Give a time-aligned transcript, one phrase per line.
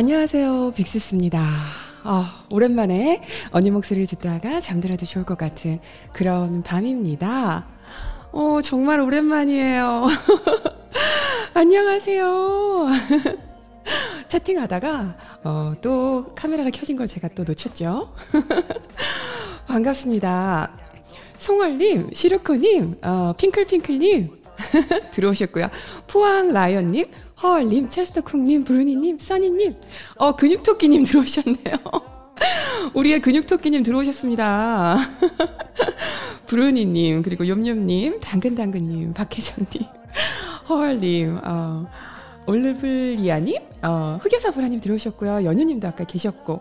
[0.00, 0.72] 안녕하세요.
[0.76, 1.44] 빅스스입니다.
[2.04, 5.78] 아, 오랜만에 언니 목소리를 듣다가 잠들어도 좋을 것 같은
[6.14, 7.66] 그런 밤입니다.
[8.32, 10.06] 어, 정말 오랜만이에요.
[11.52, 12.88] 안녕하세요.
[14.28, 18.14] 채팅하다가 어, 또 카메라가 켜진 걸 제가 또 놓쳤죠.
[19.68, 20.78] 반갑습니다.
[21.36, 24.30] 송월님, 시루코님, 어, 핑클핑클님
[25.12, 25.68] 들어오셨고요.
[26.06, 27.06] 푸앙 라이언님,
[27.42, 29.74] 허얼님, 체스터쿵님, 브루니님, 써니님,
[30.16, 31.76] 어, 근육토끼님 들어오셨네요.
[32.94, 34.98] 우리의 근육토끼님 들어오셨습니다.
[36.46, 39.88] 브루니님, 그리고 욤욤님, 당근당근님, 박혜정님,
[40.68, 41.86] 허얼님, 어,
[42.46, 45.44] 올리블리아님, 어, 흑여사 보라님 들어오셨고요.
[45.44, 46.60] 연유님도 아까 계셨고,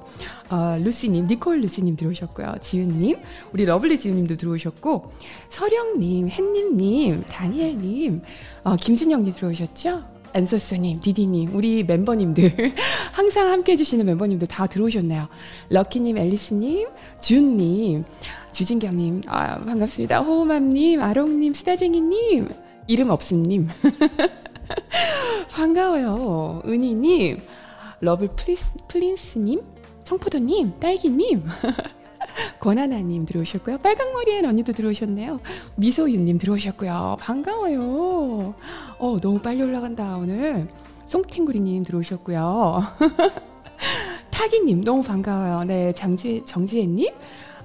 [0.49, 2.55] 어, 루시님, 니콜 루시님 들어오셨고요.
[2.61, 3.17] 지은님,
[3.51, 5.11] 우리 lovely 지은님도 들어오셨고,
[5.49, 8.21] 서령님, 햇님님, 다니엘님,
[8.63, 10.18] 어, 김진영님 들어오셨죠?
[10.33, 12.73] 앤서스님, 디디님, 우리 멤버님들,
[13.13, 15.27] 항상 함께 해주시는 멤버님들 다 들어오셨네요.
[15.69, 16.87] 럭키님, 앨리스님,
[17.21, 18.03] 준님,
[18.51, 20.19] 주진경님, 아, 반갑습니다.
[20.19, 22.49] 호호맘님, 아롱님, 스타쟁이님,
[22.87, 23.67] 이름 없음님.
[25.51, 26.61] 반가워요.
[26.65, 27.41] 은희님,
[28.01, 29.61] 러블 플리스, 플린스님,
[30.03, 31.43] 청포도님, 딸기님.
[32.59, 33.79] 권하나님 들어오셨고요.
[33.79, 35.39] 빨강머리엔 언니도 들어오셨네요.
[35.75, 37.17] 미소윤님 들어오셨고요.
[37.19, 38.55] 반가워요.
[38.97, 40.67] 어, 너무 빨리 올라간다, 오늘.
[41.05, 42.83] 송탱구리님 들어오셨고요.
[44.31, 45.63] 타기님, 너무 반가워요.
[45.65, 47.09] 네, 장지, 정지혜님,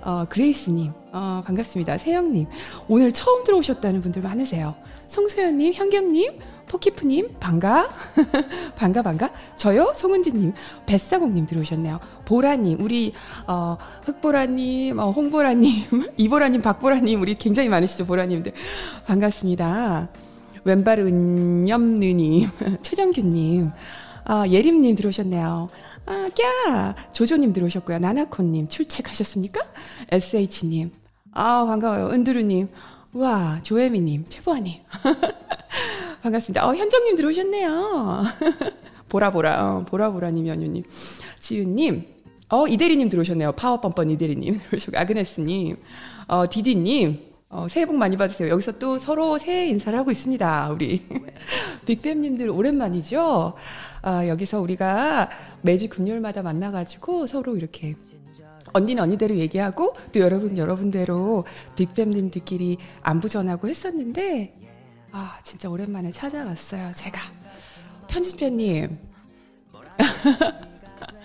[0.02, 1.98] 어, 그레이스님, 어, 반갑습니다.
[1.98, 2.46] 세영님,
[2.88, 4.74] 오늘 처음 들어오셨다는 분들 많으세요.
[5.06, 7.88] 송소연님, 현경님, 포키프님, 반가.
[8.76, 9.30] 반가, 반가.
[9.56, 9.92] 저요?
[9.94, 10.52] 송은지님,
[10.86, 12.00] 뱃사공님 들어오셨네요.
[12.24, 13.12] 보라님, 우리,
[13.46, 18.52] 어, 흑보라님, 어, 홍보라님, 이보라님, 박보라님, 우리 굉장히 많으시죠, 보라님들.
[19.06, 20.08] 반갑습니다.
[20.64, 22.48] 왼발 은염느님,
[22.82, 23.70] 최정규님,
[24.24, 25.68] 아, 예림님 들어오셨네요.
[26.06, 26.94] 아, 꺄!
[27.12, 27.98] 조조님 들어오셨고요.
[27.98, 29.60] 나나콘님, 출첵하셨습니까?
[30.10, 30.90] SH님,
[31.32, 32.10] 아, 반가워요.
[32.10, 32.68] 은두루님,
[33.12, 34.80] 우와, 조혜미님, 최보아님.
[36.24, 36.66] 반갑습니다.
[36.66, 38.24] 어, 현정님 들어오셨네요.
[39.10, 40.82] 보라보라, 어, 보라보라님, 연유님,
[41.38, 42.06] 지은님,
[42.48, 43.52] 어, 이대리님 들어오셨네요.
[43.52, 44.58] 파워뻔뻔 이대리님
[44.96, 45.76] 아그네스님,
[46.28, 47.20] 어, 디디님,
[47.50, 48.48] 어, 새해 복 많이 받으세요.
[48.48, 50.70] 여기서 또 서로 새해 인사를 하고 있습니다.
[50.70, 51.02] 우리
[51.84, 53.52] 빅뱀님들 오랜만이죠.
[54.00, 55.28] 아, 여기서 우리가
[55.60, 57.96] 매주 금요일마다 만나가지고 서로 이렇게
[58.72, 61.44] 언니는 언니대로 얘기하고 또 여러분 여러분대로
[61.76, 64.63] 빅뱀님들끼리 안부 전하고 했었는데
[65.16, 66.90] 아 진짜 오랜만에 찾아왔어요.
[66.92, 67.20] 제가
[68.08, 68.98] 편집자님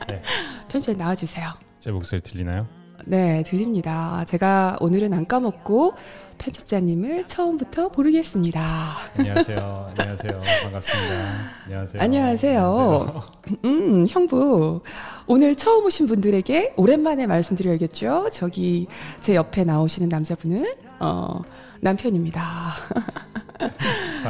[0.07, 0.21] 네.
[0.67, 1.53] 편집자 나와주세요.
[1.79, 2.67] 제 목소리 들리나요?
[3.05, 4.23] 네, 들립니다.
[4.27, 5.95] 제가 오늘은 안 까먹고
[6.37, 8.95] 편집자님을 처음부터 부르겠습니다.
[9.17, 9.93] 안녕하세요.
[9.97, 10.41] 안녕하세요.
[10.63, 11.49] 반갑습니다.
[11.65, 12.01] 안녕하세요.
[12.03, 13.23] 안녕하세요.
[13.65, 14.83] 음, 형부.
[15.25, 18.29] 오늘 처음 오신 분들에게 오랜만에 말씀드려야겠죠.
[18.31, 18.85] 저기
[19.21, 21.41] 제 옆에 나오시는 남자분은 어,
[21.81, 22.73] 남편입니다.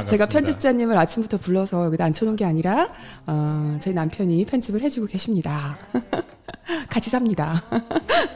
[0.08, 2.88] 제가 편집자님을 아침부터 불러서 여기다 앉혀놓은 게 아니라
[3.26, 5.76] 어, 제 남편이 편집을 해주고 계십니다.
[6.88, 7.62] 같이 삽니다.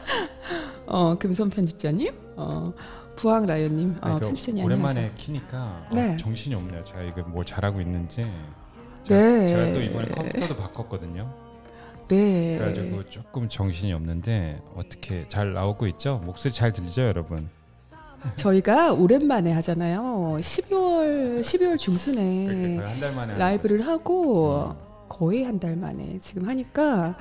[0.87, 2.73] 어, 금손 편집자님, 어,
[3.15, 5.17] 부항 라이언님, 어, 그 편집자님 오랜만에 안녕하세요.
[5.17, 6.13] 키니까 네.
[6.13, 6.83] 어, 정신이 없네요.
[6.83, 8.23] 제가 이거 뭘 잘하고 있는지.
[9.03, 9.47] 제가, 네.
[9.47, 11.45] 제가 또 이번에 컴퓨터도 바꿨거든요.
[12.07, 12.57] 네.
[12.57, 16.21] 그래가지고 조금 정신이 없는데 어떻게 잘 나오고 있죠?
[16.23, 17.49] 목소리 잘 들리죠, 여러분?
[18.35, 20.37] 저희가 오랜만에 하잖아요.
[20.39, 22.79] 12월 12월 중순에.
[23.37, 24.75] 라이브를 하고
[25.09, 27.15] 거의 한 달 만에 지금 하니까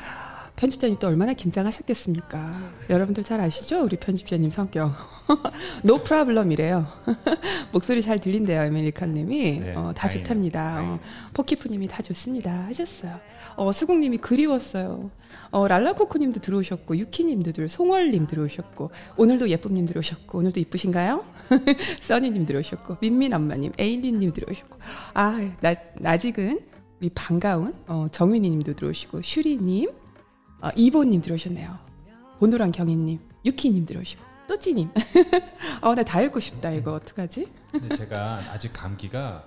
[0.57, 2.55] 편집자님 또 얼마나 긴장하셨겠습니까?
[2.89, 3.83] 여러분들 잘 아시죠?
[3.83, 4.93] 우리 편집자님 성격.
[5.85, 6.87] no problem이래요.
[7.73, 9.61] 목소리 잘 들린대요, 에밀리카님이.
[9.61, 10.25] 네, 어, 다 다행이네요.
[10.25, 10.83] 좋답니다.
[10.83, 11.01] 어.
[11.35, 12.67] 포키프님이 다 좋습니다.
[12.67, 13.19] 하셨어요.
[13.57, 15.11] 어, 수국님이 그리웠어요.
[15.51, 21.25] 어, 랄라코코님도 들어오셨고, 유키님도 들어, 송월님 들어오셨고, 오늘도 예쁨님 들어오셨고, 오늘도 이쁘신가요?
[22.01, 24.79] 써니님 들어오셨고, 민민 엄마님, 에일리님 들어오셨고,
[25.15, 26.61] 아, 나, 아직은
[27.01, 30.04] 우리 반가운 어, 정윤이님도 들어오시고, 슈리님,
[30.65, 31.77] 어, 이보님 들어오셨네요.
[32.39, 34.89] 보노랑 경희님, 유키님 들어오시고, 또찌님.
[35.83, 36.95] 어, 나다 읽고 싶다, 이거.
[36.95, 37.47] 어떡하지?
[37.71, 39.45] 근데 제가 아직 감기가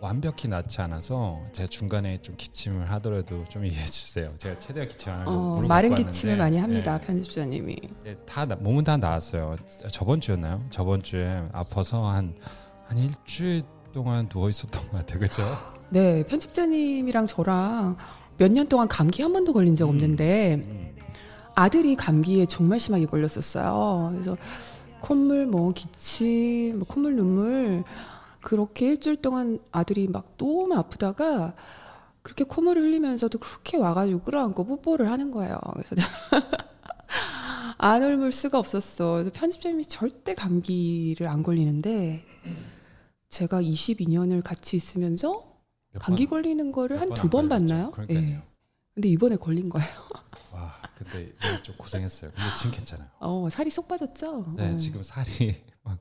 [0.00, 4.32] 완벽히 낫지 않아서 제가 중간에 좀 기침을 하더라도 좀 이해해 주세요.
[4.38, 7.06] 제가 최대한 기침 안 하려고 어, 마른 기침을 많이 합니다, 네.
[7.08, 7.76] 편집자님이.
[8.04, 9.56] 네, 다 나- 몸은 다 나았어요.
[9.90, 10.64] 저번 주였나요?
[10.70, 12.34] 저번 주에 아파서 한한
[12.96, 13.62] 일주일
[13.92, 15.18] 동안 누워 있었던 것 같아요.
[15.18, 15.42] 그죠?
[15.90, 17.96] 네, 편집자님이랑 저랑
[18.38, 19.90] 몇 년 동안 감기 한 번도 걸린 적 음.
[19.90, 20.96] 없는데 음.
[21.54, 24.10] 아들이 감기에 정말 심하게 걸렸었어요.
[24.12, 24.36] 그래서
[25.00, 27.84] 콧물, 뭐 기침, 뭐 콧물, 눈물
[28.40, 31.54] 그렇게 일주일 동안 아들이 막 너무 아프다가
[32.22, 35.58] 그렇게 콧물을 흘리면서도 그렇게 와가지고 끌어안고 뽀뽀를 하는 거예요.
[35.74, 35.96] 그래서
[37.78, 39.14] 안 옮을 수가 없었어.
[39.14, 42.24] 그래서 편집자님이 절대 감기를 안 걸리는데
[43.28, 45.51] 제가 22년을 같이 있으면서 몇
[46.00, 47.48] 감기 번- 걸리는 거를 몇한번두안 번.
[47.48, 47.90] 봤나요?
[47.92, 48.18] 그러니까요.
[48.18, 48.42] 예.
[48.94, 49.88] 근데 이번에 걸린 거예요.
[50.52, 52.30] 와, 근데 좀 고생했어요.
[52.34, 53.08] 근데 지금 괜찮아요.
[53.20, 54.54] 어, 살이 쏙 빠졌죠?
[54.56, 55.98] 네, 어, 지금 살이 막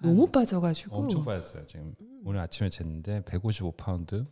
[0.00, 0.96] 너무 한- 빠져가지고.
[0.96, 1.66] 엄청 빠졌어요.
[1.66, 4.26] 지금 오늘 아침에 쟀는데 155 파운드.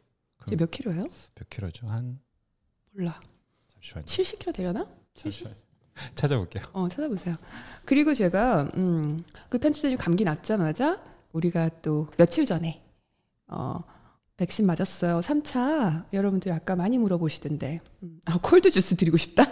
[0.56, 1.02] 몇 킬로예요?
[1.34, 1.86] 몇 킬로죠?
[1.88, 2.18] 한
[2.92, 3.20] 몰라.
[3.74, 4.06] 잠시만요.
[4.06, 4.86] 70 킬로 되려나?
[5.14, 5.56] 잠시만요.
[6.14, 6.64] 찾아볼게요.
[6.72, 7.36] 어, 찾아보세요.
[7.84, 11.02] 그리고 제가 음, 그 편집자님 감기 났자마자
[11.32, 12.82] 우리가 또 며칠 전에
[13.48, 13.80] 어,
[14.38, 15.20] 백신 맞았어요.
[15.20, 16.04] 3차.
[16.12, 17.80] 여러분들 아까 많이 물어보시던데.
[18.04, 19.44] 음, 아, cold juice 드리고 싶다.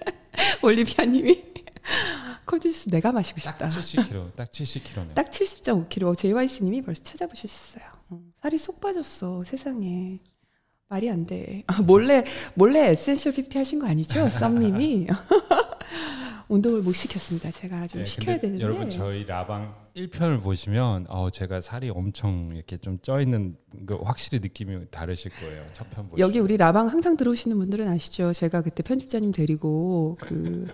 [0.62, 1.44] 올리비아 님이
[2.46, 4.02] cold juice 내가 마시고 딱 싶다.
[4.02, 5.14] 70kg, 딱 70kg네.
[5.14, 6.16] 딱 70.5kg.
[6.16, 7.84] JYC 님이 벌써 찾아보셨어요.
[8.12, 9.44] 음, 살이 쏙 빠졌어.
[9.44, 10.18] 세상에.
[10.88, 11.64] 말이 안 돼.
[11.66, 12.24] 아, 몰래
[12.54, 14.30] 몰래 essential 50 하신 거 아니죠?
[14.30, 15.08] 썸 님이
[16.48, 17.50] 운동을 못 시켰습니다.
[17.50, 18.62] 제가 좀 네, 시켜야 되는데.
[18.62, 23.56] 여러분 저희 라방 1편을 보시면 어 제가 살이 엄청 이렇게 좀 쪄 있는
[23.86, 25.64] 거 확실히 느낌이 다르실 거예요.
[25.72, 26.18] 첫 편 보시면.
[26.18, 28.32] 여기 우리 라방 항상 들어오시는 분들은 아시죠?
[28.34, 30.66] 제가 그때 편집자님 데리고 그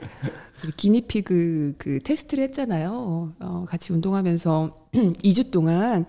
[0.64, 3.32] 우리 기니피그 그 테스트를 했잖아요.
[3.40, 6.04] 어, 같이 운동하면서 2주 동안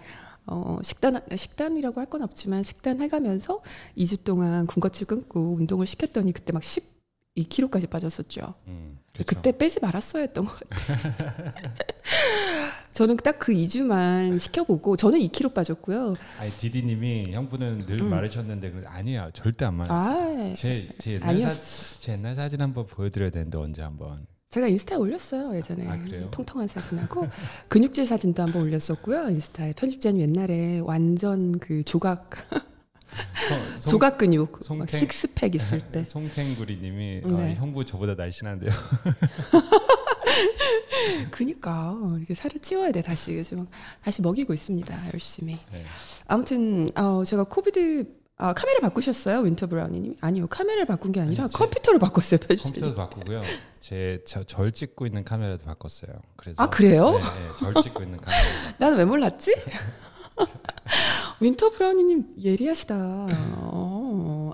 [0.47, 3.61] 어, 식단 식단이라고 할 건 없지만 식단 해가면서
[3.97, 8.55] 2주 동안 군것질 끊고 운동을 시켰더니 그때 막 12kg까지 빠졌었죠.
[8.67, 8.97] 음.
[9.27, 11.53] 그때 빼지 말았어야 했던 것 같아요.
[12.93, 16.15] 저는 딱 그 2주만 시켜보고 저는 2kg 빠졌고요.
[16.39, 18.09] 아니 디디님이 형부는 늘 음.
[18.09, 20.51] 말하셨는데 그 아니야 절대 안 맞았어요.
[20.51, 21.53] 아, 제, 제 옛날 아니었어.
[21.95, 24.25] 사, 제 옛날 사진 한번 보여드려야 되는데 언제 한번.
[24.49, 25.97] 제가 인스타에 올렸어요 예전에 아?
[26.29, 27.27] 통통한 사진하고
[27.69, 32.29] 근육질 사진도 한번 올렸었고요 인스타에 편집자님 옛날에 완전 그 조각
[33.49, 37.55] 송- 송- 조각 근육 막 송탱- 식스팩 있을 때 송탱구리님이 아, 네.
[37.55, 38.71] 형부 저보다 날씬한데요.
[41.31, 43.67] 그니까 이렇게 살을 찌워야 돼 다시 막
[44.03, 45.85] 다시 먹이고 있습니다 열심히 네.
[46.27, 48.05] 아무튼 어, 제가 COVID
[48.37, 52.93] 아, 카메라 바꾸셨어요 윈터 브라우니님 아니요 카메라를 바꾼 게 아니라 아니, 제- 컴퓨터를 바꿨어요 편집자님
[52.93, 53.43] 컴퓨터도 바꾸고요.
[53.79, 56.11] 제 절 찍고 있는 카메라도 바꿨어요.
[56.37, 57.11] 그래서 아, 그래요?
[57.11, 58.41] 네, 네, 절 찍고 있는 카메라.
[58.79, 59.53] 나는 왜 몰랐지?
[61.41, 62.95] 윈터 브라우니님 예리하시다.
[62.97, 64.51] 어.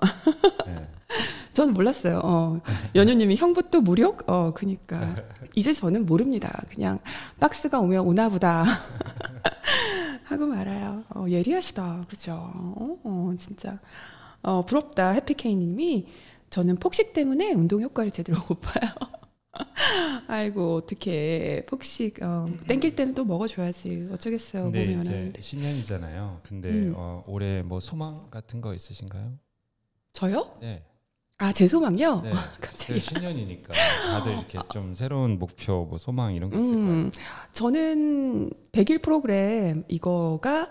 [1.60, 1.60] 네.
[1.60, 2.20] 저는 몰랐어요.
[2.24, 2.60] 어.
[2.94, 4.28] 연유님이 형부터 무력?
[4.28, 5.14] 어, 그니까.
[5.54, 6.62] 이제 저는 모릅니다.
[6.72, 6.98] 그냥
[7.38, 8.64] 박스가 오면 오나보다.
[10.24, 11.04] 하고 말아요.
[11.14, 12.06] 어, 예리하시다.
[12.08, 12.32] 그죠?
[12.54, 13.78] 어, 어, 진짜.
[14.42, 15.10] 어, 부럽다.
[15.10, 16.06] 해피케이님이
[16.48, 18.90] 저는 폭식 때문에 운동 효과를 제대로 못 봐요.
[20.28, 24.08] 아이고, 어떻게 폭식, 어, 땡길 때는 또 먹어줘야지.
[24.12, 24.64] 어쩌겠어요.
[24.64, 25.32] 근데 몸이 이제.
[25.38, 26.40] 신년이잖아요.
[26.44, 26.94] 근데 음.
[26.96, 29.32] 어, 올해 뭐 소망 같은 거 있으신가요?
[30.12, 30.56] 저요?
[30.60, 30.82] 네.
[31.40, 32.20] 아, 제 소망이요?
[32.20, 32.32] 네.
[32.60, 32.92] 갑자기.
[32.92, 36.74] 그 신년이니까 다들 이렇게 좀 새로운 목표, 뭐 소망 이런 게 있을.
[36.74, 37.10] 음,
[37.54, 40.70] 저는 100일 프로그램 이거가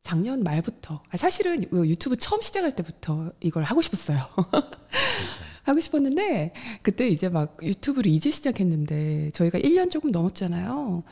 [0.00, 4.18] 작년 말부터 아, 사실은 이 유튜브 처음 시작할 때부터 이걸 하고 싶었어요.
[5.64, 11.02] 하고 싶었는데 그때 이제 막 유튜브를 이제 시작했는데 저희가 1년 조금 넘었잖아요.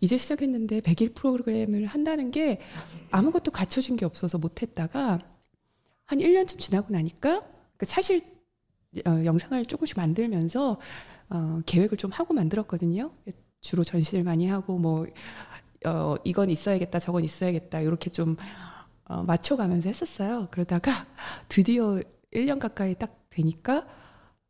[0.00, 2.60] 이제 시작했는데 100일 프로그램을 한다는 게
[3.10, 5.18] 아무것도 갖춰진 게 없어서 못 했다가
[6.06, 8.22] 한 1년쯤 지나고 나니까 그 사실
[9.06, 10.78] 어, 영상을 조금씩 만들면서
[11.30, 13.12] 어, 계획을 좀 하고 만들었거든요.
[13.60, 15.06] 주로 전시를 많이 하고 뭐
[15.86, 18.36] 어, 이건 있어야겠다, 저건 있어야겠다 이렇게 좀
[19.04, 20.48] 어, 맞춰가면서 했었어요.
[20.50, 20.90] 그러다가
[21.48, 22.00] 드디어
[22.32, 23.86] 1년 가까이 딱 되니까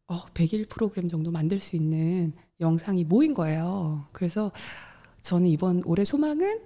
[0.06, 4.06] 어, 100일 프로그램 정도 만들 수 있는 영상이 모인 거예요.
[4.12, 4.50] 그래서
[5.22, 6.60] 저는 이번 올해 소망은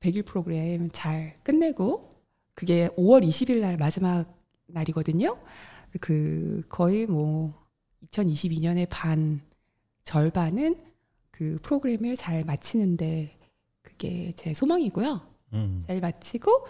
[0.00, 2.10] 100일 프로그램 잘 끝내고
[2.54, 4.26] 그게 5월 20일 날 마지막
[4.66, 5.38] 날이거든요.
[6.00, 7.54] 그 거의 뭐
[8.12, 9.40] 2022년의 반
[10.04, 10.76] 절반은
[11.30, 13.36] 그 프로그램을 잘 마치는데
[13.82, 15.20] 그게 제 소망이고요.
[15.54, 16.66] 음, 잘 마치고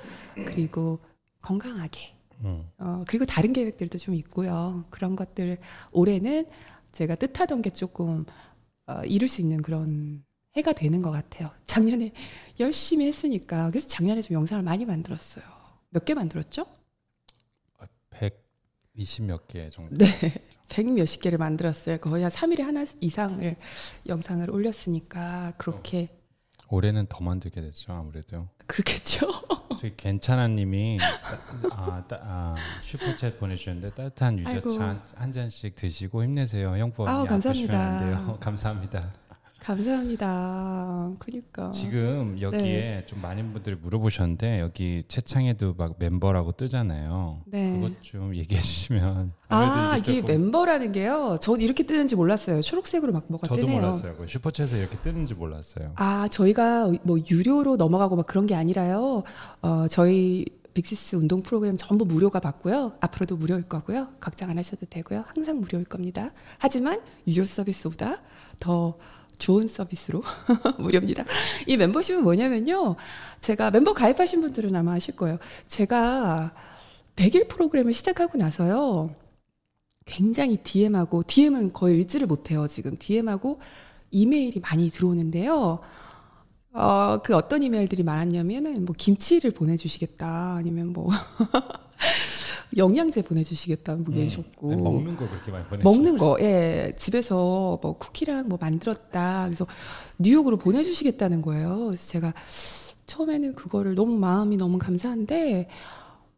[0.47, 1.01] 그리고
[1.43, 2.01] 건강하게
[2.45, 2.65] 음.
[2.79, 4.85] 어, 그리고 다른 계획들도 좀 있고요.
[4.91, 5.59] 그런 것들
[5.93, 6.47] 올해는
[6.93, 8.25] 제가 뜻하던 게 조금
[8.87, 10.25] 어, 이룰 수 있는 그런
[10.57, 11.51] 해가 되는 것 같아요.
[11.67, 12.13] 작년에
[12.59, 15.45] 열심히 했으니까 그래서 작년에 좀 영상을 많이 만들었어요.
[15.91, 16.67] 몇 개 만들었죠?
[19.01, 19.97] 120몇 개 정도.
[19.97, 20.07] 네.
[20.69, 21.99] 100 몇십 개를 만들었어요.
[21.99, 23.57] 거의 한 3일에 하나 이상을
[24.07, 26.09] 영상을 올렸으니까 그렇게
[26.69, 28.49] 올해는 더 만들게 됐죠 아무래도.
[28.69, 29.27] 그렇겠죠.
[29.81, 30.99] 저기 괜찮아님이
[31.73, 32.55] 아, 따, 아,
[32.85, 34.81] 슈퍼챗 보내주셨는데 따뜻한 유자차.
[34.81, 38.37] 한, 한 잔씩 드시고 힘내세요 형부 안 감사합니다.
[38.39, 39.11] 감사합니다
[39.61, 41.13] 감사합니다.
[41.19, 43.05] 그러니까 지금 여기에 네.
[43.07, 47.43] 좀 많은 분들이 물어보셨는데 여기 채창에도 막 멤버라고 뜨잖아요.
[47.47, 47.75] 네.
[47.75, 49.33] 그것 좀 얘기해 주시면.
[49.49, 51.37] 아 이게 멤버라는 게요.
[51.41, 52.63] 전 이렇게 뜨는지 몰랐어요.
[52.63, 53.81] 초록색으로 막 뭐가 저도 뜨네요.
[53.81, 54.17] 몰랐어요.
[54.17, 55.93] 그 슈퍼챗에 이렇게 뜨는지 몰랐어요.
[55.97, 59.23] 아 저희가 뭐 유료로 넘어가고 막 그런 게 아니라요.
[59.61, 62.93] 어 저희 빅시스 운동 프로그램 전부 무료가 받고요.
[63.01, 64.09] 앞으로도 무료일 거고요.
[64.21, 65.25] 걱정 안 하셔도 되고요.
[65.27, 66.31] 항상 무료일 겁니다.
[66.59, 68.19] 하지만 유료 서비스보다
[68.59, 68.97] 더
[69.41, 70.23] 좋은 서비스로
[70.79, 71.25] 무료입니다.
[71.67, 72.95] 이 멤버십은 뭐냐면요.
[73.41, 75.39] 제가 멤버 가입하신 분들은 아마 아실 거예요.
[75.67, 76.55] 제가
[77.17, 79.15] 100일 프로그램을 시작하고 나서요.
[80.07, 82.69] 굉장히 DM하고 DM은 거의 읽지를 못해요.
[82.69, 83.59] 지금 DM하고
[84.11, 85.81] 이메일이 많이 들어오는데요.
[86.73, 91.11] 어, 그 어떤 이메일들이 많았냐면은 뭐 김치를 보내주시겠다 아니면 뭐
[92.77, 94.23] 영양제 보내주시겠다는 분이 음.
[94.25, 95.83] 계셨고 아니, 먹는 거 그렇게 많이 보내.
[95.83, 96.95] 먹는 거, 예.
[96.97, 99.45] 집에서 뭐 쿠키랑 뭐 만들었다.
[99.47, 99.67] 그래서
[100.19, 101.87] 뉴욕으로 보내주시겠다는 거예요.
[101.87, 102.33] 그래서 제가
[103.07, 105.69] 처음에는 그거를 너무 마음이 너무 감사한데,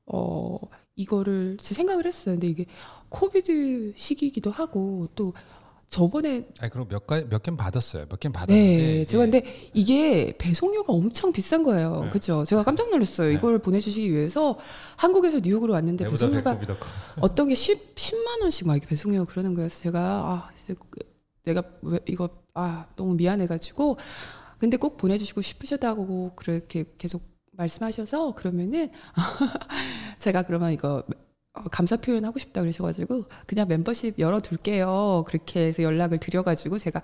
[0.07, 0.59] 어,
[0.97, 2.35] 이거를 제 생각을 했어요.
[2.37, 2.67] 근데 이게
[3.11, 5.35] 코비드 시기이기도 하고 또
[5.93, 8.07] 저번에 아니 그럼 몇몇 개는 받았어요.
[8.09, 8.77] 몇 개는 받았는데.
[8.77, 9.45] 네, 제가 근데
[9.75, 12.05] 이게 배송료가 엄청 비싼 거예요.
[12.05, 12.09] 네.
[12.09, 12.47] 그렇죠?
[12.47, 13.29] 제가 깜짝 놀랐어요.
[13.29, 13.35] 네.
[13.35, 14.59] 이걸 보내주시기 위해서
[14.97, 16.59] 한국에서 뉴욕으로 왔는데 배송료가.
[17.21, 20.51] 어떤 게 10, 10만 원씩 막 이렇게 배송료 그러는 거여서 제가 아
[21.45, 23.99] 내가 왜 이거 아 너무 미안해가지고
[24.59, 27.21] 근데 꼭 보내주시고 싶으셨다고 그렇게 계속
[27.51, 28.89] 말씀하셔서 그러면은
[30.19, 31.03] 제가 그러면 이거
[31.55, 37.03] 어, 감사 표현 하고 싶다 그러셔가지고 그냥 멤버십 열어둘게요 그렇게 해서 연락을 드려가지고 제가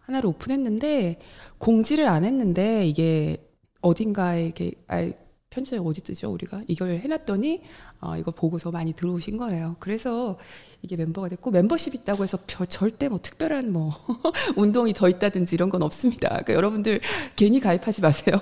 [0.00, 1.18] 하나를 오픈했는데
[1.58, 3.38] 공지를 안 했는데 이게
[3.80, 5.10] 어딘가에 이렇게 아
[5.48, 7.62] 편지에 어디 뜨죠 우리가 이걸 해놨더니
[8.00, 9.76] 어, 이거 보고서 많이 들어오신 거예요.
[9.80, 10.38] 그래서
[10.80, 13.94] 이게 멤버가 됐고 멤버십 있다고 해서 별- 절대 뭐 특별한 뭐
[14.56, 16.28] 운동이 더 있다든지 이런 건 없습니다.
[16.28, 17.00] 그러니까 여러분들
[17.36, 18.36] 괜히 가입하지 마세요.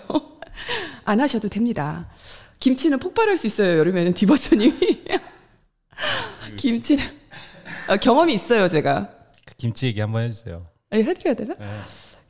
[1.04, 2.08] 안 하셔도 됩니다.
[2.60, 3.78] 김치는 폭발할 수 있어요.
[3.78, 4.74] 여름에는 디버스님이
[6.56, 7.04] 김치는
[7.88, 8.68] 어, 경험이 있어요.
[8.68, 9.10] 제가
[9.46, 10.66] 그 김치 얘기 한번 해주세요.
[10.90, 11.54] 아, 해드려야 되나?
[11.54, 11.80] 네.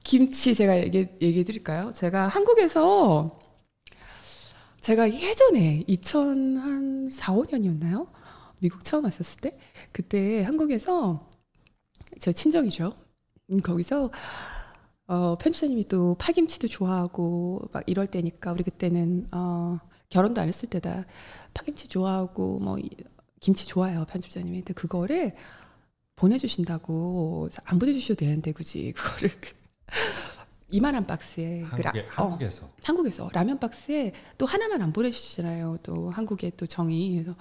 [0.04, 1.92] 김치 제가 얘기, 얘기해 드릴까요?
[1.92, 3.38] 제가 한국에서
[4.80, 8.08] 제가 예전에 2004, 5년이었나요?
[8.60, 9.58] 미국 처음 왔었을 때
[9.92, 11.28] 그때 한국에서
[12.20, 12.92] 저 친정이죠.
[13.50, 14.10] 음, 거기서
[15.06, 19.78] 어, 편집자님이 또 파김치도 좋아하고 막 이럴 때니까 우리 그때는 어,
[20.10, 21.06] 결혼도 안 했을 때다
[21.54, 22.90] 파김치 좋아하고 뭐 이-
[23.40, 24.58] 김치 좋아해요 편집자님이.
[24.58, 25.34] 근데 그거를
[26.16, 29.30] 보내주신다고 안 보내주셔도 되는데 굳이 그거를
[30.72, 35.78] 이만한 박스에 그 라- 한국에 어, 한국에서 한국에서 라면 박스에 또 하나만 안 보내주시잖아요.
[35.82, 37.36] 또 한국의 또 정이 그래서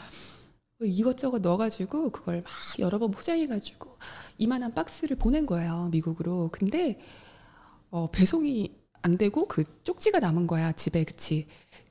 [0.82, 3.90] 이것저것 넣어가지고 그걸 막 여러 번 포장해가지고
[4.38, 6.50] 이만한 박스를 보낸 거예요 미국으로.
[6.52, 7.00] 근데
[7.92, 11.48] 어, 배송이 안 되고 그 쪽지가 남은 거야 집에 그치.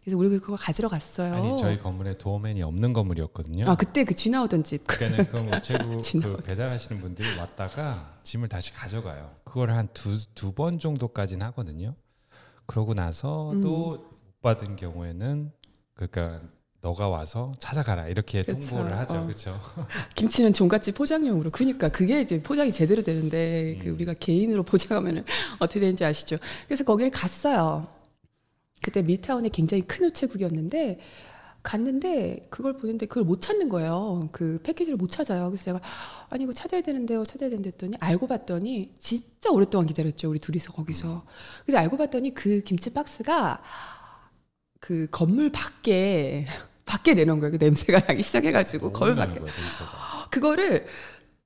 [0.08, 1.34] 그래서 우리 그거 가지러 갔어요.
[1.34, 3.68] 아니 저희 건물에 도어맨이 없는 건물이었거든요.
[3.68, 4.86] 아 그때 그 쥐 나오던 집.
[4.86, 6.02] 그때는 그 우체국.
[6.02, 9.30] 그 배달하시는 분들이 왔다가 짐을 다시 가져가요.
[9.44, 11.94] 그걸 한 두 두 번 정도까지는 하거든요.
[12.66, 13.62] 그러고 나서 음.
[13.62, 15.52] 또못 받은 경우에는
[15.94, 16.40] 그러니까
[16.80, 18.58] 너가 와서 찾아가라 이렇게 그쵸.
[18.60, 19.18] 통보를 하죠.
[19.18, 19.22] 어.
[19.26, 19.60] 그렇죠.
[20.16, 21.50] 김치는 종갓집 포장용으로.
[21.50, 23.94] 그니까 그게 이제 포장이 제대로 되는데 그 음.
[23.94, 25.24] 우리가 개인으로 포장하면은
[25.58, 26.38] 어떻게 되는지 아시죠?
[26.66, 27.86] 그래서 거기를 갔어요.
[28.88, 30.98] 그때 Midtown에 굉장히 큰 우체국이었는데
[31.62, 34.30] 갔는데 그걸 보는데 그걸 못 찾는 거예요.
[34.32, 35.50] 그 패키지를 못 찾아요.
[35.50, 35.80] 그래서 제가
[36.30, 37.22] 아니 이거 찾아야 되는데요.
[37.24, 40.30] 찾아야 되는데 했더니 알고 봤더니 진짜 오랫동안 기다렸죠.
[40.30, 41.26] 우리 둘이서 거기서.
[41.66, 43.62] 그래서 알고 봤더니 그 김치 박스가
[44.80, 46.46] 그 건물 밖에
[46.86, 47.58] 밖에 내놓은 거예요.
[47.58, 49.38] 그 냄새가 나기 시작해가지고 건물 밖에.
[49.40, 50.28] 냄새가.
[50.30, 50.86] 그거를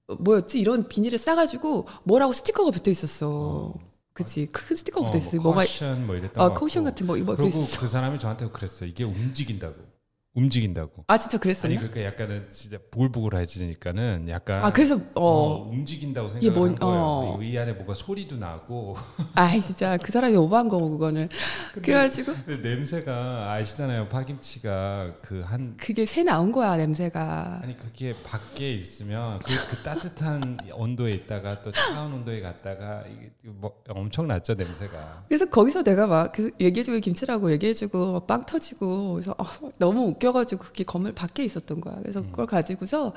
[0.06, 3.74] 뭐였지 이런 비닐을 싸가지고 뭐라고 스티커가 붙어 있었어.
[3.74, 3.91] 어.
[4.14, 5.36] 그치 큰 스티커가 어, 있었어.
[5.36, 6.84] 뭐 뭐가 caution 뭐 이랬던 어것 caution.
[6.84, 7.64] 같은 뭐 이거 그리고.
[7.78, 8.88] 그 사람이 저한테 그랬어요.
[8.88, 9.91] 이게 움직인다고.
[10.34, 11.04] 움직인다고.
[11.08, 11.74] 아 진짜 아니 그랬었나?
[11.76, 15.68] 그러니까 약간은 진짜 부글부글해지니까는 약간 아 그래서 어, 어.
[15.70, 17.02] 움직인다고 이게 생각을 한 뭔- 거예요.
[17.02, 17.42] 어.
[17.42, 18.96] 이 안에 뭔가 소리도 나고
[19.34, 21.28] 아 진짜 그 사람이 오버한 거고 그거는.
[21.74, 24.08] 그래가지고 근데 냄새가 아시잖아요.
[24.08, 27.60] 파김치가 그 한 그게 새 나온 거야 냄새가.
[27.62, 33.72] 아니 그게 밖에 있으면 그, 그 따뜻한 온도에 있다가 또 차가운 온도에 갔다가 이게 뭐
[33.88, 35.24] 엄청났죠 냄새가.
[35.28, 39.44] 그래서 거기서 내가 막 그 얘기해주고 김치라고 얘기해주고 막빵 터지고 그래서 어,
[39.78, 41.96] 너무 웃겨가지고 그게 건물 밖에 있었던 거야.
[41.96, 42.30] 그래서 음.
[42.30, 43.12] 그걸 가지고서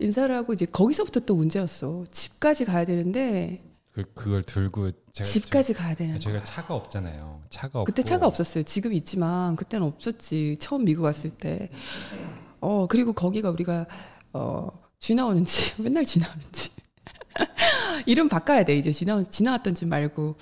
[0.00, 2.04] 인사를 하고 이제 거기서부터 또 문제였어.
[2.10, 3.62] 집까지 가야 되는데
[3.92, 6.14] 그 그걸 들고 집까지 가야 되는.
[6.18, 7.42] 저, 저희가 차가 없잖아요.
[7.48, 8.64] 차가 없고 그때 차가 없었어요.
[8.64, 10.56] 지금 있지만 그때는 없었지.
[10.58, 11.70] 처음 미국 왔을 때.
[12.60, 13.86] 어 그리고 거기가 우리가
[14.32, 16.72] 어쥐 나오는 집 맨날 쥐 나오는 집.
[18.06, 20.36] 이름 바꿔야 돼 이제 지나 지나왔던 집 말고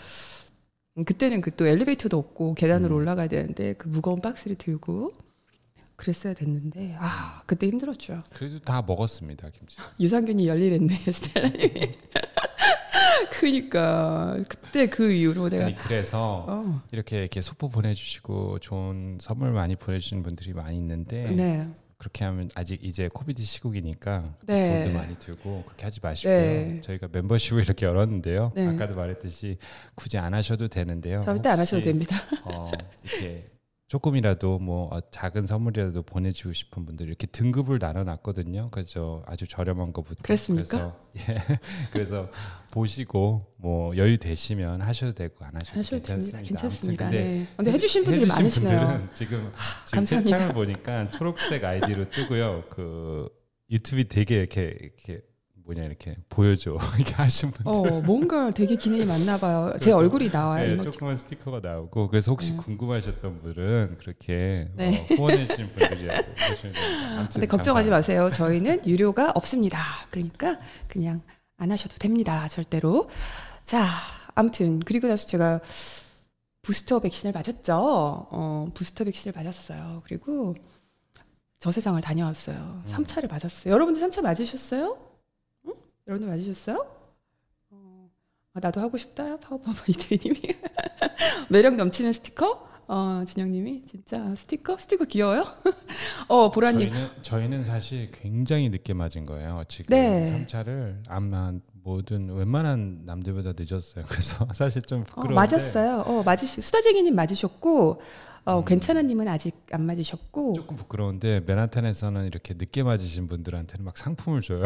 [0.99, 3.01] 음, 그때는 그 또 엘리베이터도 없고 계단으로 음.
[3.01, 5.13] 올라가야 되는데 그 무거운 박스를 들고
[5.97, 8.23] 그랬어야 됐는데 아 그때 힘들었죠.
[8.35, 9.77] 그래도 다 먹었습니다 김치.
[9.99, 11.99] 유산균이 열일했네 스텔라님이.
[13.31, 19.77] 그니까 그때 그 이후로 내가 아니 그래서 어, 이렇게 이렇게 소포 보내주시고 좋은 선물 많이
[19.77, 24.85] 보내주시는 분들이 많이 있는데 네, 그렇게 하면 아직 이제 코비드 시국이니까 네.
[24.85, 26.35] 돈도 많이 들고 그렇게 하지 마시고요.
[26.35, 26.81] 네.
[26.83, 28.53] 저희가 멤버십을 이렇게 열었는데요.
[28.55, 28.67] 네.
[28.67, 29.59] 아까도 말했듯이
[29.95, 31.23] 굳이 안 하셔도 되는데요.
[31.23, 32.17] 절대 안 하셔도 됩니다.
[32.45, 32.71] 어,
[33.03, 33.56] 이렇게
[33.89, 38.69] 조금이라도 뭐 어, 작은 선물이라도 보내주고 싶은 분들 이렇게 등급을 나눠놨거든요.
[38.73, 40.99] 그래서 아주 저렴한 거부터 그랬습니까?
[41.15, 41.59] 그래서, 예,
[41.93, 42.29] 그래서
[42.73, 46.39] 보시고 뭐 여유 되시면 하셔도 되고 안 하셔도, 하셔도 됩니다.
[46.39, 46.49] 괜찮습니다.
[46.49, 47.05] 괜찮습니다.
[47.05, 47.47] 아무튼 근데 네.
[47.57, 48.79] 근데 해주신 분들이 해주신 많으시네요.
[48.81, 49.53] 분들은 지금 지금
[49.93, 50.37] 감사합니다.
[50.37, 52.65] 채팅을 보니까 초록색 아이디로 뜨고요.
[52.71, 53.29] 그
[53.71, 55.21] 유튜브 되게 이렇게 이렇게
[55.67, 57.65] 뭐냐 이렇게 보여줘 이렇게 하신 분들.
[57.67, 59.73] 어, 뭔가 되게 기능이 많나 봐요.
[59.81, 60.77] 제 얼굴이 나와요.
[60.77, 60.81] 네.
[60.83, 62.57] 조그만 스티커가 나오고 그래서 혹시 네.
[62.59, 65.07] 궁금하셨던 분들은 그렇게 네.
[65.11, 67.29] 어, 후원해 주신 분들이라고 보시면 됩니다.
[67.33, 67.91] 근데 걱정하지 감사합니다.
[67.91, 68.31] 마세요.
[68.31, 69.83] 저희는 유료가 없습니다.
[70.11, 71.21] 그러니까 그냥
[71.57, 72.47] 안 하셔도 됩니다.
[72.49, 73.11] 절대로.
[73.65, 73.87] 자,
[74.37, 75.61] 아무튼 그리고 나서 제가
[76.63, 77.75] 부스터 백신을 맞았죠.
[77.75, 80.03] 어, 부스터 백신을 맞았어요.
[80.05, 80.55] 그리고
[81.59, 82.57] 저 세상을 다녀왔어요.
[82.57, 82.83] 음.
[82.87, 83.73] 3차를 맞았어요.
[83.73, 84.99] 여러분들 3차 맞으셨어요?
[86.09, 86.13] 응?
[86.13, 86.87] 여러분들 맞으셨어요?
[87.71, 88.11] 어,
[88.55, 89.37] 아, 나도 하고 싶다.
[89.39, 90.41] 파워파워 이태희님이
[91.51, 92.67] 매력 넘치는 스티커.
[92.89, 95.45] 어, 진영님이 진짜 스티커 스티커 귀여워요.
[96.29, 99.65] 어, 보라님 저희는 저희는 사실 굉장히 늦게 맞은 거예요.
[99.67, 100.47] 지금 네.
[100.47, 104.05] 3차를 아마 모든 웬만한 남들보다 늦었어요.
[104.09, 106.05] 그래서 사실 좀 어, 부끄러운데 맞았어요.
[106.07, 108.01] 어, 맞으시 수다쟁이님 맞으셨고
[108.45, 108.65] 어, 음.
[108.65, 114.63] 괜찮아님은 아직 안 맞으셨고 조금 부끄러운데 맨하탄에서는 이렇게 늦게 맞으신 분들한테는 막 상품을 줘요.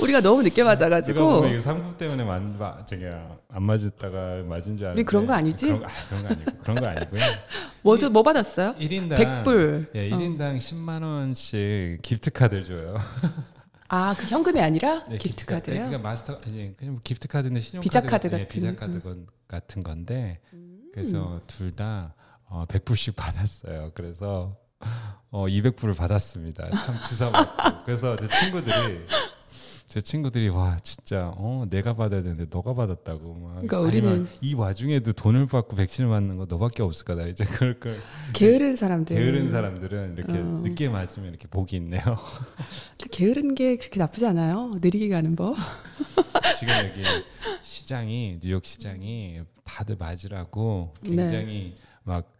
[0.00, 3.04] 우리가 너무 늦게 맞아가지고 상품 때문에 만, 마, 저기
[3.48, 5.66] 안 맞았다가 맞은 줄 알았는데 그런 거 아니지?
[5.66, 7.20] 그런 거, 아, 그런 거 아니고 그런 거 아니고요.
[7.82, 8.10] 뭐죠?
[8.10, 8.74] 뭐 받았어요?
[8.74, 9.88] 1인당 100불.
[9.94, 12.96] 예, 1인당 10만 원씩 gift card를 줘요.
[13.88, 15.66] 아, 그 현금이 아니라 네, gift card.
[15.66, 15.74] 카드요?
[15.86, 19.26] 그러니까 마스터 아니 그냥 뭐 gift card인데 신용 비자 카드 예, 같은, 비자 카드 건,
[19.46, 20.40] 같은 건데
[20.92, 22.14] 그래서 둘다
[22.46, 23.92] 어, 100불씩 받았어요.
[23.94, 24.56] 그래서
[25.32, 26.70] 어, 200불을 받았습니다.
[26.70, 27.84] 참 주사 맞고.
[27.86, 29.00] 그래서 제 친구들이
[29.88, 34.54] 제 친구들이 와 진짜 어 내가 받아야 되는데 너가 받았다고 막 그러니까 아니면 우리는- 이
[34.54, 37.98] 와중에도 돈을 받고 백신을 맞는 거 너밖에 없을 거다 이제 그럴 걸
[38.34, 39.16] 게으른 사람들.
[39.16, 40.60] 게으른 사람들은 이렇게 어.
[40.64, 42.02] 늦게 맞으면 이렇게 복이 있네요.
[43.10, 44.74] 게으른 게 그렇게 나쁘지 않아요.
[44.80, 45.56] 느리게 가는 법.
[46.58, 47.02] 지금 여기
[47.62, 51.16] 시장이 뉴욕 시장이 다들 맞으라고 네.
[51.16, 52.30] 굉장히 막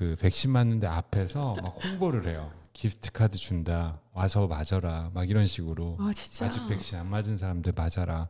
[0.00, 2.50] 그 백신 맞는데 앞에서 막 홍보를 해요.
[2.72, 4.00] 기프트 카드 준다.
[4.14, 5.10] 와서 맞아라.
[5.12, 5.98] 막 이런 식으로.
[6.00, 6.46] 아, 진짜.
[6.46, 8.28] 아직 백신 안 맞은 사람들 맞아라.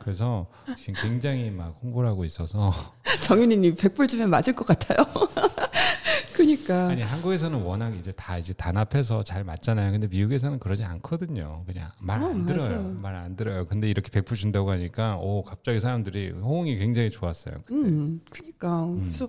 [0.00, 2.72] 그래서 지금 굉장히 막 홍보를 하고 있어서
[3.22, 4.98] 정윤이님 100불 주면 맞을 것 같아요.
[6.38, 6.88] 그니까.
[6.88, 9.90] 아니 한국에서는 워낙 이제 다 이제 단합해서 잘 맞잖아요.
[9.92, 11.64] 근데 미국에서는 그러지 않거든요.
[11.66, 12.82] 그냥 말안 어, 들어요.
[13.02, 13.66] 말 안 들어요.
[13.66, 17.56] 근데 이렇게 100불 준다고 하니까 오 갑자기 사람들이 호응이 굉장히 좋았어요.
[17.64, 17.74] 그때.
[17.74, 18.84] 음, 그니까.
[18.84, 19.06] 음.
[19.06, 19.28] 그래서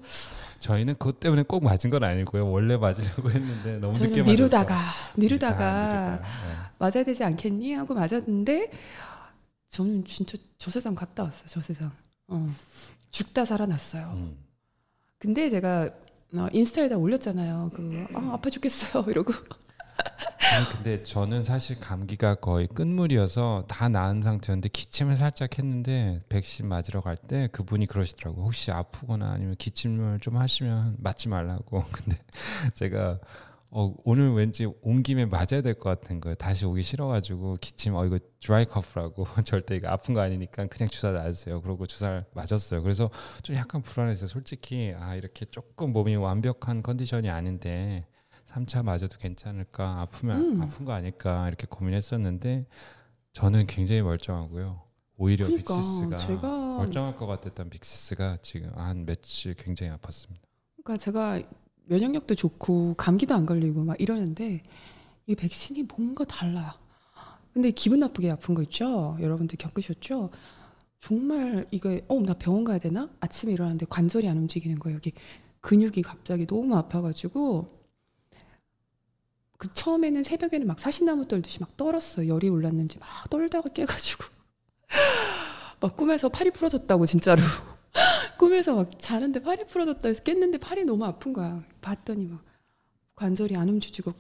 [0.60, 2.50] 저희는 그것 때문에 꼭 맞은 건 아니고요.
[2.50, 4.32] 원래 맞으려고 했는데 너무 늦게 저는 맞았어.
[4.32, 4.76] 미루다가,
[5.16, 6.56] 미루다가 미루다가, 네.
[6.78, 8.72] 맞아야 되지 않겠니 하고 맞았는데
[9.70, 11.48] 저는 진짜 저 세상 갔다 왔어요.
[11.48, 11.92] 저 세상.
[12.28, 12.48] 어.
[13.10, 14.12] 죽다 살아났어요.
[14.14, 14.38] 음.
[15.18, 16.09] 근데 제가 어,
[16.52, 17.72] 인스타에다 올렸잖아요.
[17.74, 19.34] 그 아, 아파 죽겠어요 이러고.
[20.56, 27.02] 아니, 근데 저는 사실 감기가 거의 끝물이어서 다 나은 상태였는데 기침을 살짝 했는데 백신 맞으러
[27.02, 28.44] 갈 때 그분이 그러시더라고.
[28.44, 31.84] 혹시 아프거나 아니면 기침을 좀 하시면 맞지 말라고.
[31.92, 32.18] 근데
[32.74, 33.20] 제가
[33.72, 36.36] 어, 오늘 왠지 온 김에 맞아야 될 것 같은 거예요.
[36.36, 41.12] 다시 오기 싫어가지고 기침 어 이거 dry cough라고 절대 이거 아픈 거 아니니까 그냥 주사
[41.12, 41.62] 놔주세요.
[41.62, 42.82] 그러고 주사를 맞았어요.
[42.82, 43.12] 그래서
[43.44, 44.28] 좀 약간 불안했어요.
[44.28, 48.08] 솔직히 아 이렇게 조금 몸이 완벽한 컨디션이 아닌데
[48.48, 50.62] 3차 맞아도 괜찮을까 아프면 음.
[50.64, 52.66] 아픈 거 아닐까 이렇게 고민했었는데
[53.34, 54.82] 저는 굉장히 멀쩡하고요.
[55.18, 60.40] 오히려 그러니까 빅시스가 제가 멀쩡할 것 같았던 빅시스가 지금 한 며칠 굉장히 아팠습니다.
[60.84, 61.40] 그러니까 제가
[61.90, 64.62] 면역력도 좋고 감기도 안 걸리고 막 이러는데
[65.26, 66.72] 이 백신이 뭔가 달라요.
[67.54, 69.18] 근데 기분 나쁘게 아픈 거 있죠?
[69.20, 70.30] 여러분들 겪으셨죠?
[71.02, 73.10] 정말 이거 어 나 병원 가야 되나?
[73.20, 74.98] 아침에 일어났는데 관절이 안 움직이는 거예요.
[74.98, 75.14] 여기
[75.62, 77.80] 근육이 갑자기 너무 아파가지고
[79.58, 82.28] 그 처음에는 새벽에는 막 사시나무 떨듯이 막 떨었어요.
[82.28, 84.26] 열이 올랐는지 막 떨다가 깨가지고
[85.82, 87.42] 막 꿈에서 팔이 부러졌다고 진짜로
[88.40, 91.62] 꿈에서 막 자는데 팔이 부러졌다 해서 깼는데 팔이 너무 아픈 거야.
[91.82, 92.42] 봤더니 막
[93.16, 94.14] 관절이 안 움직이고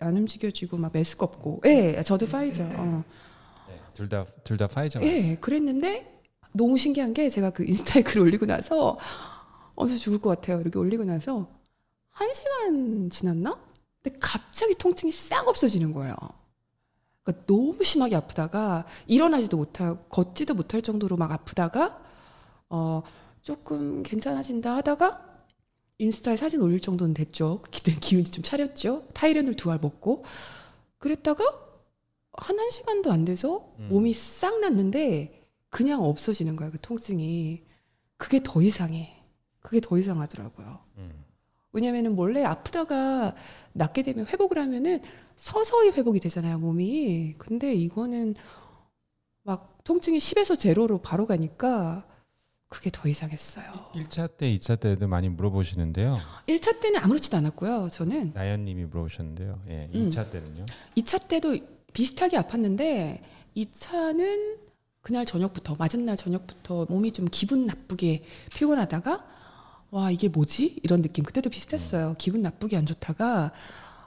[0.00, 1.62] 안 움직여지고 막 메스껍고.
[1.66, 2.64] 예, 저도 파이저.
[2.74, 3.04] 어.
[3.94, 5.04] 둘다 둘다 맞았어요.
[5.04, 6.20] 예, 그랬는데
[6.52, 8.98] 너무 신기한 게 제가 그 인스타에 글 올리고 나서
[9.76, 10.60] 어서 죽을 것 같아요.
[10.60, 11.48] 이렇게 올리고 나서
[12.10, 13.56] 한 시간 지났나?
[14.02, 16.14] 근데 갑자기 통증이 싹 없어지는 거예요.
[17.22, 22.00] 그러니까 너무 심하게 아프다가 일어나지도 못하고 걷지도 못할 정도로 막 아프다가
[22.68, 23.02] 어
[23.42, 25.26] 조금 괜찮아진다 하다가
[25.98, 27.60] 인스타에 사진 올릴 정도는 됐죠.
[27.62, 29.06] 그때 기운이 좀 차렸죠.
[29.12, 30.24] 타이레놀 두 알 먹고
[30.98, 31.44] 그랬다가
[32.32, 33.88] 한 한 시간도 안 돼서 음.
[33.90, 36.72] 몸이 싹 났는데 그냥 없어지는 거예요.
[36.72, 37.62] 그 통증이
[38.16, 39.16] 그게 더 이상해.
[39.60, 40.78] 그게 더 이상하더라고요.
[40.98, 41.24] 음.
[41.72, 43.34] 왜냐면은 원래 아프다가
[43.72, 45.02] 낫게 되면 회복을 하면은
[45.36, 47.34] 서서히 회복이 되잖아요, 몸이.
[47.38, 48.34] 근데 이거는
[49.42, 52.06] 막 통증이 10에서 제로로 바로 가니까
[52.70, 53.90] 그게 더 이상했어요.
[53.96, 56.18] 1차 때, 2차 때도 많이 물어보시는데요.
[56.46, 57.88] 1차 때는 아무렇지도 않았고요.
[57.90, 59.60] 저는 나연 님이 물어보셨는데요.
[59.68, 60.08] 예, 음.
[60.08, 60.64] 2차 때는요.
[60.96, 61.58] 2차 때도
[61.92, 63.20] 비슷하게 아팠는데
[63.56, 64.58] 2차는
[65.02, 68.22] 그날 저녁부터 맞은 날 저녁부터 몸이 좀 기분 나쁘게
[68.54, 69.26] 피곤하다가
[69.90, 73.50] 와 이게 뭐지 이런 느낌 그때도 비슷했어요 기분 나쁘게 안 좋다가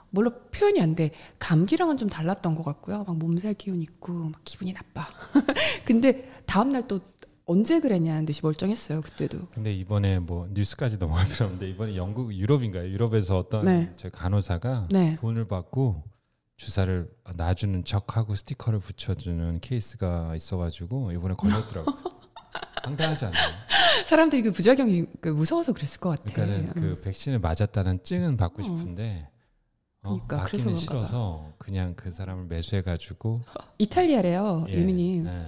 [0.08, 4.72] 물론 표현이 안 돼 감기랑은 좀 달랐던 것 같고요 막 몸살 기운 있고 막 기분이
[4.72, 5.06] 나빠
[5.84, 7.00] 근데 다음 날 또
[7.46, 12.88] 언제 그랬냐는 듯이 멀쩡했어요 그때도 근데 이번에 뭐 뉴스까지 넘어갈 필요 없는데 이번에 영국 유럽인가요?
[12.88, 13.92] 유럽에서 어떤 네.
[13.96, 16.02] 제 간호사가 네 돈을 받고
[16.56, 21.90] 주사를 놔주는 척하고 스티커를 붙여주는 케이스가 있어가지고 이번에 걸렸더라고.
[21.90, 21.94] 요
[22.84, 23.48] 황당하지 않나요?
[24.06, 28.64] 사람들이 그 부작용이 그 무서워서 그랬을 것 같아 그러니까는 그 백신을 맞았다는 증은 받고 어.
[28.64, 29.28] 싶은데
[30.02, 33.40] 어, 그러니까, 맞기는 그래서 싫어서 그냥 그 사람을 매수해가지고
[33.78, 35.46] 이탈리아래요 예, 유미님 예.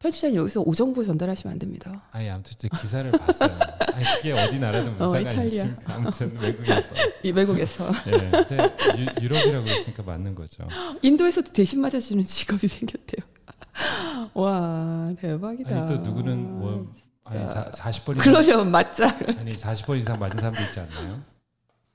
[0.00, 2.02] 편집자님 여기서 오정보 전달하시면 안 됩니다.
[2.10, 3.54] 아니 아무튼 제 기사를 봤어요.
[3.92, 5.44] 아니 그게 어디 나라든 무슨 어.
[5.44, 5.94] 있습니까?
[5.94, 6.88] 아무튼 외국에서.
[7.22, 10.66] 이 외국에서 예, 유, 유럽이라고 했으니까 맞는 거죠.
[11.02, 13.26] 인도에서도 대신 맞아주는 직업이 생겼대요.
[14.32, 15.86] 와 대박이다.
[15.86, 16.90] 아니 또 누구는 뭐
[17.24, 19.06] 아니 사, 40번 이상 그러면 맞자.
[19.38, 21.22] 아니 40번 이상 맞은 사람도 있지 않나요?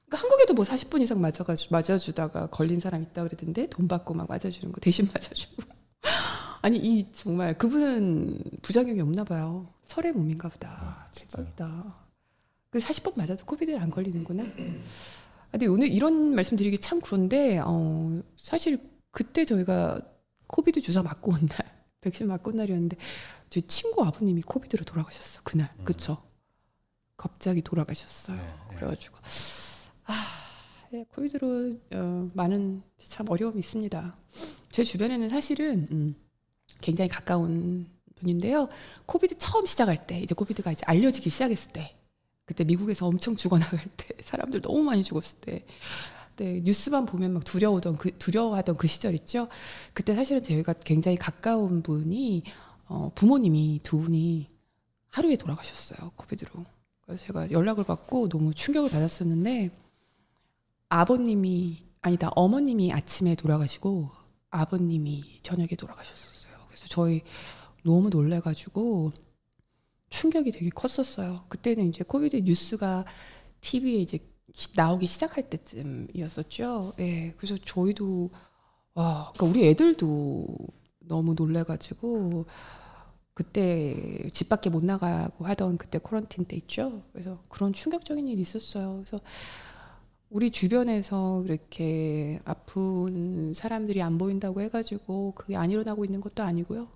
[0.05, 4.71] 그러니까 한국에도 뭐 40분 이상 맞아가지고 맞아주다가 걸린 사람 있다 그러던데 돈 받고 막 맞아주는
[4.71, 5.74] 거 대신 맞아주고.
[6.65, 9.71] 아니 이 정말 그분은 부작용이 없나 봐요.
[9.85, 10.69] 철의 몸인가 보다.
[10.71, 11.37] 아, 진짜.
[11.37, 11.95] 대박이다.
[12.71, 14.41] 그 40번 맞아도 코비드를 안 걸리는구나.
[14.41, 18.79] 아, 근데 오늘 이런 말씀 드리기 참 그런데 어, 사실
[19.11, 20.01] 그때 저희가
[20.47, 21.59] COVID 주사 맞고 온 날,
[22.01, 22.97] 백신 맞고 온 날이었는데
[23.51, 25.83] 저희 친구 아버님이 COVID로 돌아가셨어 그날, 음.
[25.83, 26.17] 그쵸?
[27.15, 28.37] 갑자기 돌아가셨어요.
[28.37, 28.75] 네, 네.
[28.75, 29.17] 그래가지고
[30.05, 30.13] 아,
[30.93, 34.17] 예, COVID로 어, 많은 참 어려움이 있습니다.
[34.71, 36.15] 제 주변에는 사실은 음,
[36.81, 38.69] 굉장히 가까운 분인데요.
[39.05, 41.95] COVID 처음 시작할 때, 이제 COVID가 이제 알려지기 시작했을 때,
[42.45, 45.65] 그때 미국에서 엄청 죽어나갈 때, 사람들 너무 많이 죽었을 때,
[46.37, 49.47] 네, 뉴스만 보면 막 두려우던 그 두려워하던 그 시절 있죠.
[49.93, 52.43] 그때 사실은 저희가 굉장히 가까운 분이
[52.87, 54.49] 어, 부모님이 두 분이
[55.09, 56.65] 하루에 돌아가셨어요 코비드로.
[57.01, 59.71] 그래서 제가 연락을 받고 너무 충격을 받았었는데
[60.89, 64.09] 아버님이 아니다 어머님이 아침에 돌아가시고
[64.49, 66.34] 아버님이 저녁에 돌아가셨었어요.
[66.85, 67.21] 그래서 저희
[67.83, 69.11] 너무 놀래가지고
[70.09, 71.45] 충격이 되게 컸었어요.
[71.49, 73.05] 그때는 이제 코비드 뉴스가
[73.61, 74.19] TV에 이제
[74.53, 76.93] 시- 나오기 시작할 때쯤이었었죠.
[76.99, 78.29] 예, 그래서 저희도
[78.95, 80.47] 와, 그러니까 우리 애들도
[81.01, 82.45] 너무 놀래가지고
[83.33, 87.03] 그때 집 밖에 못 나가고 하던 그때 코런틴 때 있죠.
[87.13, 89.03] 그래서 그런 충격적인 일이 있었어요.
[89.05, 89.19] 그래서
[90.29, 96.87] 우리 주변에서 그렇게 아픈 사람들이 안 보인다고 해가지고 그게 안 일어나고 있는 것도 아니고요.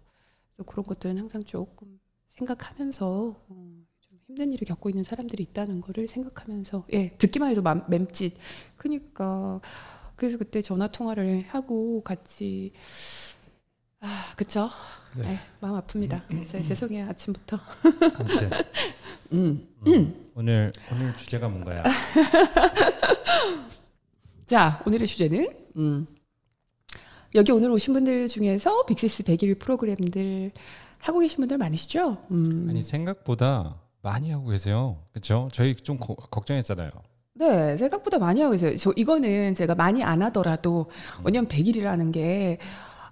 [0.56, 2.00] 그래서 그런 것들은 항상 조금
[2.32, 7.86] 생각하면서 어, 좀 힘든 일을 겪고 있는 사람들이 있다는 거를 생각하면서 예 듣기만 해도 맘,
[7.90, 8.36] 맴짓.
[8.76, 9.62] 그니까
[10.16, 12.74] 그래서 그때 전화 통화를 하고 같이
[14.02, 14.70] 아 그쵸.
[15.16, 15.34] 네.
[15.34, 16.22] 예, 마음 아픕니다.
[16.48, 17.58] 제- 죄송해요 아침부터.
[18.18, 18.50] 아무튼
[19.34, 19.68] 음.
[19.88, 21.84] 음, 오늘 오늘 주제가 뭔가요?
[24.46, 26.08] 자, 오늘의 주제는 음,
[27.36, 30.52] 여기 오늘 오신 분들 중에서 빅시스 100일 프로그램들
[31.00, 32.18] 하고 계신 분들 많으시죠?
[32.32, 35.04] 음, 아니 생각보다 많이 하고 계세요.
[35.12, 35.50] 그렇죠?
[35.54, 36.90] 저희 좀 고- 걱정했잖아요.
[37.36, 38.76] 네, 생각보다 많이 하고 계세요.
[38.78, 40.90] 저 이거는 제가 많이 안 하더라도
[41.24, 42.58] 왜냐면 100일이라는 게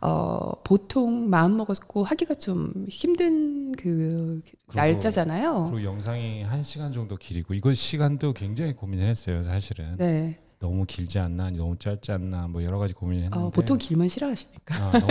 [0.01, 4.41] 어, 보통 마음 먹었고 하기가 좀 힘든 그
[4.73, 5.71] 날짜잖아요.
[5.71, 9.43] 그리고 영상이 한 시간 정도 길이고 이거 시간도 굉장히 고민을 했어요.
[9.43, 13.77] 사실은 네, 너무 길지 않나, 너무 짧지 않나, 뭐 여러 가지 고민을 했는데 어, 보통
[13.77, 14.75] 길면 싫어하시니까.
[14.75, 15.07] 아, 너무,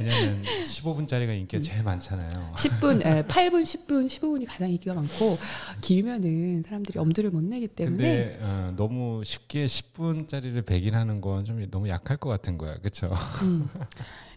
[0.00, 2.52] 왜냐면 15분짜리가 인기가 제일 많잖아요.
[2.56, 5.38] 10분, 에, 8분, 10분, 15분이 가장 인기가 많고
[5.80, 11.88] 길면은 사람들이 엄두를 못 내기 때문에 근데 어, 너무 쉽게 10분짜리를 백인하는 건 좀 너무
[11.88, 13.12] 약할 것 같은 거야, 그렇죠?
[13.42, 13.68] 음.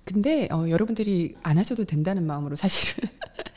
[0.04, 3.10] 근데 어, 여러분들이 안 하셔도 된다는 마음으로 사실은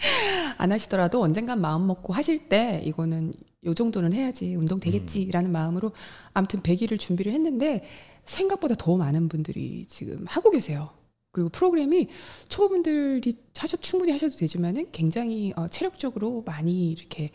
[0.57, 3.33] 안 하시더라도 언젠간 마음 먹고 하실 때 이거는
[3.65, 5.93] 요 정도는 해야지 운동 되겠지라는 마음으로
[6.33, 7.85] 아무튼 100일을 준비를 했는데
[8.25, 10.91] 생각보다 더 많은 분들이 지금 하고 계세요.
[11.33, 12.09] 그리고 프로그램이
[12.49, 17.31] 초보분들이 하셔 충분히 하셔도 되지만은 굉장히 어, 체력적으로 많이 이렇게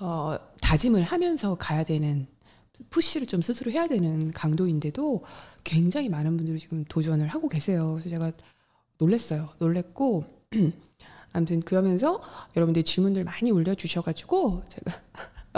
[0.00, 2.26] 어, 다짐을 하면서 가야 되는
[2.90, 5.24] 푸시를 좀 스스로 해야 되는 강도인데도
[5.64, 7.94] 굉장히 많은 분들이 지금 도전을 하고 계세요.
[7.94, 8.32] 그래서 제가
[8.98, 9.50] 놀랬어요.
[9.58, 10.24] 놀랬고
[11.32, 12.22] 아무튼 그러면서
[12.56, 14.92] 여러분들 질문들 많이 올려주셔가지고 제가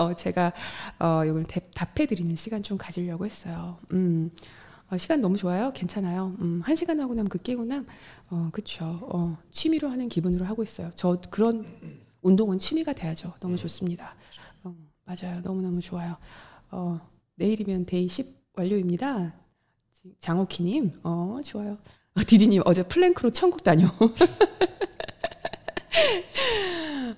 [0.01, 0.53] 어 제가
[0.99, 3.79] 어 이걸 답해드리는 시간 좀 가지려고 했어요.
[3.93, 4.31] 음.
[4.93, 5.73] 어, 시간 너무 좋아요.
[5.73, 6.35] 괜찮아요.
[6.41, 7.87] 음, 한 시간 하고 나면 그 깨고 남,
[8.29, 8.99] 어, 그쵸.
[9.03, 10.91] 어, 취미로 하는 기분으로 하고 있어요.
[10.97, 11.65] 저 그런
[12.23, 13.35] 운동은 취미가 돼야죠.
[13.39, 14.17] 너무 좋습니다.
[14.65, 15.43] 어, 맞아요.
[15.43, 16.17] 너무너무 좋아요.
[16.73, 16.99] 어,
[17.37, 19.33] 내일이면 Day 10 완료입니다.
[20.19, 21.79] 장호키님, 어, 좋아요.
[22.17, 23.87] 어, 디디님, 어제 plank로 천국 다녀.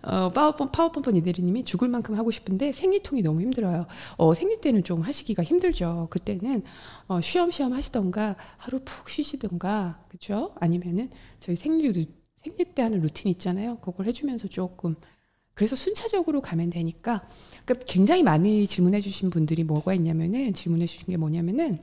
[0.02, 3.86] 어, power pum, power pump 니데리님이 죽을 만큼 하고 싶은데 생리통이 너무 힘들어요.
[4.16, 6.08] 어, 생리 때는 좀 하시기가 힘들죠.
[6.10, 6.62] 그때는
[7.08, 10.54] 어, 쉬엄쉬엄 하시던가 하루 푹 쉬시던가 그죠?
[10.60, 11.92] 아니면은 저희 생리
[12.42, 13.78] 생리 때 하는 루틴 있잖아요.
[13.78, 14.96] 그걸 해주면서 조금
[15.54, 17.26] 그래서 순차적으로 가면 되니까
[17.64, 21.80] 그러니까 굉장히 많이 질문해 주신 분들이 뭐가 있냐면은 질문해 주신 게 뭐냐면은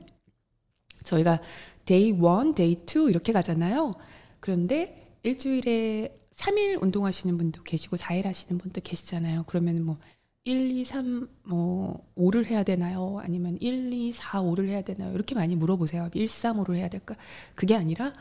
[1.04, 1.40] 저희가
[1.86, 3.94] Day 1, Day 2 이렇게 가잖아요.
[4.40, 9.44] 그런데 일주일에 3일 운동하시는 분도 계시고 4일 하시는 분도 계시잖아요.
[9.46, 9.98] 그러면 뭐
[10.44, 13.18] 1, 2, 3, 뭐 5를 해야 되나요?
[13.22, 15.12] 아니면 1, 2, 4, 5를 해야 되나요?
[15.12, 16.08] 이렇게 많이 물어보세요.
[16.14, 17.14] 1, 3, 5를 해야 될까?
[17.54, 18.12] 그게 아니라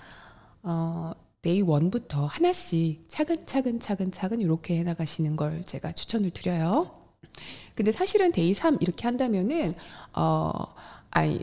[0.64, 6.92] 어 Day one부터 하나씩 차근차근 차근차근 이렇게 해 나가시는 걸 제가 추천을 드려요.
[7.74, 9.76] 근데 사실은 Day 3 이렇게 한다면은
[10.14, 10.52] 어
[11.10, 11.40] 아니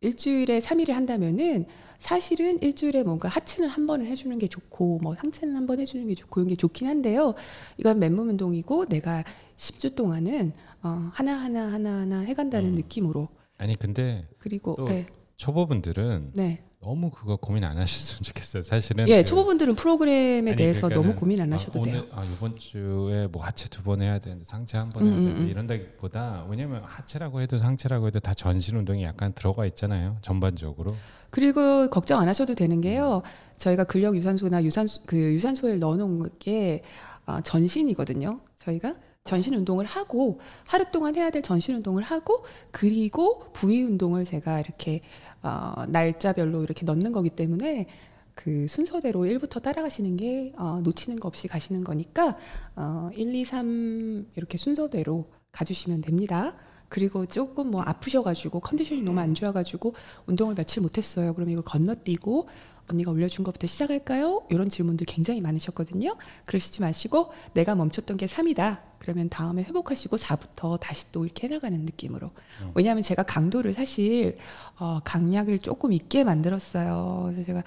[0.00, 1.66] 일주일에 3일을 한다면은
[2.00, 6.14] 사실은 일주일에 뭔가 하체는 한 번을 해주는 게 좋고 뭐 상체는 한 번 해주는 게
[6.14, 7.34] 좋고 이런 게 좋긴 한데요.
[7.76, 9.22] 이건 맨몸 운동이고 내가
[9.58, 12.74] 10주 동안은 어, 하나 하나 하나 하나 해간다는 음.
[12.76, 13.28] 느낌으로.
[13.58, 15.06] 아니 근데 그리고 네.
[15.36, 16.62] 초보분들은 네.
[16.82, 18.62] 너무 그거 고민 안 하셨으면 좋겠어요.
[18.62, 21.98] 사실은 예, 그, 초보분들은 프로그램에 대해서 너무 고민 안 하셔도 아, 돼요.
[21.98, 25.18] 오늘, 아, 이번 주에 뭐 하체 두 번 해야 되는데 상체 한 번 해야 음,
[25.18, 25.50] 음, 되는데 음.
[25.50, 30.16] 이런다기보다 왜냐면 하체라고 해도 상체라고 해도 다 전신 운동이 약간 들어가 있잖아요.
[30.22, 30.96] 전반적으로.
[31.28, 33.22] 그리고 걱정 안 하셔도 되는 게요.
[33.58, 36.82] 저희가 근력 유산소나 유산소 그 유산소에 넣어놓은 게
[37.26, 38.40] 어, 전신이거든요.
[38.58, 44.60] 저희가 전신 운동을 하고 하루 동안 해야 될 전신 운동을 하고 그리고 부위 운동을 제가
[44.60, 45.02] 이렇게
[45.42, 47.86] 어, 날짜별로 이렇게 넣는 거기 때문에
[48.34, 52.36] 그 순서대로 1부터 따라가시는 게 어, 놓치는 거 없이 가시는 거니까
[52.76, 56.54] 어, 1, 2, 3 이렇게 순서대로 가주시면 됩니다.
[56.88, 59.94] 그리고 조금 뭐 아프셔가지고 컨디션이 너무 안 좋아가지고
[60.26, 61.34] 운동을 며칠 못했어요.
[61.34, 62.48] 그러면 이거 건너뛰고
[62.90, 64.46] 언니가 올려준 것부터 시작할까요?
[64.50, 66.16] 이런 질문들 굉장히 많으셨거든요.
[66.46, 68.89] 그러시지 마시고 내가 멈췄던 게 3이다.
[69.00, 72.30] 그러면 다음에 회복하시고 4부터 다시 또 이렇게 해나가는 느낌으로.
[72.62, 72.72] 음.
[72.74, 74.36] 왜냐하면 제가 강도를 사실
[74.78, 77.30] 어, 강약을 조금 있게 만들었어요.
[77.30, 77.64] 그래서 제가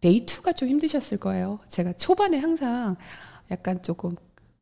[0.00, 1.60] Day 2가 좀 힘드셨을 거예요.
[1.68, 2.96] 제가 초반에 항상
[3.50, 4.16] 약간 조금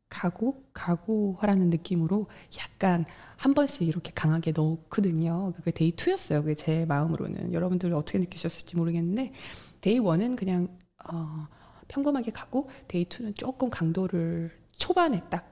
[0.09, 2.27] 각오 각오하라는 느낌으로
[2.59, 3.05] 약간
[3.37, 5.51] 한 번씩 이렇게 강하게 넣거든요.
[5.55, 6.41] 그게 Day 2였어요.
[6.41, 9.33] 그게 제 마음으로는 여러분들 어떻게 느끼셨을지 모르겠는데
[9.81, 10.67] Day 1은 그냥
[11.11, 11.47] 어,
[11.87, 15.50] 평범하게 가고 Day 2는 조금 강도를 초반에 딱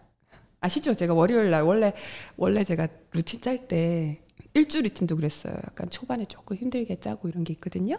[0.62, 0.94] 아시죠?
[0.94, 1.94] 제가 월요일 날 원래
[2.36, 4.20] 원래 제가 루틴 짤 때
[4.54, 5.54] 일주 루틴도 그랬어요.
[5.54, 7.98] 약간 초반에 조금 힘들게 짜고 이런 게 있거든요.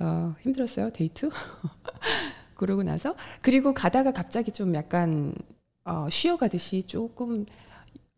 [0.00, 1.30] 어, 힘들었어요 Day two.
[2.54, 5.32] 그러고 나서 그리고 가다가 갑자기 좀 약간
[5.84, 7.46] 어, 쉬어가듯이 조금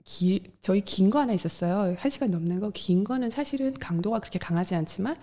[0.04, 1.94] 기, 저희 긴 거 하나 있었어요.
[1.98, 2.70] 한 시간 넘는 거.
[2.70, 5.16] 긴 거는 사실은 강도가 그렇게 강하지 않지만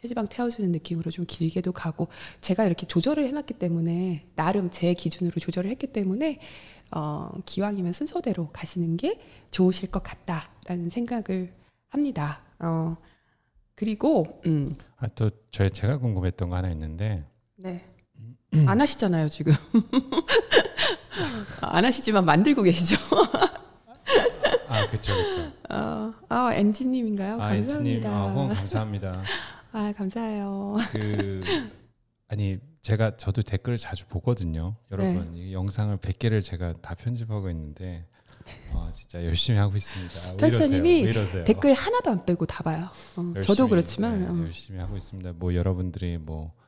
[0.00, 2.08] 체지방 태워주는 느낌으로 좀 길게도 가고
[2.40, 6.40] 제가 이렇게 조절을 해놨기 때문에 나름 제 기준으로 조절을 했기 때문에
[6.90, 9.20] 어, 기왕이면 순서대로 가시는 게
[9.50, 11.52] 좋으실 것 같다라는 생각을
[11.88, 12.40] 합니다.
[12.58, 12.96] 어,
[13.74, 14.74] 그리고 음.
[14.96, 17.24] 아, 또 저희 제가 궁금했던 거 하나 있는데
[17.56, 17.84] 네.
[18.66, 19.52] 안 하시잖아요 지금
[21.60, 22.96] 안 하시지만 만들고 계시죠.
[24.68, 25.52] 아, 그렇죠, 그렇죠.
[25.70, 27.34] 어, 아, 엔지님인가요?
[27.34, 28.10] 아, 감사합니다.
[28.10, 29.22] 아, 후원 감사합니다.
[29.72, 30.76] 아, 감사해요.
[30.92, 31.42] 그
[32.28, 34.76] 아니 제가 저도 댓글을 자주 보거든요.
[34.90, 35.38] 여러분 네.
[35.38, 38.06] 이 영상을 100개를 제가 다 편집하고 있는데
[38.72, 40.36] 어, 진짜 열심히 하고 있습니다.
[40.36, 41.12] 편집님이
[41.44, 42.88] 댓글 하나도 안 빼고 다 봐요.
[43.16, 44.46] 어, 열심히, 저도 그렇지만 네, 어.
[44.46, 45.32] 열심히 하고 있습니다.
[45.34, 46.58] 뭐 여러분들이 뭐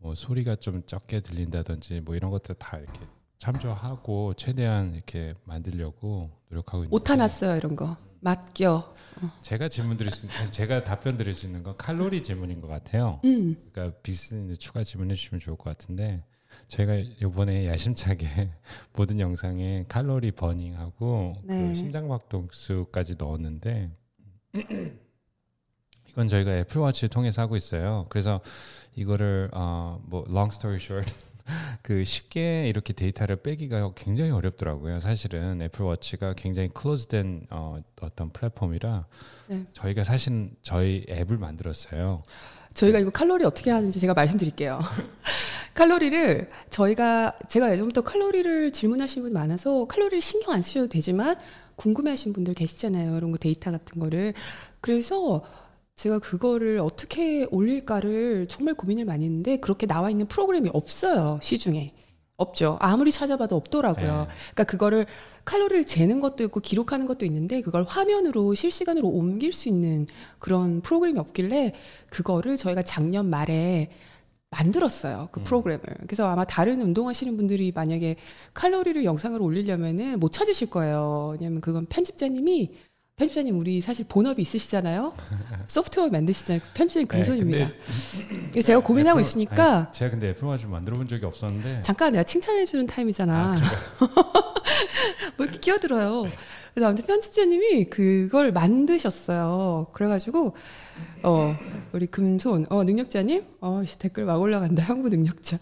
[0.00, 3.00] 뭐 소리가 좀 적게 들린다든지 뭐 이런 것들 다 이렇게
[3.40, 7.96] 참조하고 최대한 이렇게 만들려고 노력하고 있는데 오타 났어요 이런 거.
[8.20, 8.94] 맡겨.
[9.40, 13.18] 제가 질문 드릴 수 제가 답변 드릴 수 있는 건 칼로리 질문인 것 같아요.
[13.24, 13.56] 음.
[13.72, 16.22] 그러니까 빅스님 추가 질문해 주시면 좋을 것 같은데
[16.68, 18.50] 저희가 이번에 야심차게
[18.92, 21.68] 모든 영상에 칼로리 버닝하고 네.
[21.68, 23.90] 그 심장박동수까지 넣었는데
[26.10, 28.04] 이건 저희가 애플워치를 통해서 하고 있어요.
[28.10, 28.42] 그래서
[28.96, 31.10] 이거를 어뭐 long story short
[31.82, 35.00] 그 쉽게 이렇게 데이터를 빼기가 굉장히 어렵더라고요.
[35.00, 39.06] 사실은 애플워치가 굉장히 클로즈된 어, 어떤 플랫폼이라
[39.48, 39.64] 네.
[39.72, 42.22] 저희가 사실 저희 앱을 만들었어요.
[42.74, 44.80] 저희가 이거 칼로리 어떻게 하는지 제가 말씀드릴게요.
[45.74, 51.36] 칼로리를 저희가 제가 예전부터 칼로리를 질문하시는 분이 많아서 칼로리를 신경 안 쓰셔도 되지만
[51.76, 53.16] 궁금해하시는 분들 계시잖아요.
[53.16, 54.34] 이런 거 데이터 같은 거를
[54.80, 55.42] 그래서
[56.00, 61.92] 제가 그거를 어떻게 올릴까를 정말 고민을 많이 했는데 그렇게 나와 있는 프로그램이 없어요 시중에
[62.38, 62.78] 없죠.
[62.80, 64.06] 아무리 찾아봐도 없더라고요.
[64.06, 64.26] 네.
[64.54, 65.04] 그러니까 그거를
[65.44, 70.06] 칼로리를 재는 것도 있고 기록하는 것도 있는데 그걸 화면으로 실시간으로 옮길 수 있는
[70.38, 71.74] 그런 프로그램이 없길래
[72.08, 73.90] 그거를 저희가 작년 말에
[74.48, 75.28] 만들었어요.
[75.32, 75.44] 그 음.
[75.44, 75.84] 프로그램을.
[76.06, 78.16] 그래서 아마 다른 운동하시는 분들이 만약에
[78.54, 81.36] 칼로리를 영상으로 올리려면은 못 찾으실 거예요.
[81.38, 82.70] 왜냐면 그건 편집자님이
[83.20, 85.12] 편집자님 우리 사실 본업이 있으시잖아요.
[85.68, 86.62] 소프트웨어 만드시잖아요.
[86.72, 87.68] 편집자님 네, 금손입니다.
[88.50, 92.24] 그래서 제가 고민하고 애플- 있으니까 아니, 제가 근데 애플워치 만들어 본 적이 없었는데 잠깐 내가
[92.24, 93.58] 칭찬해 주는 타임이잖아.
[95.36, 96.24] 뭐 이렇게 끼어들어요.
[96.72, 99.88] 그래서 아무튼 편집자님이 그걸 만드셨어요.
[99.92, 100.54] 그래가지고
[101.22, 101.56] 어
[101.92, 105.58] 우리 금손 어 능력자님 어 씨, 댓글 막 올라간다 한국 능력자.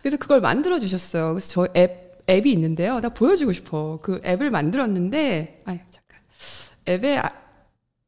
[0.00, 1.34] 그래서 그걸 만들어 주셨어요.
[1.34, 3.00] 그래서 저 앱 앱이 있는데요.
[3.00, 3.98] 나 보여주고 싶어.
[4.00, 5.93] 그 앱을 만들었는데 아 잠깐
[6.86, 7.30] 앱에 아,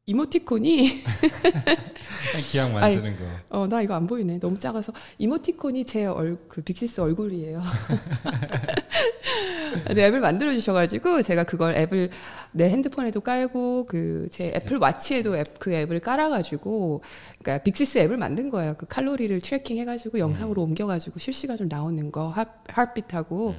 [0.05, 1.03] 이모티콘이
[2.51, 3.25] 기왕 만드는 거.
[3.49, 4.39] 어, 나 이거 안 보이네.
[4.39, 4.93] 너무 작아서.
[5.17, 7.61] 이모티콘이 제 얼, 그 빅시스 얼굴이에요.
[9.93, 12.09] 네, 앱을 만들어 주셔가지고 제가 그걸 앱을
[12.53, 17.01] 내 핸드폰에도 깔고 그 제 애플 와치에도 앱, 그 앱을 깔아가지고
[17.39, 18.75] 그러니까 빅시스 앱을 만든 거예요.
[18.77, 23.57] 그 칼로리를 tracking 해가지고 영상으로 옮겨가지고 실시간으로 나오는 거 하, heartbeat하고 음.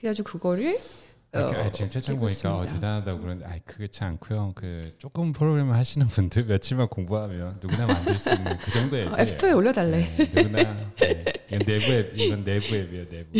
[0.00, 0.76] 그래가지고 그거를
[1.34, 2.66] 아, 그, 아, 지금 끼고 보니까 어.
[2.66, 4.52] 대단하다고 그러는데 아이 그렇지 않고요.
[4.54, 8.96] 그 조금 프로그램을 하시는 분들 며칠만 공부하면 누구나 만들 수 있는 그 정도.
[8.98, 9.98] 어, 앱스토어에 올려달래.
[10.16, 11.24] 네, 누구나 네.
[11.48, 13.30] 이건 내부 앱 이건 내부 앱이에요 내부.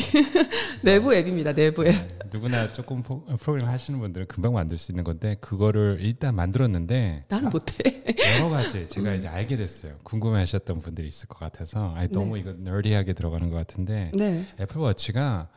[0.83, 1.53] 내부 앱입니다.
[1.53, 1.93] 내부 앱.
[1.93, 7.27] 네, 누구나 조금 프로- 프로그램 하시는 분들은 금방 만들 수 있는 건데 그거를 일단 만들었는데
[7.29, 8.03] 나는 못해.
[8.39, 8.89] 여러 가지 음.
[8.89, 9.93] 제가 이제 알게 됐어요.
[10.05, 14.47] 궁금해하셨던 분들이 있을 것 같아서 아니 너무 이거 nerdy하게 들어가는 것 같은데 네.
[14.59, 15.49] 애플워치가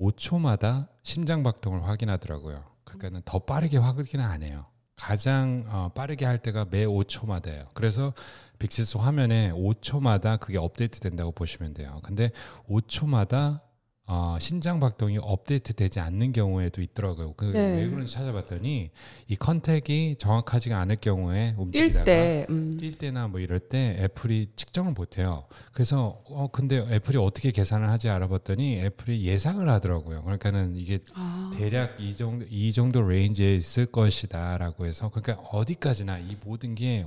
[0.00, 2.64] 5초마다 심장 박동을 확인하더라고요.
[2.84, 4.66] 그러니까는 더 빠르게 확인은 안 해요.
[4.96, 7.66] 가장 어, 빠르게 할 때가 매 5초마다예요.
[7.74, 8.14] 그래서
[8.58, 12.00] 빅시스 화면에 5초마다 그게 업데이트 된다고 보시면 돼요.
[12.04, 12.30] 근데
[12.68, 13.60] 5초마다
[14.06, 17.32] 어, 심장 박동이 업데이트 되지 않는 경우에도 있더라고요.
[17.34, 17.82] 그 네.
[17.82, 18.90] 왜 그런지 찾아봤더니
[19.28, 22.46] 이 contact이 정확하지가 않을 경우에 움직이다가 뛸 때.
[22.50, 22.76] 음.
[22.78, 25.46] 뛸 때나 뭐 이럴 때 애플이 측정을 못해요.
[25.72, 30.22] 그래서 어 근데 애플이 어떻게 계산을 하지 알아봤더니 애플이 예상을 하더라고요.
[30.22, 31.50] 그러니까는 이게 아.
[31.54, 37.06] 대략 이 정도 이 정도 range에 있을 것이다라고 해서 그러니까 어디까지나 이 모든 게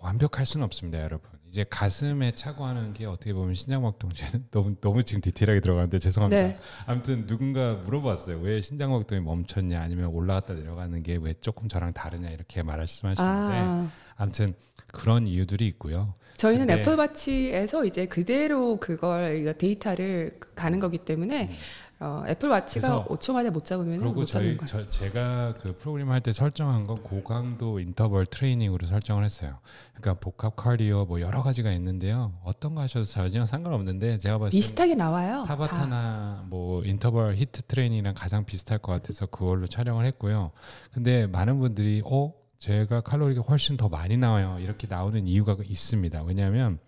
[0.00, 1.35] 완벽할 수는 없습니다, 여러분.
[1.48, 4.10] 이제 가슴에 차고 하는 게 어떻게 보면 심장박동
[4.50, 6.42] 너무 너무 지금 디테일하게 들어가는데 죄송합니다.
[6.42, 6.58] 네.
[6.86, 8.38] 아무튼 누군가 물어봤어요.
[8.40, 13.90] 왜 심장박동이 멈췄냐 아니면 올라갔다 내려가는 게 왜 조금 저랑 다르냐 이렇게 말씀하시는데 아.
[14.16, 14.54] 아무튼
[14.88, 16.14] 그런 이유들이 있고요.
[16.36, 21.50] 저희는 근데- 애플워치에서 이제 그대로 그걸 데이터를 가는 거기 때문에
[21.98, 23.04] 어, 애플 워치가 음.
[23.04, 24.66] 그래서- 5초 만에 못 잡으면 못 잡는 저희 거예요.
[24.66, 29.58] 저, 제가 그 프로그램 할 때 설정한 건 고강도 인터벌 트레이닝으로 설정을 했어요.
[29.94, 32.34] 그러니까 복합 cardio 뭐 여러 가지가 있는데요.
[32.44, 35.44] 어떤 거 하셔도 전혀 상관없는데 제가 봤을 때 비슷하게 나와요.
[35.46, 35.56] 다.
[35.56, 40.50] 타바타나 뭐 인터벌 히트 트레이닝이랑 가장 비슷할 것 같아서 그걸로 촬영을 했고요.
[40.92, 44.58] 근데 많은 분들이 어 제가 칼로리가 훨씬 더 많이 나와요.
[44.60, 46.22] 이렇게 나오는 이유가 있습니다.
[46.24, 46.78] 왜냐하면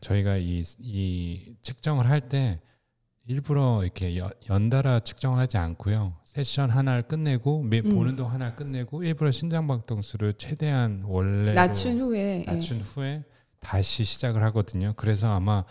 [0.00, 2.60] 저희가 이, 이 측정을 할때
[3.26, 6.14] 일부러 이렇게 연, 연달아 측정을 하지 않고요.
[6.24, 7.94] 세션 하나를 끝내고 매, 음.
[7.94, 12.52] 보는 동안 하나를 끝내고 일부러 심장박동수를 최대한 원래로 낮춘 후에 예.
[12.52, 13.24] 낮춘 후에
[13.60, 14.92] 다시 시작을 하거든요.
[14.96, 15.64] 그래서 아마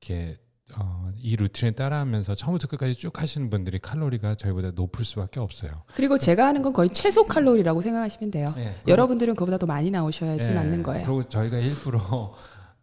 [0.00, 0.38] 이렇게
[0.78, 5.84] 어, 이 루틴을 따라하면서 처음부터 끝까지 쭉 하시는 분들이 칼로리가 저희보다 높을 수밖에 없어요.
[5.94, 8.52] 그리고 제가 하는 건 거의 최소 칼로리라고 생각하시면 돼요.
[8.56, 11.04] 네, 여러분들은 그보다 더 많이 나오셔야지 예, 맞는 거예요.
[11.06, 12.34] 그리고 저희가 일부러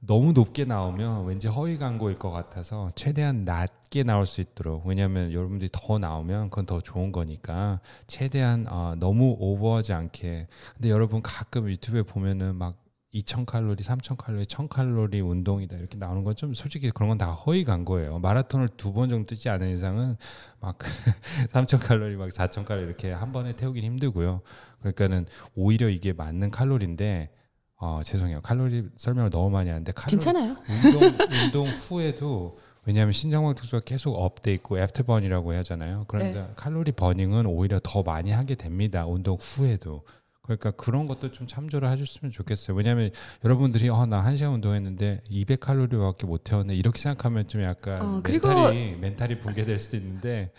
[0.02, 5.70] 너무 높게 나오면 왠지 허위 광고일 것 같아서 최대한 낮게 나올 수 있도록 왜냐하면 여러분들이
[5.74, 12.04] 더 나오면 그건 더 좋은 거니까 최대한 어, 너무 오버하지 않게 근데 여러분 가끔 유튜브에
[12.04, 12.76] 보면은 막
[13.12, 17.32] 2,000 칼로리, 3,000 칼로리, 1,000 칼로리 운동이다 이렇게 나오는 건 좀 솔직히 그런 건 다
[17.32, 18.20] 허위 광고예요.
[18.20, 20.16] 마라톤을 두 번 정도 뛰지 않은 이상은
[20.60, 20.78] 막
[21.50, 24.42] 3,000 칼로리, 막 4,000 칼로리 이렇게 한 번에 태우긴 힘들고요.
[24.82, 25.26] 그러니까는
[25.56, 27.32] 오히려 이게 맞는 칼로리인데
[27.80, 28.42] 어, 죄송해요.
[28.42, 30.56] 칼로리 설명을 너무 많이 하는데 칼로리 괜찮아요.
[30.84, 31.02] 운동
[31.46, 36.06] 운동 후에도 왜냐하면 심장박동수가 계속 up돼 있고 afterburn이라고 하잖아요.
[36.08, 36.54] 그러니까 네.
[36.56, 39.06] 칼로리 burning은 오히려 더 많이 하게 됩니다.
[39.06, 40.04] 운동 후에도.
[40.42, 42.76] 그러니까 그런 것도 좀 참조를 해줬으면 좋겠어요.
[42.76, 43.12] 왜냐하면
[43.46, 48.22] 여러분들이 어, 나 한 시간 운동했는데 200 칼로리밖에 못 태웠네 이렇게 생각하면 좀 약간 어,
[48.24, 50.52] 그리고- 멘탈이 멘탈이 붕괴될 수도 있는데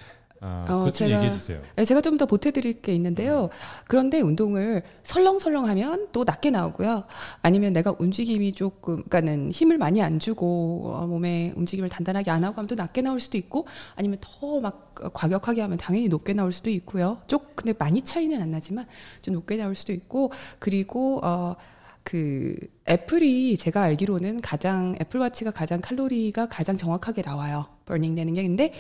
[0.43, 1.61] 어, 어, 제가- 얘기해 주세요.
[1.77, 3.51] 네, 제가 좀 더 보태드릴 게 있는데요.
[3.87, 7.05] 그런데 운동을 설렁설렁하면 또 낮게 나오고요.
[7.43, 12.57] 아니면 내가 움직임이 조금, 그러니까는 힘을 많이 안 주고 어, 몸에 움직임을 단단하게 안 하고
[12.57, 13.67] 하면 또 낮게 나올 수도 있고,
[13.97, 17.19] 아니면 더 막 과격하게 하면 당연히 높게 나올 수도 있고요.
[17.27, 18.87] 쪽 근데 많이 차이는 안 나지만
[19.23, 21.55] 좀 높게 나올 수도 있고, 그리고 어.
[22.03, 22.57] 그
[22.89, 27.67] 애플이 제가 알기로는 가장 애플워치가 가장 칼로리가 가장 정확하게 나와요.
[27.85, 28.73] 버닝 되는 게 근데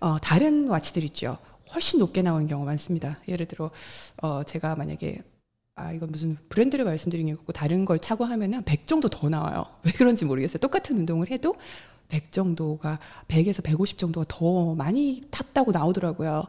[0.00, 1.38] 어, 다른 와치들 있죠.
[1.74, 3.18] 훨씬 높게 나오는 경우가 많습니다.
[3.28, 3.70] 예를 들어
[4.22, 5.22] 어, 제가 만약에
[5.74, 9.64] 아 이건 무슨 브랜드를 말씀드리는 게 없고 다른 걸 차고 하면은 100 정도 더 나와요.
[9.84, 10.58] 왜 그런지 모르겠어요.
[10.58, 11.56] 똑같은 운동을 해도
[12.08, 16.44] 100 정도가 100에서 150 정도가 더 많이 탔다고 나오더라고요.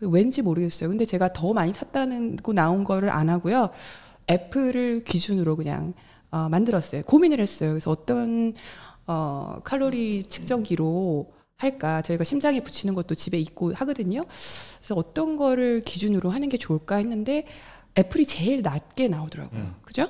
[0.00, 0.88] 왠지 모르겠어요.
[0.88, 3.70] 근데 제가 더 많이 탔다는 거 나온 거를 안 하고요.
[4.30, 5.94] 애플을 기준으로 그냥
[6.30, 7.02] 어, 만들었어요.
[7.04, 7.70] 고민을 했어요.
[7.70, 8.54] 그래서 어떤
[9.06, 12.02] 어, 칼로리 측정기로 할까?
[12.02, 14.24] 저희가 심장에 붙이는 것도 집에 있고 하거든요.
[14.78, 17.46] 그래서 어떤 거를 기준으로 하는 게 좋을까 했는데
[17.96, 19.60] 애플이 제일 낮게 나오더라고요.
[19.60, 19.74] 음.
[19.82, 20.08] 그죠?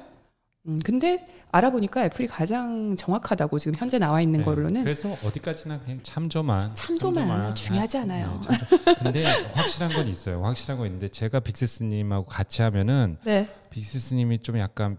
[0.67, 4.45] 음, 근데 알아보니까 애플이 가장 정확하다고 지금 현재 나와 있는 네.
[4.45, 8.41] 거로는 그래서 어디까지나 그냥 참조만 참조만 중요하지 않아요.
[8.49, 8.95] 네, 참조.
[9.05, 10.43] 근데 확실한 건 있어요.
[10.43, 13.47] 확실한 건 있는데 제가 빅스스님하고 같이 하면은 네.
[13.71, 14.99] 빅스스님이 좀 약간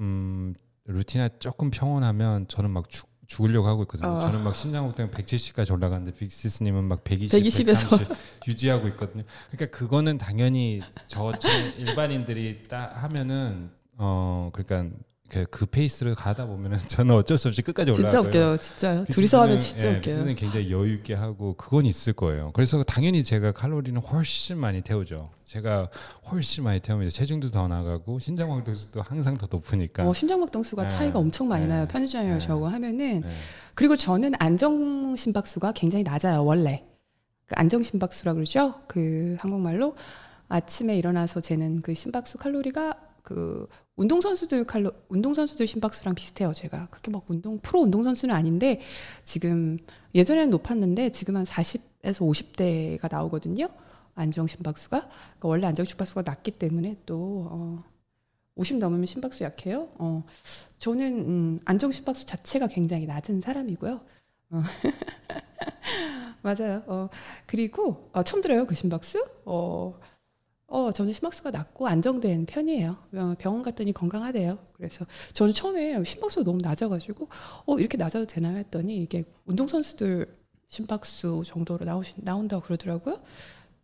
[0.00, 0.54] 음
[0.86, 4.08] 루틴이 조금 평온하면 저는 막 죽, 죽으려고 하고 있거든요.
[4.08, 4.20] 어.
[4.20, 7.88] 저는 막 심장곡당 170까지 올라가는데 빅스스님은 막 120, 120 에서.
[7.96, 8.16] 130
[8.48, 9.22] 유지하고 있거든요.
[9.50, 14.96] 그러니까 그거는 당연히 저처럼 일반인들이 딱 하면은 어 그러니까
[15.30, 18.28] 그, 그 페이스를 가다 보면은 저는 어쩔 수 없이 끝까지 진짜 올라가요.
[18.28, 18.56] 웃겨요.
[18.58, 20.00] 진짜 둘이서 하면 진짜 예, 웃겨요.
[20.00, 22.50] 빅스는 굉장히 여유 있게 하고 그건 있을 거예요.
[22.54, 25.30] 그래서 당연히 제가 칼로리는 훨씬 많이 태우죠.
[25.44, 25.88] 제가
[26.30, 30.06] 훨씬 많이 태우면 체중도 더 나가고 심장박동수도 항상 더 높으니까.
[30.08, 30.88] 어, 심장박동수가 네.
[30.88, 31.74] 차이가 엄청 많이 네.
[31.74, 31.86] 나요.
[31.88, 32.38] 편의점에 네.
[32.38, 33.32] 저거 하면은 네.
[33.74, 36.84] 그리고 저는 안정 심박수가 굉장히 낮아요 원래
[37.46, 39.94] 그 안정 심박수라 그러죠 그 한국말로
[40.48, 46.86] 아침에 일어나서 재는 그 심박수 칼로리가 그 운동 선수들 칼로 운동 선수들 심박수랑 비슷해요 제가
[46.90, 48.80] 그렇게 막 운동 프로 운동 선수는 아닌데
[49.26, 49.76] 지금
[50.14, 53.68] 예전에는 높았는데 지금 한 40에서 50대가 나오거든요
[54.14, 57.84] 안정 심박수가 그러니까 원래 안정 심박수가 낮기 때문에 또 어,
[58.54, 60.24] 50 넘으면 심박수 약해요 어,
[60.78, 64.00] 저는 음, 안정 심박수 자체가 굉장히 낮은 사람이고요.
[64.50, 64.62] 어.
[66.40, 66.82] 맞아요.
[66.86, 67.08] 어,
[67.46, 69.22] 그리고 어, 처음 들어요 그 심박수?
[69.44, 69.98] 어,
[70.68, 72.96] 어, 저는 심박수가 낮고 안정된 편이에요.
[73.14, 74.58] 어, 병원 갔더니 건강하대요.
[74.74, 77.28] 그래서 저는 처음에 심박수가 너무 낮아가지고
[77.64, 80.26] 어 이렇게 낮아도 되나요 했더니 이게 운동선수들
[80.66, 83.18] 심박수 정도로 나오신 나온다고 그러더라고요.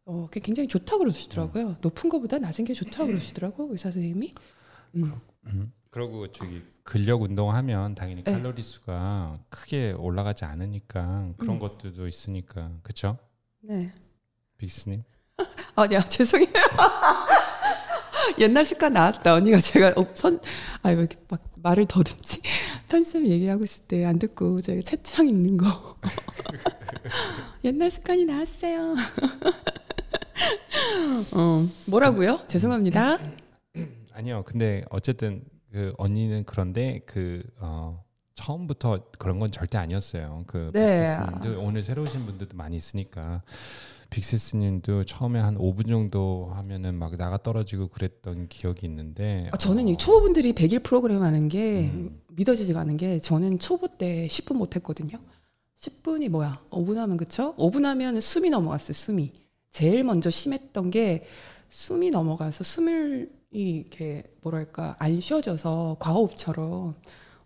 [0.05, 1.77] 어, 그게 굉장히 좋다고 그러시더라고요.
[1.81, 4.35] 높은 것보다 낮은 게 좋다고 그러시더라고요 의사 선생님이.
[4.97, 5.13] 음.
[5.47, 5.73] 음.
[5.89, 8.33] 그리고 저기 근력 운동하면 당연히 네.
[8.33, 11.59] 칼로리 수가 크게 올라가지 않으니까 그런 음.
[11.59, 13.17] 것들도 있으니까 그렇죠?
[13.61, 13.91] 네.
[14.59, 15.03] 빅스님.
[15.77, 16.49] 아, 야, 죄송해요.
[18.39, 19.35] 옛날 습관 나왔다.
[19.35, 20.41] 언니가 제가 어, 선,
[20.83, 22.41] 아, 왜 이렇게 막 말을 더듬지?
[22.89, 25.97] 편집점 얘기하고 있을 때 안 듣고 저희 채창 읽는 거.
[27.65, 28.95] 옛날 습관이 나왔어요.
[31.35, 32.41] 어, 뭐라고요?
[32.47, 33.19] 죄송합니다.
[34.13, 34.43] 아니요.
[34.47, 38.05] 근데 어쨌든 그 언니는 그런데 그 어,
[38.37, 40.45] 처음부터 그런 건 절대 아니었어요.
[40.47, 41.17] 그 네.
[41.59, 43.43] 오늘 새로 오신 분들도 많이 있으니까
[44.15, 49.97] 빅시스님도 처음에 한 5분 정도 하면은 막 나가 떨어지고 그랬던 기억이 있는데 아, 저는 이
[49.97, 52.21] 초보분들이 100일 프로그램 하는 게 음.
[52.31, 55.19] 믿어지지가 않은 게 저는 초보 때 10분 못 했거든요.
[55.81, 56.63] 10분이 뭐야?
[56.71, 57.57] 5분 하면 그쵸?
[57.57, 58.93] 5분 하면 숨이 넘어갔어요.
[58.93, 59.33] 숨이.
[59.71, 61.27] 제일 먼저 심했던 게
[61.69, 66.95] 숨이 넘어가서 숨을 이렇게 뭐랄까 안 쉬어져서 과호흡처럼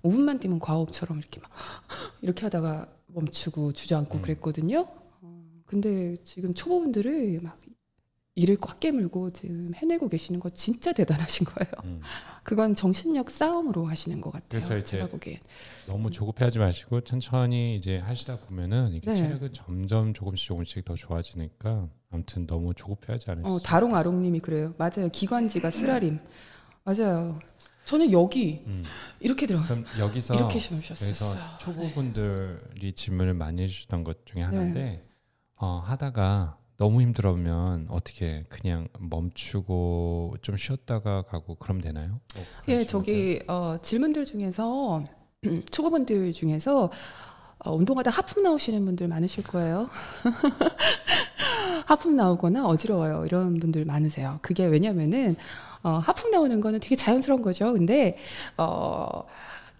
[0.02, 1.50] 5분만 뛰면 과호흡처럼 이렇게 막
[2.20, 4.22] 이렇게 하다가 멈추고 주저앉고 음.
[4.22, 4.97] 그랬거든요.
[5.68, 7.58] 어, 근데 지금 초보분들을 막
[8.34, 11.72] 이를 꽉 깨물고 지금 해내고 계시는 거 진짜 대단하신 거예요.
[11.84, 12.00] 음,
[12.44, 14.48] 그건 정신력 싸움으로 하시는 것 같아요.
[14.48, 15.38] 그래서 이제 보기엔.
[15.88, 19.16] 너무 조급해하지 마시고 천천히 이제 하시다 보면은 이게 네.
[19.16, 23.52] 체력은 점점 조금씩 조금씩 더 좋아지니까 아무튼 너무 조급해하지 않으시죠.
[23.52, 24.72] 어, 다롱아롱님이 그래요.
[24.78, 25.08] 맞아요.
[25.12, 26.20] 기관지가 쓰라림.
[26.84, 27.40] 맞아요.
[27.86, 28.84] 저는 여기 음.
[29.18, 29.62] 이렇게 들어.
[29.64, 31.58] 그럼 여기서 이렇게 여기서 심으셨어요.
[31.58, 35.07] 초보분들이 질문을 많이 해주셨던 것 중에 하나인데 네.
[35.60, 42.20] 어, 하다가 너무 힘들면 어떻게 그냥 멈추고 좀 쉬었다가 가고 그럼 되나요?
[42.34, 42.84] 뭐 예?
[42.84, 45.04] 저기 어, 질문들 중에서
[45.72, 46.90] 초보분들 중에서
[47.64, 49.90] 어, 운동하다 하품 나오시는 분들 많으실 거예요.
[51.86, 54.38] 하품 나오거나 어지러워요 이런 분들 많으세요.
[54.42, 55.34] 그게 왜냐면은
[55.82, 57.72] 어, 하품 나오는 거는 되게 자연스러운 거죠.
[57.72, 58.16] 근데
[58.56, 59.24] 어,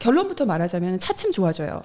[0.01, 1.83] 결론부터 말하자면 차츰 좋아져요.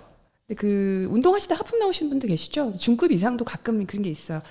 [0.47, 2.75] 근데 그 운동하시다 하품 나오시는 분들 계시죠?
[2.77, 4.41] 중급 이상도 가끔 그런 게 있어요.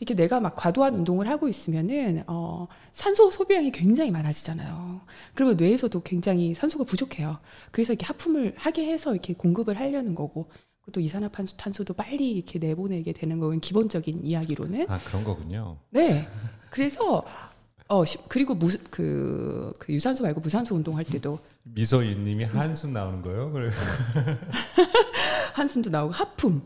[0.00, 5.00] 이렇게 내가 막 과도한 운동을 하고 있으면은 어, 산소 소비량이 굉장히 많아지잖아요.
[5.34, 7.38] 그러면 뇌에서도 굉장히 산소가 부족해요.
[7.70, 10.48] 그래서 이렇게 하품을 하게 해서 이렇게 공급을 하려는 거고,
[10.92, 15.78] 또 이산화탄소도 빨리 이렇게 내보내게 되는 거는 기본적인 이야기로는 아 그런 거군요.
[15.90, 16.28] 네.
[16.70, 17.24] 그래서
[17.88, 23.50] 어 시- 그리고 무, 그, 그 유산소 말고 무산소 운동할 때도 미소윤님이 한숨 나오는 거예요?
[23.50, 23.70] 그래.
[25.54, 26.62] 한숨도 나오고 하품.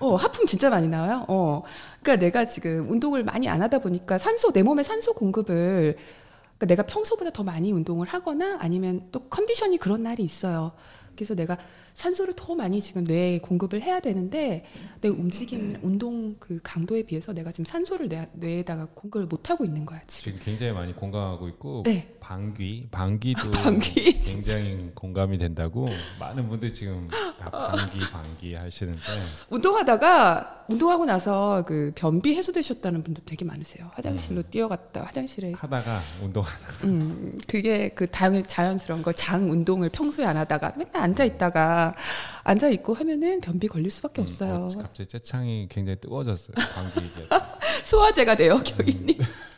[0.00, 1.24] 어, 하품 진짜 많이 나와요.
[1.28, 1.62] 어.
[2.02, 5.96] 그러니까 내가 지금 운동을 많이 안 하다 보니까 산소 내 몸에 산소 공급을
[6.58, 10.72] 그러니까 내가 평소보다 더 많이 운동을 하거나 아니면 또 컨디션이 그런 날이 있어요.
[11.14, 11.56] 그래서 내가
[11.94, 14.64] 산소를 더 많이 지금 뇌에 공급을 해야 되는데
[15.00, 19.86] 내 움직임 운동 그 강도에 비해서 내가 지금 산소를 뇌, 뇌에다가 공급을 못 하고 있는
[19.86, 20.32] 거야 지금.
[20.32, 22.14] 지금 굉장히 많이 공감하고 있고 네.
[22.20, 25.88] 방귀 방귀도 방귀, 굉장히 공감이 된다고
[26.18, 29.02] 많은 분들이 지금 다 방귀 방귀 하시는데
[29.50, 33.90] 운동하다가 운동하고 나서 그 변비 해소되셨다는 분들 되게 많으세요.
[33.92, 34.50] 화장실로 음.
[34.50, 36.42] 뛰어갔다 화장실에 하다가 운동
[36.84, 41.83] 음, 그게 그 당, 자연스러운 거, 장 운동을 평소에 안 하다가 맨날 앉아 있다가
[42.44, 44.68] 앉아 있고 하면은 변비 걸릴 수밖에 없어요.
[44.70, 46.54] 어, 갑자기 채팅창이 굉장히 뜨거워졌어요.
[47.02, 47.28] 얘기.
[47.84, 49.18] 소화제가 돼요, 경희님.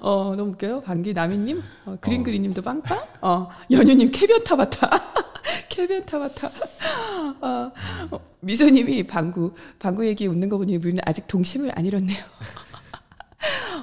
[0.00, 0.80] 어, 너무 웃겨요.
[0.82, 2.24] 방귀 나미님, 어, 그린 어.
[2.24, 5.12] 그린님도 빵빵, 어, 연유님 캐비언 타바타,
[5.68, 6.48] 캐비언 타바타,
[7.40, 7.72] 어,
[8.12, 12.18] 어, 미소님이 방구, 방구 얘기 웃는 거 보니 우리는 아직 동심을 안 잃었네요.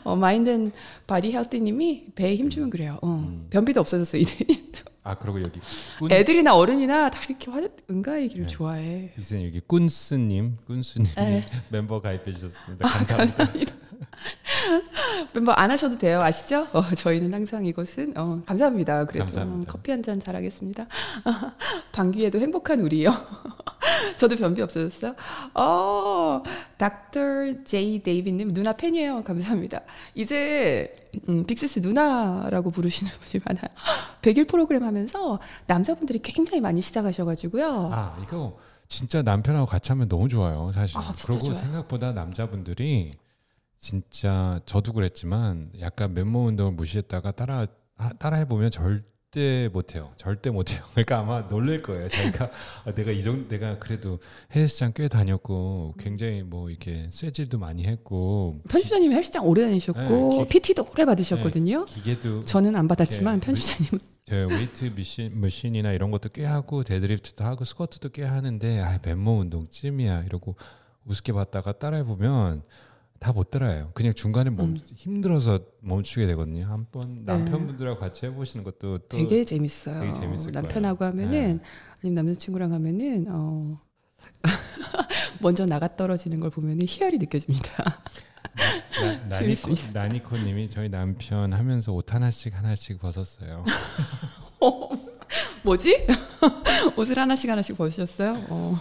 [0.04, 0.72] 어, 마인드
[1.08, 3.00] 바디 헬스님이 배에 힘 주면 그래요.
[3.02, 3.48] 어, 음.
[3.50, 4.72] 변비도 없어졌어요, 이들이.
[5.06, 5.62] 아 그리고 여기
[6.00, 8.52] 꾼 애들이나 어른이나 다 이렇게 화, 응가 얘기를 네.
[8.52, 9.14] 좋아해.
[9.18, 11.46] 이선 여기 꾼스님 꾼스님 네.
[11.70, 12.88] 멤버 가입해 주셨습니다.
[12.88, 13.38] 아, 감사합니다.
[13.38, 13.74] 감사합니다.
[15.34, 16.22] 멤버 안 하셔도 돼요.
[16.22, 16.68] 아시죠?
[16.74, 19.06] 어, 저희는 항상 이것은 어, 감사합니다.
[19.06, 19.70] 그래도 감사합니다.
[19.70, 20.86] 어, 커피 한 잔 잘하겠습니다.
[21.92, 23.10] 방귀에도 행복한 우리요.
[24.18, 25.16] 저도 변비 없어졌어요.
[25.56, 26.44] 어,
[26.78, 27.20] 닥터
[27.64, 29.22] 제이 데이비님 누나 팬이에요.
[29.24, 29.82] 감사합니다.
[30.14, 30.96] 이제
[31.30, 33.68] 음, 빅시스 누나라고 부르시는 분이 많아요.
[34.22, 37.90] 100일 프로그램 하면서 남자분들이 굉장히 많이 시작하셔가지고요.
[37.94, 38.58] 아 이거
[38.88, 40.72] 진짜 남편하고 같이 하면 너무 좋아요.
[40.74, 40.98] 사실.
[40.98, 41.54] 아, 그리고 좋아요.
[41.56, 43.12] 생각보다 남자분들이
[43.90, 47.68] 진짜 저도 그랬지만 약간 맨몸 운동을 무시했다가 따라
[47.98, 50.12] 하- 따라 해보면 절대 못해요.
[50.16, 50.82] 절대 못해요.
[50.96, 52.10] 그러니까 아마 놀랄 거예요.
[52.10, 52.50] 자기가
[52.84, 54.18] 아, 내가 이 정도 내가 그래도
[54.56, 60.50] 헬스장 꽤 다녔고 굉장히 뭐 이렇게 쇠질도 많이 했고 편집자님이 헬스장 오래 다니셨고 네, 기-
[60.50, 61.86] PT도 오래 받으셨거든요.
[61.86, 67.44] 기계도 저는 안 받았지만 이렇게 편집자님은 저 weight machine, machine이나 이런 것도 꽤 하고 deadlift도
[67.44, 70.56] 하고 스쿼트도 꽤 하는데 아 맨몸 운동 쯤이야 이러고
[71.06, 72.64] 우습게 봤다가 따라해 보면
[73.20, 73.92] 다 못 따라해요.
[73.94, 74.78] 그냥 중간에 멈 음.
[74.94, 76.66] 힘들어서 멈추게 되거든요.
[76.66, 77.34] 한번 네.
[77.34, 80.00] 남편분들하고 같이 해보시는 것도 또 되게 재밌어요.
[80.02, 81.14] 되게 재밌을 남편하고 거예요.
[81.16, 81.24] 네.
[81.26, 81.60] 하면은
[82.04, 83.82] 아니면 남자친구랑 하면은 어
[85.42, 88.02] 먼저 나가 떨어지는 걸 보면은 희열이 느껴집니다.
[89.28, 89.40] 나.
[89.40, 93.66] 나니코 나니코님이 저희 남편 하면서 옷 하나씩 하나씩 벗었어요.
[95.64, 96.08] 뭐지?
[96.96, 98.46] 옷을 하나씩 하나씩 벗으셨어요?
[98.50, 98.78] 어,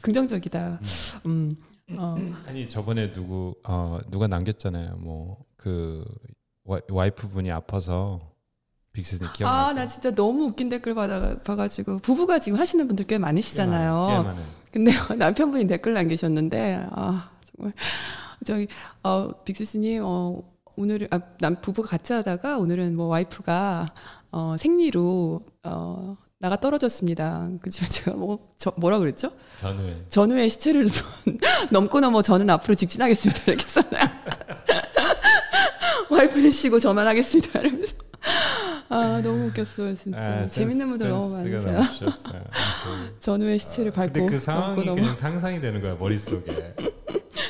[0.00, 0.80] 긍정적이다.
[1.26, 1.56] 음,
[1.92, 2.16] 어,
[2.46, 4.96] 아니 저번에 누구 어 누가 남겼잖아요.
[4.96, 6.04] 뭐 그
[6.90, 8.20] 와이프 분이 아파서
[8.92, 9.66] 빅스님 기억나세요?
[9.66, 14.06] 아, 나 진짜 너무 웃긴 댓글 받아, 봐가지고 부부가 지금 하시는 분들 꽤 많으시잖아요.
[14.08, 14.44] 꽤 많아요.
[14.70, 17.72] 근데 남편분이 댓글 남기셨는데 아 정말
[18.44, 18.68] 저기
[19.02, 20.42] 어 빅스님 어
[20.76, 23.94] 오늘은 아, 남 부부가 같이 하다가 오늘은 뭐 와이프가
[24.32, 27.48] 어 생리로 어 나가 떨어졌습니다.
[27.60, 29.32] 그지만 제가 뭐 저, 뭐라 그랬죠?
[29.60, 30.88] 전후에 전후의 시체를
[31.70, 33.42] 넘고 넘어 저는 앞으로 직진하겠습니다.
[33.52, 34.08] 이렇게 써놔요.
[36.10, 37.60] 와이프는 쉬고 저만 하겠습니다.
[37.60, 37.94] 이러면서
[38.88, 41.80] 아 너무 웃겼어요 진짜 아, 재밌는 분들 너무 많으세요.
[43.18, 46.44] 전후의 시체를 밟고 근데 그 넘고 상황이 넘어 그냥 상상이 되는 거야 머릿속에.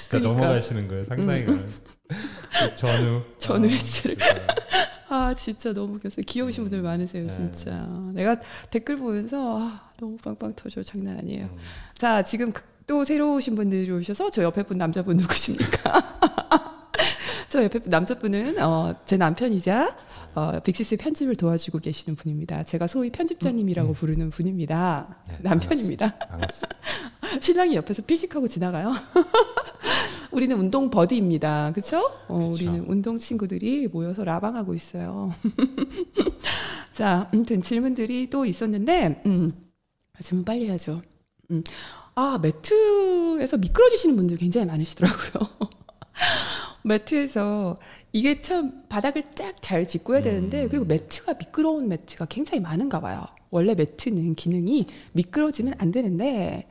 [0.00, 0.28] 진짜 그러니까.
[0.42, 1.04] 넘어가시는 거예요.
[1.04, 1.66] 상당히 가는.
[2.08, 3.22] 그 전후.
[3.38, 4.46] 전후의 아, 시체를 진짜.
[5.14, 6.24] 아 진짜 너무 웃겼어요.
[6.26, 7.30] 귀여우신 분들 많으세요 네.
[7.30, 7.86] 진짜.
[8.14, 8.40] 내가
[8.70, 11.44] 댓글 보면서 아, 너무 빵빵 터져 장난 아니에요.
[11.44, 11.58] 음.
[11.96, 16.02] 자 지금 그- 또 새로 오신 분들이 오셔서 저 옆에 분 남자분 누구십니까?
[17.48, 19.96] 저 옆에 분 남자분은 어, 제 남편이자
[20.34, 22.64] 어, 빅시스 편집을 도와주고 계시는 분입니다.
[22.64, 23.94] 제가 소위 편집자님이라고 음.
[23.94, 25.16] 부르는 분입니다.
[25.28, 26.16] 네, 남편입니다.
[26.18, 26.76] 반갑습니다.
[27.40, 28.92] 신랑이 옆에서 피식하고 지나가요.
[30.34, 31.70] 우리는 운동 버디입니다.
[31.72, 32.10] 그렇죠?
[32.28, 32.48] 어.
[32.52, 35.30] 우리는 운동 친구들이 모여서 라방하고 있어요.
[36.92, 39.52] 자, 아무튼 질문들이 또 있었는데 음,
[40.22, 41.02] 질문 빨리 해야죠.
[41.50, 41.62] 음.
[42.16, 45.48] 아, 매트에서 미끄러지시는 분들 굉장히 많으시더라고요.
[46.84, 47.78] 매트에서
[48.12, 50.68] 이게 참 바닥을 쫙 잘 짚고 해야 되는데 음.
[50.68, 53.24] 그리고 매트가 미끄러운 매트가 굉장히 많은가 봐요.
[53.50, 56.68] 원래 매트는 기능이 미끄러지면 안 되는데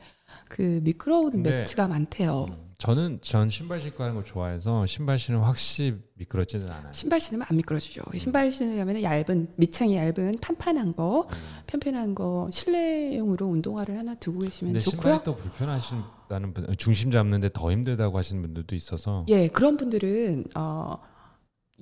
[0.48, 2.63] 그 미끄러운 근데 매트가 많대요.
[2.84, 6.92] 음, 저는 전 신발 신고 하는 걸 좋아해서 신발 신으면 확실히 미끄러지는 않아요.
[6.92, 8.02] 신발 신으면 안 미끄러지죠.
[8.18, 11.36] 신발 신으려면 얇은 밑창이 얇은 판판한 거, 음.
[11.66, 14.90] 편편한 거 실내용으로 운동화를 하나 두고 계시면 좋고요.
[14.90, 20.98] 신발이 또 불편하신다는 분, 중심 잡는데 더 힘들다고 하시는 분들도 있어서 예, 그런 분들은 어,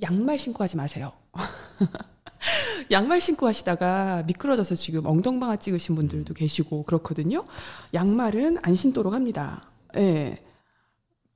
[0.02, 1.12] 양말 신고 하지 마세요.
[2.90, 7.44] 양말 신고 하시다가 미끄러져서 지금 엉덩방아 찍으신 분들도 계시고 그렇거든요.
[7.94, 9.68] 양말은 안 신도록 합니다.
[9.96, 10.38] 예.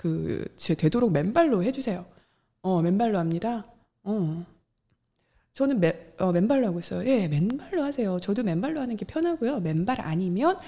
[0.07, 2.07] 그, 제 되도록 맨발로 해주세요.
[2.63, 3.67] 어, 맨발로 합니다.
[4.05, 4.45] 어.
[5.53, 7.09] 저는 맨, 어, 맨발로 하고 있어요.
[7.09, 8.21] 예, 맨발로 하세요.
[8.21, 9.61] 저도 맨발로 하는 게 편하고요.
[9.61, 10.59] 맨발 아니면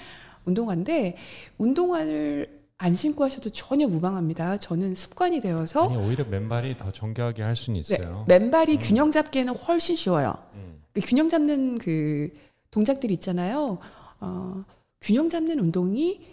[0.45, 1.15] 운동화인데,
[1.57, 4.57] 운동화를 안 신고 하셔도 전혀 무방합니다.
[4.57, 8.23] 저는 습관이 되어서 아니 오히려 맨발이 더 정교하게 할 수는 있어요.
[8.27, 8.79] 맨발이 음.
[8.79, 10.33] 균형 잡기에는 훨씬 쉬워요.
[10.53, 10.81] 음.
[10.93, 12.31] 그 균형 잡는 그
[12.71, 13.79] 동작들 있잖아요.
[14.21, 14.63] 어,
[15.01, 16.25] 균형 잡는 운동이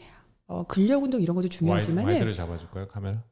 [0.48, 3.22] 어, 근력 운동 이런 것도 중요하지만 와이드를 잡아줄까요 카메라?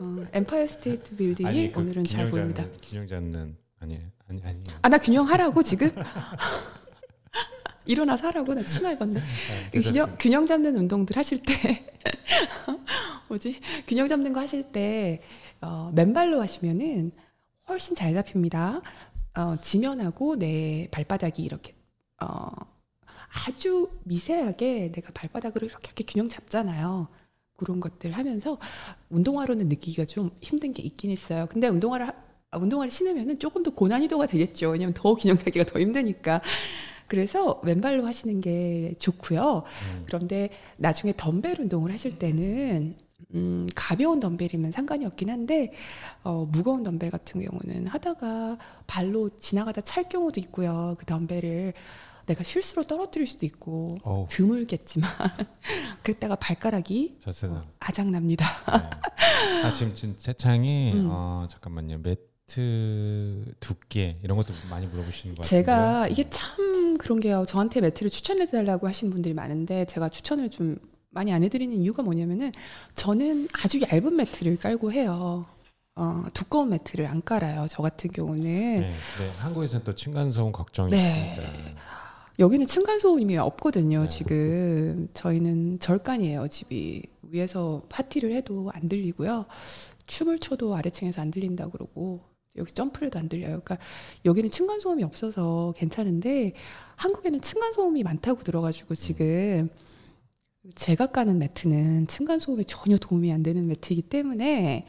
[0.00, 2.62] 어, 엠파이어 스테이트 빌딩이 그 오늘은 잘 균형 보입니다.
[2.62, 4.62] 잡는, 균형 잡는 아니 아니 아니.
[4.82, 5.90] 아나 균형하라고 지금
[7.86, 10.16] 일어나서 하라고 나 치마 입었는데 아, 그 균형.
[10.18, 11.86] 균형 잡는 운동들 하실 때
[13.28, 15.22] 뭐지 균형 잡는 거 하실 때
[15.60, 17.12] 어, 맨발로 하시면은
[17.68, 18.80] 훨씬 잘 잡힙니다.
[19.36, 21.74] 어, 지면하고 내 발바닥이 이렇게
[22.20, 22.48] 어,
[23.32, 27.08] 아주 미세하게 내가 발바닥으로 이렇게, 이렇게 균형 잡잖아요.
[27.56, 28.58] 그런 것들 하면서
[29.10, 31.46] 운동화로는 느끼기가 좀 힘든 게 있긴 있어요.
[31.50, 32.14] 근데 운동화를 하-
[32.50, 34.70] 아, 운동화를 신으면은 조금 더 고난이도가 되겠죠.
[34.70, 36.40] 왜냐면 더 균형 잡기가 더 힘드니까.
[37.08, 39.64] 그래서 왼발로 하시는 게 좋고요.
[39.66, 40.02] 음.
[40.06, 42.96] 그런데 나중에 덤벨 운동을 하실 때는
[43.34, 45.72] 음, 가벼운 덤벨이면 상관이 없긴 한데
[46.22, 48.56] 어, 무거운 덤벨 같은 경우는 하다가
[48.86, 50.94] 발로 지나가다 찰 경우도 있고요.
[50.98, 51.72] 그 덤벨을
[52.28, 55.10] 내가 실수로 떨어뜨릴 수도 있고 어우 드물겠지만
[56.02, 57.64] 그랬다가 발가락이 저 세상.
[57.80, 58.46] 아작납니다.
[58.70, 59.62] 네.
[59.64, 61.08] 아 지금 지금 채창이 음.
[61.10, 65.62] 어 잠깐만요 매트 두께 이런 것도 많이 물어보시는 것 같은데.
[65.64, 67.44] 제가 이게 참 그런 게요.
[67.48, 70.76] 저한테 매트를 추천해 달라고 하신 분들이 많은데 제가 추천을 좀
[71.10, 72.52] 많이 안 해드리는 이유가 뭐냐면은
[72.94, 75.46] 저는 아주 얇은 매트를 깔고 해요.
[75.96, 77.66] 어, 두꺼운 매트를 안 깔아요.
[77.68, 79.30] 저 같은 경우는 네, 네.
[79.40, 81.32] 한국에서는 또 층간소음 걱정이 네.
[81.34, 81.80] 있으니까.
[82.38, 84.02] 여기는 층간 소음이 없거든요.
[84.02, 84.08] 네.
[84.08, 86.46] 지금 저희는 절간이에요.
[86.48, 89.46] 집이 위에서 파티를 해도 안 들리고요.
[90.06, 92.20] 춤을 춰도 아래층에서 안 들린다 그러고
[92.56, 93.60] 여기 점프를 해도 안 들려요.
[93.60, 93.78] 그러니까
[94.24, 96.52] 여기는 층간 소음이 없어서 괜찮은데
[96.96, 99.68] 한국에는 층간 소음이 많다고 들어가지고 지금
[100.74, 104.86] 제가 까는 매트는 층간 소음에 전혀 도움이 안 되는 매트이기 때문에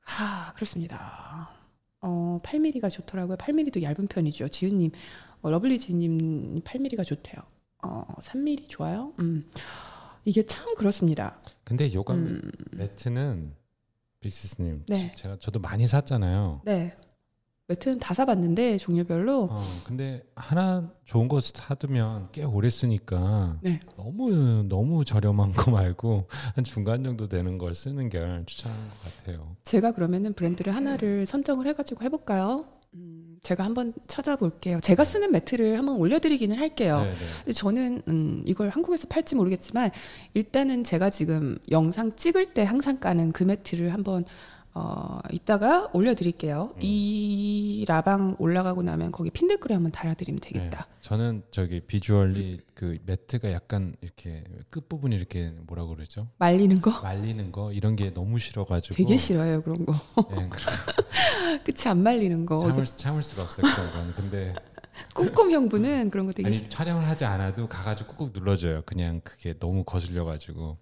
[0.00, 1.50] 하 그렇습니다.
[2.00, 3.36] 어 8mm가 좋더라고요.
[3.36, 4.48] 8mm도 얇은 편이죠.
[4.48, 4.92] 지은님
[5.48, 7.42] 어, 러블리 지님 8mm가 좋대요.
[7.82, 9.14] 어 3mm 좋아요.
[9.20, 9.48] 음
[10.24, 11.38] 이게 참 그렇습니다.
[11.64, 12.42] 근데 요가 음,
[12.72, 13.54] 매트는
[14.20, 15.14] 빅시스님 네.
[15.16, 16.62] 제가 저도 많이 샀잖아요.
[16.64, 16.94] 네
[17.68, 23.80] 매트는 다 사봤는데 종류별로 어, 근데 하나 좋은 거 사두면 꽤 오래 쓰니까 네.
[23.96, 29.56] 너무 너무 저렴한 거 말고 한 중간 정도 되는 걸 쓰는 게 추천하는 것 같아요.
[29.64, 32.66] 제가 그러면은 브랜드를 하나를 선정을 해가지고 해볼까요?
[32.94, 34.80] 음, 제가 한번 찾아볼게요.
[34.80, 37.02] 제가 쓰는 매트를 한번 올려드리기는 할게요.
[37.02, 37.12] 네,
[37.46, 37.52] 네.
[37.52, 39.90] 저는 음, 이걸 한국에서 팔지 모르겠지만
[40.34, 44.24] 일단은 제가 지금 영상 찍을 때 항상 까는 그 매트를 한번
[44.74, 46.70] 어, 이따가 올려드릴게요.
[46.74, 46.78] 음.
[46.80, 50.86] 이 라방 올라가고 나면 거기 핀 댓글에 한번 달아드리면 되겠다.
[50.86, 50.94] 네.
[51.00, 56.28] 저는 저기 비주얼리 그 매트가 약간 이렇게 끝 부분이 이렇게 뭐라 그러죠?
[56.38, 59.94] 말리는 거 말리는 거 이런 게 너무 싫어가지고 되게 싫어요 그런 거.
[60.32, 61.58] 예, 그래.
[61.64, 62.58] 끝이 안 말리는 거.
[62.60, 64.12] 참을 수- 참을 수가 없어요 그런 건.
[64.14, 64.54] 근데
[65.14, 66.64] 꼼꼼 형부는 그런 거 되게 싫어.
[66.64, 68.82] 아니 촬영을 하지 않아도 가가지고 꾹꾹 눌러줘요.
[68.86, 70.76] 그냥 그게 너무 거슬려가지고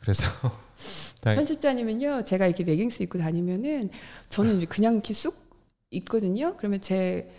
[0.00, 0.26] 그래서
[1.20, 3.90] 다 편집자님은요, 제가 이렇게 레깅스 입고 다니면은
[4.28, 5.44] 저는 이제 그냥 이렇게 쑥
[5.90, 6.56] 있거든요.
[6.56, 7.30] 그러면 제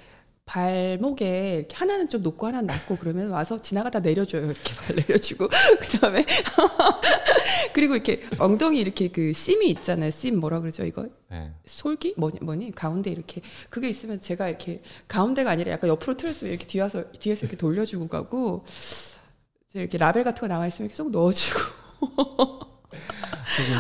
[0.46, 4.46] 발목에 이렇게 하나는 좀 높고 하나는 낮고 그러면 와서 지나가다 내려줘요.
[4.46, 6.24] 이렇게 발 내려주고 그다음에
[7.74, 10.12] 그리고 이렇게 엉덩이 이렇게 그 심이 있잖아요.
[10.12, 11.52] 심 뭐라 그러죠 이거 네.
[11.66, 16.68] 솔기 뭐니 뭐니 가운데 이렇게 그게 있으면 제가 이렇게 가운데가 아니라 약간 옆으로 틀었으면 이렇게
[16.68, 18.64] 뒤에서 뒤에서 이렇게 돌려주고 가고
[19.70, 21.60] 이제 이렇게 라벨 같은 거 나와 있으면 이렇게 쏙 넣어주고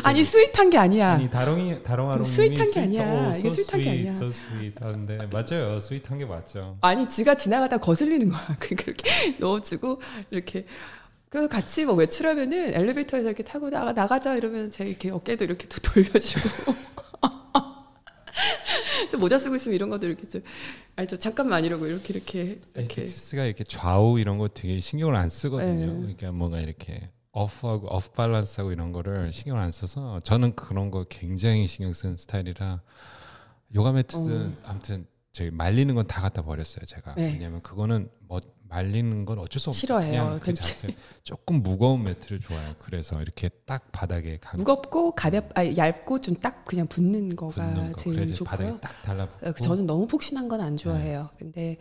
[0.04, 1.14] 아니 sweet한 게 아니야.
[1.14, 3.32] 아니 다롱이 다롱아롱 sweet한 게 아니야.
[3.36, 4.16] 이게 sweet한 게 아니야.
[4.16, 5.80] so sweet한데 맞아요.
[5.80, 6.78] sweet한 게 맞죠.
[6.82, 8.46] 아니 지가 지나가다 거슬리는 거야.
[8.60, 10.02] 그러니까 그렇게 넣어주고
[10.32, 10.66] 이렇게
[11.30, 15.78] 그 같이 뭐 외출하면은 엘리베이터에서 이렇게 타고 나가 나가자 이러면 제 이렇게 어깨도 이렇게 또
[15.82, 16.50] 돌려주고.
[19.12, 20.42] 저 모자 쓰고 있으면 이런 것도 이렇게 좀
[20.96, 21.18] 알죠.
[21.18, 25.86] 잠깐만 이러고 이렇게 이렇게 이렇게 빅시스가 이렇게 좌우 이런 거 되게 신경을 안 쓰거든요.
[25.86, 26.00] 네.
[26.00, 31.68] 그러니까 뭔가 이렇게 off하고 off balance하고 이런 거를 신경을 안 써서 저는 그런 거 굉장히
[31.68, 32.82] 신경 쓰는 스타일이라
[33.76, 37.34] 요가 매트든 아무튼 저희 말리는 건 다 갖다 버렸어요 제가 네.
[37.34, 40.12] 왜냐면 그거는 뭐 말리는 건 어쩔 수 없어요 싫어해요.
[40.24, 45.50] 그냥 그 그- 자체 조금 무거운 매트를 좋아해요 그래서 이렇게 딱 바닥에 감 무겁고 가볍
[45.58, 48.80] 아 얇고 좀 딱 그냥 붙는 거가 붙는 거 제일 좋고요.
[48.82, 51.30] 딱 달라붙고 어, 저는 너무 푹신한 건 안 좋아해요.
[51.38, 51.78] 근데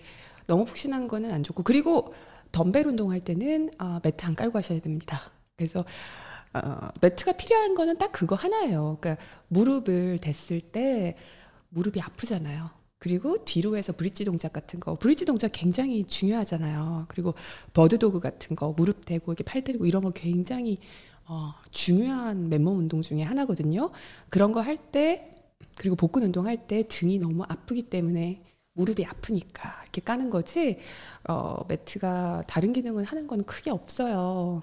[0.48, 2.12] 너무 푹신한 거는 안 좋고 그리고
[2.52, 5.20] 덤벨 운동할 때는 어, 매트 안 깔고 하셔야 됩니다.
[5.56, 5.84] 그래서
[6.54, 8.98] 어, 매트가 필요한 거는 딱 그거 하나예요.
[9.00, 11.16] 그러니까 무릎을 댔을 때
[11.70, 12.70] 무릎이 아프잖아요.
[12.98, 17.06] 그리고 뒤로 해서 브릿지 동작 같은 거, 브릿지 동작 굉장히 중요하잖아요.
[17.08, 17.34] 그리고
[17.74, 20.78] 버드 도그 같은 거, 무릎 대고 이렇게 팔 대고 이런 거 굉장히
[21.26, 23.90] 어, 중요한 맨몸 운동 중에 하나거든요.
[24.30, 25.30] 그런 거 할 때,
[25.78, 28.42] 그리고 복근 운동 할 때 등이 너무 아프기 때문에
[28.74, 30.78] 무릎이 아프니까 이렇게 까는 거지.
[31.28, 34.62] 어, 매트가 다른 기능을 하는 건 크게 없어요.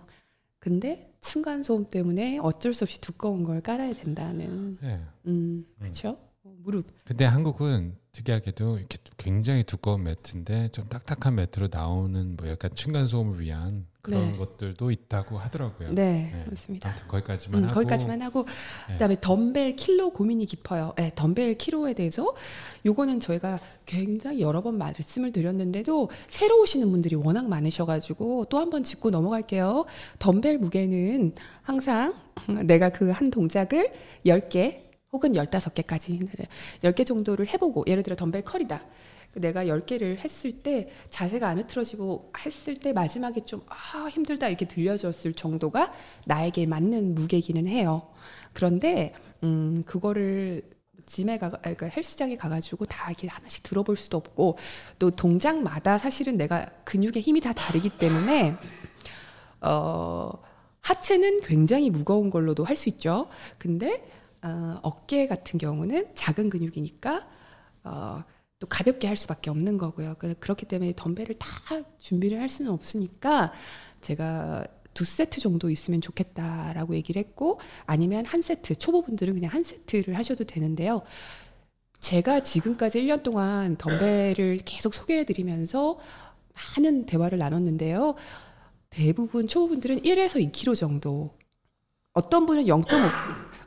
[0.61, 4.77] 근데 층간 소음 때문에 어쩔 수 없이 두꺼운 걸 깔아야 된다는.
[4.79, 5.01] 네.
[5.25, 6.19] 음, 그렇죠.
[6.43, 7.03] 무릎.
[7.03, 13.39] 근데 한국은 특이하게도 이렇게 굉장히 두꺼운 매트인데 좀 딱딱한 매트로 나오는 뭐 약간 층간 소음을
[13.39, 14.37] 위한 그런 네.
[14.37, 15.89] 것들도 있다고 하더라고요.
[15.93, 16.45] 네, 네.
[16.49, 16.89] 맞습니다.
[16.89, 18.45] 아무튼 거기까지만 음, 하고 거기까지만 하고
[18.87, 18.93] 네.
[18.93, 20.93] 그다음에 덤벨 킬로 고민이 깊어요.
[20.97, 22.33] 네, 덤벨 킬로에 대해서
[22.85, 28.69] 요거는 저희가 굉장히 여러 번 말씀을 드렸는데도 새로 오시는 분들이 워낙 많으셔 가지고 또 한
[28.71, 29.85] 번 짚고 넘어갈게요.
[30.19, 32.15] 덤벨 무게는 항상
[32.65, 33.91] 내가 그 한 동작을
[34.25, 34.79] 10개
[35.11, 36.25] 혹은 15개까지
[36.83, 38.81] 10개 정도를 해보고 예를 들어 덤벨 컬이다.
[39.35, 45.33] 내가 10개를 했을 때 자세가 안 흐트러지고 했을 때 마지막에 좀 아, 힘들다 이렇게 들려졌을
[45.33, 45.93] 정도가
[46.25, 48.09] 나에게 맞는 무게기는 해요.
[48.53, 49.13] 그런데
[49.43, 50.63] 음, 그거를
[51.05, 54.57] 짐에 가, 아니, 그러니까 헬스장에 가가지고 다 이렇게 하나씩 들어볼 수도 없고
[54.99, 58.55] 또 동작마다 사실은 내가 근육의 힘이 다 다르기 때문에
[59.61, 60.31] 어,
[60.81, 63.27] 하체는 굉장히 무거운 걸로도 할 수 있죠.
[63.57, 64.03] 근데
[64.43, 67.27] 어, 어깨 같은 경우는 작은 근육이니까
[67.83, 68.23] 어,
[68.61, 70.15] 또 가볍게 할 수밖에 없는 거고요.
[70.19, 71.49] 그- 그렇기 때문에 덤벨을 다
[71.97, 73.51] 준비를 할 수는 없으니까
[74.01, 80.15] 제가 두 세트 정도 있으면 좋겠다라고 얘기를 했고 아니면 한 세트 초보분들은 그냥 한 세트를
[80.15, 81.01] 하셔도 되는데요.
[81.99, 85.97] 제가 지금까지 1년 동안 덤벨을 계속 소개해 드리면서
[86.77, 88.13] 많은 대화를 나눴는데요.
[88.91, 91.35] 대부분 초보분들은 1에서 2kg 정도.
[92.13, 92.95] 어떤 분은 0.5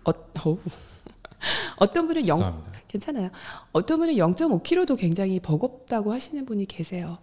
[0.05, 0.13] 어,
[0.45, 0.59] 어우.
[1.79, 2.74] 어떤 분은 0 죄송합니다.
[2.95, 3.31] 괜찮아요.
[3.73, 7.19] 어떤 분은 0.5kg도 굉장히 버겁다고 하시는 분이 계세요.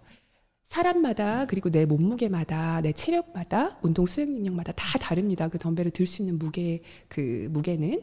[0.66, 5.48] 사람마다 그리고 내 몸무게마다 내 체력마다 운동 수행 능력마다 다 다릅니다.
[5.48, 8.02] 그 덤벨을 들 수 있는 무게 그 무게는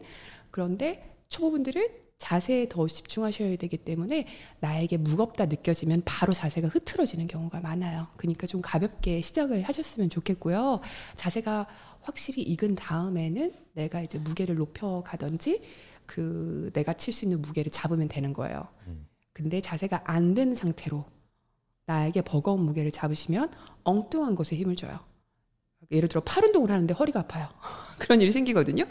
[0.51, 4.27] 그런데 초보분들은 자세에 더 집중하셔야 되기 때문에
[4.59, 8.07] 나에게 무겁다 느껴지면 바로 자세가 흐트러지는 경우가 많아요.
[8.17, 10.81] 그러니까 좀 가볍게 시작을 하셨으면 좋겠고요.
[11.15, 11.67] 자세가
[12.01, 15.61] 확실히 익은 다음에는 내가 이제 무게를 높여 가든지
[16.09, 18.67] 그 내가 칠 수 있는 무게를 잡으면 되는 거예요.
[18.87, 19.05] 음.
[19.31, 21.05] 근데 자세가 안 된 상태로
[21.85, 23.51] 나에게 버거운 무게를 잡으시면
[23.83, 24.99] 엉뚱한 곳에 힘을 줘요.
[25.91, 27.47] 예를 들어 팔 운동을 하는데 허리가 아파요.
[27.99, 28.85] 그런 일이 생기거든요.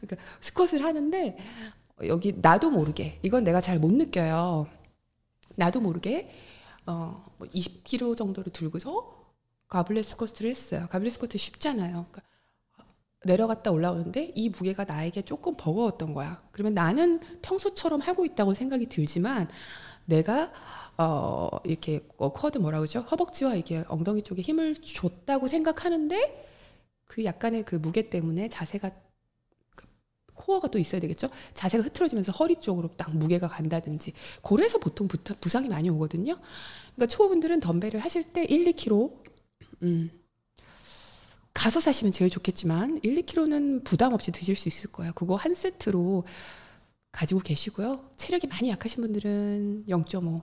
[0.00, 1.36] 그러니까 스쿼트를 하는데
[2.06, 4.68] 여기 나도 모르게 이건 내가 잘 못 느껴요.
[5.56, 6.30] 나도 모르게
[6.86, 9.32] 어, 뭐 20kg 정도를 들고서
[9.68, 10.86] 가블렛 스쿼트를 했어요.
[10.90, 12.06] 가블렛 스쿼트 쉽잖아요.
[12.10, 12.22] 그러니까
[13.24, 16.42] 내려갔다 올라오는데 이 무게가 나에게 조금 버거웠던 거야.
[16.52, 19.48] 그러면 나는 평소처럼 하고 있다고 생각이 들지만
[20.04, 20.52] 내가
[20.96, 23.00] 어 이렇게 어, 쿼드 뭐라 그러죠?
[23.00, 26.46] 허벅지와 이게 엉덩이 쪽에 힘을 줬다고 생각하는데
[27.06, 28.90] 그 약간의 그 무게 때문에 자세가
[29.74, 29.86] 그
[30.34, 31.28] 코어가 또 있어야 되겠죠?
[31.54, 34.12] 자세가 흐트러지면서 허리 쪽으로 딱 무게가 간다든지
[34.42, 36.36] 고래에서 보통 부, 부상이 많이 오거든요.
[36.94, 39.12] 그러니까 초보분들은 덤벨을 하실 때 1, 2kg
[39.82, 40.10] 음.
[41.54, 45.12] 가서 사시면 제일 좋겠지만 1, 2kg는 부담 없이 드실 수 있을 거예요.
[45.14, 46.24] 그거 한 세트로
[47.12, 48.10] 가지고 계시고요.
[48.16, 50.42] 체력이 많이 약하신 분들은 0.5,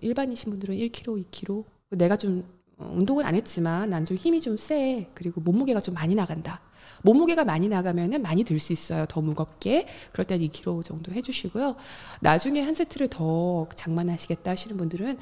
[0.00, 1.64] 일반이신 분들은 1kg, 2kg.
[1.90, 2.44] 내가 좀
[2.78, 5.08] 어, 운동은 안 했지만 난 좀 힘이 좀 세.
[5.14, 6.60] 그리고 몸무게가 좀 많이 나간다.
[7.02, 9.06] 몸무게가 많이 나가면은 많이 들 수 있어요.
[9.06, 9.86] 더 무겁게.
[10.12, 11.74] 그럴 때는 2kg 정도 해주시고요.
[12.20, 15.18] 나중에 한 세트를 더 장만하시겠다 하시는 분들은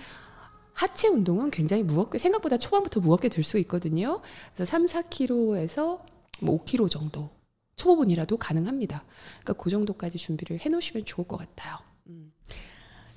[0.80, 4.22] 하체 운동은 굉장히 무겁게 생각보다 초반부터 무겁게 들 수 있거든요.
[4.54, 6.00] 그래서 3, 4kg에서
[6.40, 7.28] 뭐 5kg 정도
[7.76, 9.04] 초보분이라도 가능합니다.
[9.42, 11.76] 그러니까 그 정도까지 준비를 해놓으시면 좋을 것 같아요.
[12.06, 12.32] 음.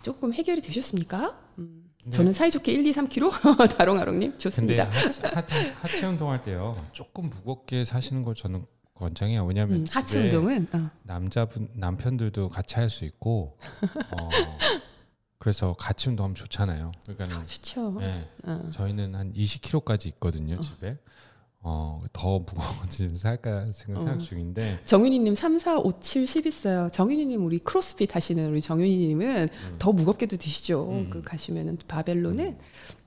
[0.01, 1.39] 조금 해결이 되셨습니까?
[1.59, 1.89] 음.
[2.05, 2.11] 네.
[2.11, 4.89] 저는 사이좋게 1, 2, 3kg 다롱아롱님 좋습니다.
[4.89, 9.45] 하체, 하체, 하체 운동할 때요 조금 무겁게 사시는 걸 저는 권장해요.
[9.45, 10.89] 왜냐하면 음, 하체 운동은 어.
[11.03, 13.57] 남자분 남편들도 같이 할 수 있고
[14.11, 14.29] 어,
[15.43, 16.89] 그래서 같이 운동하면 좋잖아요.
[17.03, 17.99] 그러니까는 좋죠.
[17.99, 18.69] 네, 어.
[18.71, 20.97] 저희는 한 20kg까지 있거든요 집에.
[21.65, 24.17] 어, 더 무거워지면 살까 생각, 생각 어.
[24.17, 26.89] 중인데 정윤희님 3, 4, 5, 7, 10 있어요.
[26.91, 29.75] 정윤희님 우리 크로스핏 하시는 우리 정윤희님은 음.
[29.79, 30.89] 더 무겁게도 드시죠.
[30.91, 31.09] 음.
[31.09, 32.57] 그 가시면은 바벨로는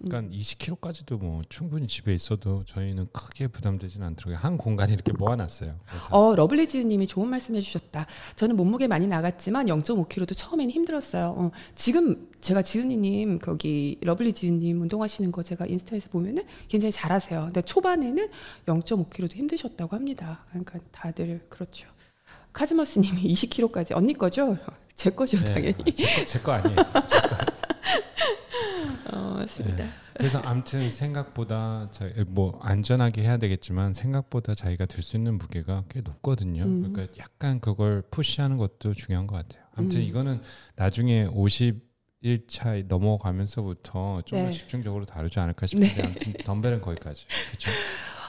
[0.02, 4.36] 그러니까 20kg까지도 뭐 충분히 집에 있어도 저희는 크게 부담되진 않더라고요.
[4.36, 5.74] 한 공간에 이렇게 모아놨어요.
[5.86, 8.06] 그래서 어 러블리즈님이 좋은 말씀해 주셨다.
[8.36, 11.34] 저는 몸무게 많이 나갔지만 0.5kg도 처음에는 힘들었어요.
[11.36, 17.44] 어, 지금 제가 지은이님 거기 러블리즈님 운동하시는 거 제가 인스타에서 보면은 굉장히 잘하세요.
[17.46, 18.28] 근데 초반에는
[18.66, 20.44] 0.5kg도 힘드셨다고 합니다.
[20.50, 21.88] 그러니까 다들 그렇죠.
[22.52, 24.56] 카즈머스님이 20kg까지 언니 거죠?
[24.94, 25.74] 제 거죠 당연히.
[26.26, 26.76] 제거 아니에요.
[27.06, 27.36] 제 거.
[29.12, 29.84] 어, 맞습니다.
[29.84, 29.90] 네.
[30.14, 31.90] 그래서 아무튼 생각보다
[32.30, 36.62] 뭐 안전하게 해야 되겠지만 생각보다 자기가 들 수 있는 무게가 꽤 높거든요.
[36.64, 36.90] 음.
[36.92, 39.62] 그러니까 약간 그걸 푸시하는 것도 중요한 것 같아요.
[39.74, 40.04] 아무튼 음.
[40.04, 40.40] 이거는
[40.76, 41.28] 나중에
[42.22, 44.52] 51차 넘어가면서부터 좀 더 네.
[44.52, 46.02] 집중적으로 다루지 않을까 싶은데 네.
[46.02, 47.26] 아무튼 덤벨은 거기까지.
[47.48, 47.70] 그렇죠.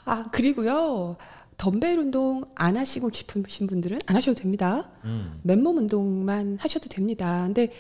[0.06, 1.16] 아 그리고요
[1.58, 4.92] 덤벨 운동 안 하시고 싶으신 분들은 안 하셔도 됩니다.
[5.06, 5.40] 음.
[5.44, 7.44] 맨몸 운동만 하셔도 됩니다.
[7.46, 7.72] 근데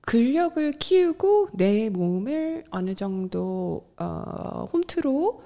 [0.00, 5.42] 근력을 키우고 내 몸을 어느 정도 어, 홈트로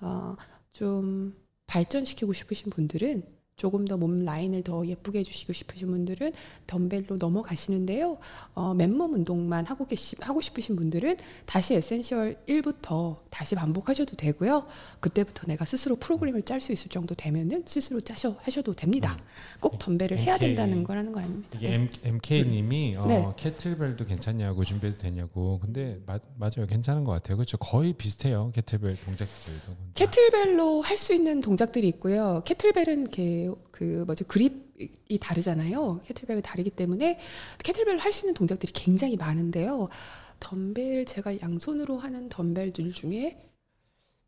[0.00, 0.36] 어,
[0.72, 1.34] 좀
[1.66, 3.22] 발전시키고 싶으신 분들은
[3.56, 6.32] 조금 더 몸 라인을 더 예쁘게 해주시고 싶으신 분들은
[6.66, 8.18] 덤벨로 넘어가시는데요.
[8.54, 14.66] 어, 맨몸 운동만 하고 계시 하고 싶으신 분들은 다시 essential 1부터 다시 반복하셔도 되고요.
[15.00, 19.16] 그때부터 내가 스스로 프로그램을 짤 수 있을 정도 되면은 스스로 짜셔 하셔도 됩니다.
[19.60, 20.48] 꼭 덤벨을 해야 MK.
[20.48, 21.48] 된다는 거라는 거 아닙니다.
[21.54, 21.90] 이게 네.
[22.02, 23.26] MK님이 어, 네.
[23.36, 25.60] kettlebell도 괜찮냐고 준비해도 되냐고.
[25.60, 27.36] 근데 마, 맞아요, 괜찮은 것 같아요.
[27.36, 27.58] 그렇죠.
[27.58, 28.50] 거의 비슷해요.
[28.54, 29.76] 캐틀벨 동작들도.
[29.94, 32.42] kettlebell로 할 수 있는 동작들이 있고요.
[32.44, 36.00] kettlebell은 이렇게 그 뭐지 그립이 다르잖아요.
[36.04, 37.18] kettlebell이 다르기 때문에
[37.62, 39.88] kettlebell로 할 수 있는 동작들이 굉장히 많은데요.
[40.40, 43.48] 덤벨 제가 양손으로 하는 덤벨들 중에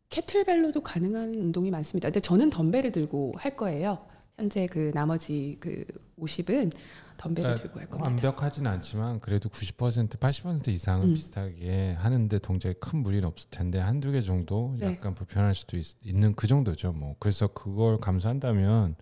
[0.09, 2.07] kettlebell로도 가능한 운동이 많습니다.
[2.07, 4.05] 근데 저는 덤벨을 들고 할 거예요.
[4.37, 5.85] 현재 그 나머지 그
[6.19, 6.71] 50은
[7.17, 8.09] 덤벨을 그러니까 들고 할 겁니다.
[8.09, 11.13] 완벽하진 않지만 그래도 90% 80% 이상은 음.
[11.13, 14.87] 비슷하게 하는데 동작에 큰 무리는 없을 텐데 한두 개 정도 네.
[14.87, 16.91] 약간 불편할 수도 있, 는그 정도죠.
[16.91, 18.95] 뭐 그래서 그걸 감수한다면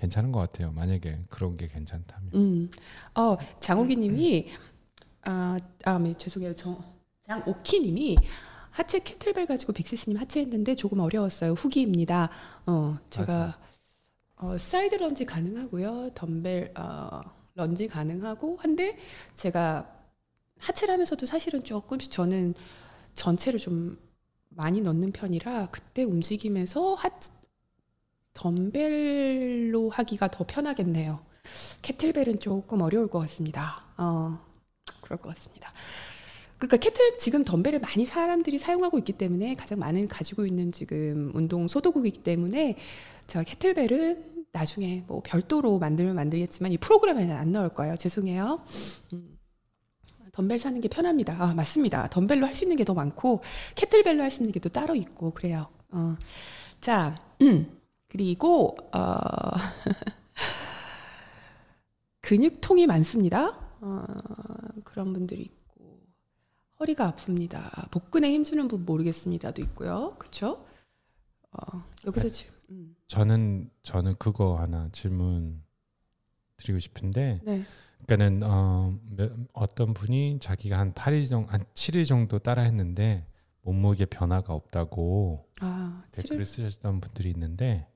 [0.00, 0.72] 괜찮은 것 같아요.
[0.72, 2.30] 만약에 그런 게 괜찮다면.
[2.34, 2.70] 음,
[3.14, 4.48] 어 장호기님이
[5.22, 6.54] 아, 아, 네, 죄송해요.
[6.56, 6.82] 정
[7.26, 8.16] 장오키님이
[8.70, 11.52] 하체 캐틀벨 가지고 빅스님 하체 했는데 조금 어려웠어요.
[11.52, 12.30] 후기입니다.
[12.66, 13.58] 어, 제가
[14.36, 16.10] 어, side lunge 가능하고요.
[16.14, 17.20] 덤벨 어,
[17.54, 18.96] 런지 가능하고 한데
[19.34, 19.94] 제가
[20.58, 22.54] 하체를 하면서도 사실은 조금씩 저는
[23.14, 23.98] 전체를 좀
[24.48, 27.10] 많이 넣는 편이라 그때 움직임에서 하
[28.34, 31.20] 덤벨로 하기가 더 편하겠네요.
[31.82, 33.84] kettlebell은 조금 어려울 것 같습니다.
[33.96, 34.38] 어,
[35.00, 35.72] 그럴 것 같습니다.
[36.58, 41.68] 그러니까 kettle 지금 덤벨을 많이 사람들이 사용하고 있기 때문에 가장 많은 가지고 있는 지금 운동
[41.68, 42.76] 소도구이기 때문에
[43.26, 47.96] 제가 캐틀벨은 나중에 뭐 별도로 만들면 만들겠지만 이 프로그램에는 안 넣을 거예요.
[47.96, 48.62] 죄송해요.
[49.14, 49.36] 음.
[50.32, 51.36] 덤벨 사는 게 편합니다.
[51.40, 52.08] 아, 맞습니다.
[52.08, 53.42] 덤벨로 할 수 있는 게 더 많고
[53.74, 55.68] 캐틀벨로 할 수 있는 게 또 따로 있고 그래요.
[55.90, 56.16] 어.
[56.80, 57.16] 자,
[58.10, 59.18] 그리고 어,
[62.20, 63.58] 근육통이 많습니다.
[63.80, 64.04] 어,
[64.84, 66.00] 그런 분들이 있고
[66.78, 67.90] 허리가 아픕니다.
[67.90, 70.16] 복근에 힘주는 분 모르겠습니다도 있고요.
[70.18, 70.64] 그렇죠?
[71.52, 75.62] 어, 여기서 지금 음, 저는 저는 그거 하나 질문
[76.58, 77.64] 드리고 싶은데 네.
[78.06, 83.26] 그러니까는 어, 몇- 어떤 분이 자기가 한 8일 정도 한 7일 정도 따라 했는데
[83.62, 87.88] 몸무게 변화가 없다고 아, 댓글을 칠일- 쓰셨던 분들이 있는데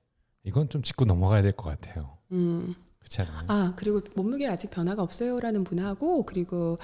[0.44, 2.18] 이건 좀 짚고 넘어가야 될 것 같아요.
[2.32, 2.74] 음.
[2.98, 3.44] 그렇지 않아요?
[3.48, 6.78] 아 그리고 몸무게 아직 변화가 없어요라는 분하고 그리고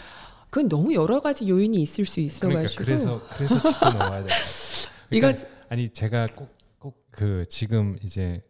[0.50, 4.28] 그건 너무 여러 가지 요인이 있을 수 그러니까 있어가지고 그래서 그래서 짚고 넘어가야 돼.
[5.12, 8.40] 이거 그러니까 아니 제가 꼭 꼭 그 지금 이제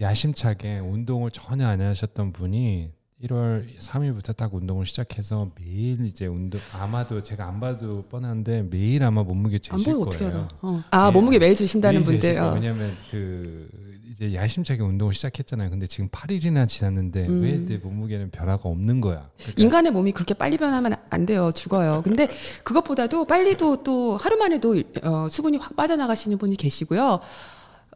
[0.00, 2.92] 야심차게 운동을 전혀 안 하셨던 분이
[3.24, 9.22] 1월 3일부터 딱 운동을 시작해서 매일 이제 운동 아마도 제가 안 봐도 뻔한데 매일 아마
[9.24, 10.28] 몸무게 안 재실 거예요.
[10.28, 10.48] 알아?
[10.62, 10.82] 어.
[10.90, 11.10] 아 예.
[11.12, 12.38] 몸무게 매일 주신다는 분들.
[12.38, 12.52] 어.
[12.54, 13.68] 왜냐면 그
[14.08, 15.68] 이제 야심차게 운동을 시작했잖아요.
[15.70, 17.42] 근데 지금 8일이나 지났는데 음.
[17.42, 19.28] 왜내 몸무게는 변화가 없는 거야?
[19.36, 21.50] 그러니까 인간의 몸이 그렇게 빨리 변하면 안 돼요.
[21.52, 22.02] 죽어요.
[22.04, 22.28] 근데
[22.62, 27.20] 그것보다도 빨리도 또 하루 만에도 어, 수분이 확 빠져나가시는 분이 계시고요.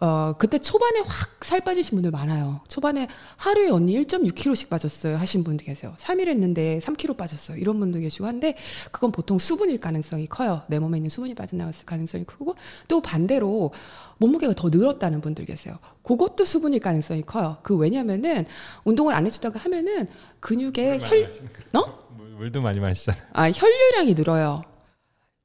[0.00, 2.60] 어, 그때 초반에 확 살 빠지신 분들 많아요.
[2.68, 5.16] 초반에 하루에 언니 1.6kg씩 빠졌어요.
[5.16, 5.94] 하신 분도 계세요.
[5.98, 7.56] 3일 했는데 3kg 빠졌어요.
[7.56, 8.56] 이런 분도 계시고 한데
[8.92, 10.62] 그건 보통 수분일 가능성이 커요.
[10.68, 12.54] 내 몸에 있는 수분이 빠져나갔을 가능성이 크고
[12.88, 13.72] 또 반대로
[14.18, 15.78] 몸무게가 더 늘었다는 분들 계세요.
[16.04, 17.56] 그것도 수분일 가능성이 커요.
[17.62, 18.44] 그 왜냐면은
[18.84, 20.06] 운동을 안 해주다가 하면은
[20.40, 21.28] 근육에 혈,
[21.74, 22.14] 어?
[22.16, 23.24] 물- 물도 많이 마시잖아요.
[23.32, 24.62] 아, 혈류량이 늘어요.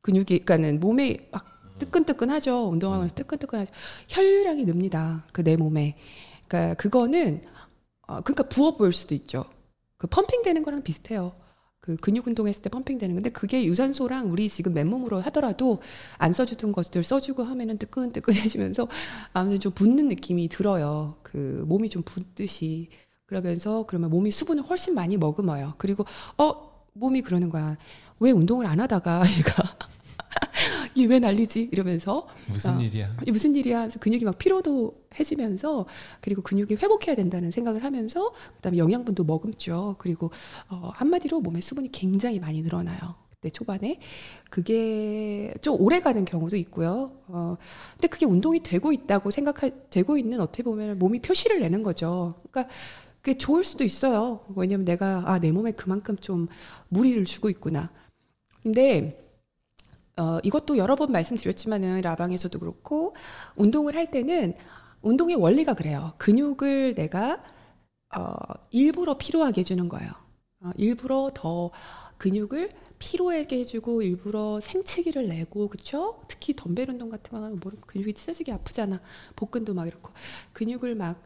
[0.01, 2.69] 근육이, 그러니까는 몸에 막 뜨끈뜨끈하죠.
[2.69, 3.71] 운동하면서 뜨끈뜨끈하죠.
[4.09, 5.25] 혈류량이 늡니다.
[5.33, 5.97] 그 내 몸에.
[6.47, 7.41] 그러니까 그거는
[8.07, 9.45] 어, 그러니까 부어 보일 수도 있죠.
[9.97, 11.33] 그 펌핑 되는 거랑 비슷해요.
[11.79, 15.81] 그 근육 운동했을 때 펌핑 되는 건데 그게 유산소랑 우리 지금 맨몸으로 하더라도
[16.17, 18.87] 안 써주던 것들 써주고 하면은 뜨끈뜨끈해지면서
[19.33, 21.15] 아무튼 좀 붓는 느낌이 들어요.
[21.23, 22.89] 그 몸이 좀 붓듯이
[23.27, 25.75] 그러면서 그러면 몸이 수분을 훨씬 많이 머금어요.
[25.77, 26.05] 그리고
[26.37, 27.77] 어 몸이 그러는 거야.
[28.19, 29.77] 왜 운동을 안 하다가 얘가
[30.95, 32.81] 이게 왜 난리지 이러면서 무슨 아.
[32.81, 33.17] 일이야?
[33.21, 33.79] 이게 무슨 일이야?
[33.81, 35.85] 그래서 근육이 막 피로도 해지면서
[36.21, 39.95] 그리고 근육이 회복해야 된다는 생각을 하면서 그다음에 영양분도 머금죠.
[39.99, 40.31] 그리고
[40.69, 43.15] 어, 한마디로 몸에 수분이 굉장히 많이 늘어나요.
[43.29, 43.99] 그때 초반에
[44.49, 47.11] 그게 좀 오래 가는 경우도 있고요.
[47.27, 47.57] 어,
[47.93, 52.35] 근데 그게 운동이 되고 있다고 생각하 되고 있는 어떻게 보면 몸이 표시를 내는 거죠.
[52.51, 52.73] 그러니까
[53.21, 54.45] 그게 좋을 수도 있어요.
[54.55, 56.47] 왜냐면 내가 아 내 몸에 그만큼 좀
[56.87, 57.91] 무리를 주고 있구나.
[58.63, 59.17] 근데
[60.17, 63.15] 어, 이것도 여러 번 말씀드렸지만은 라방에서도 그렇고
[63.55, 64.53] 운동을 할 때는
[65.01, 66.13] 운동의 원리가 그래요.
[66.17, 67.43] 근육을 내가
[68.17, 68.35] 어,
[68.71, 70.11] 일부러 피로하게 해주는 거예요.
[70.61, 71.71] 어, 일부러 더
[72.17, 76.21] 근육을 피로하게 해주고 일부러 생채기를 내고 그쵸?
[76.29, 79.01] 특히 덤벨 운동 같은 거 하면 뭐 근육이 찢어지게 아프잖아.
[79.35, 80.11] 복근도 막 이렇고
[80.53, 81.21] 근육을 막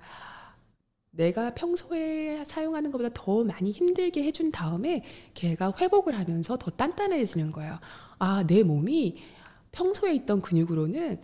[1.12, 5.04] 내가 평소에 사용하는 것보다 더 많이 힘들게 해준 다음에
[5.34, 7.80] 걔가 회복을 하면서 더 단단해지는 거예요.
[8.20, 9.18] 아, 내 몸이
[9.72, 11.22] 평소에 있던 근육으로는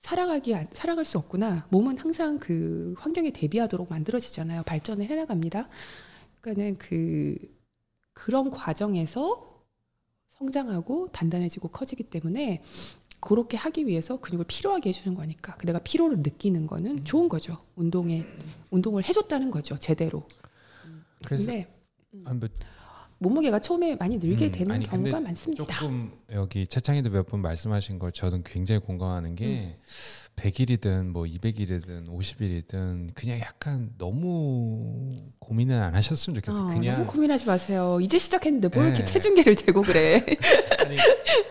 [0.00, 1.66] 살아가기 안- 살아갈 수 없구나.
[1.70, 4.62] 몸은 항상 그 환경에 대비하도록 만들어지잖아요.
[4.62, 5.68] 발전을 해나갑니다.
[6.40, 7.36] 그러니까는 그
[8.14, 9.62] 그런 과정에서
[10.30, 12.62] 성장하고 단단해지고 커지기 때문에
[13.20, 17.58] 그렇게 하기 위해서 근육을 피로하게 해주는 거니까 그 내가 피로를 느끼는 거는 좋은 거죠.
[17.76, 18.24] 운동에
[18.70, 19.76] 운동을 해줬다는 거죠.
[19.76, 20.26] 제대로.
[21.24, 21.68] 그래서 근데
[22.24, 22.48] 아, 뭐
[23.18, 25.62] 몸무게가 처음에 많이 늘게 음, 되는 아니, 경우가 많습니다.
[25.64, 29.76] 조금 여기 채창이도 몇 번 말씀하신 걸 저는 굉장히 공감하는 게
[30.40, 36.64] 100일이든 뭐 200일이든 50일이든 그냥 약간 너무 고민은 안 하셨으면 좋겠어요.
[36.64, 37.98] 어, 그냥 너무 고민하지 마세요.
[38.00, 39.12] 이제 시작했는데 뭘 이렇게 네.
[39.12, 40.24] 체중계를 대고 그래.
[40.80, 40.96] 아니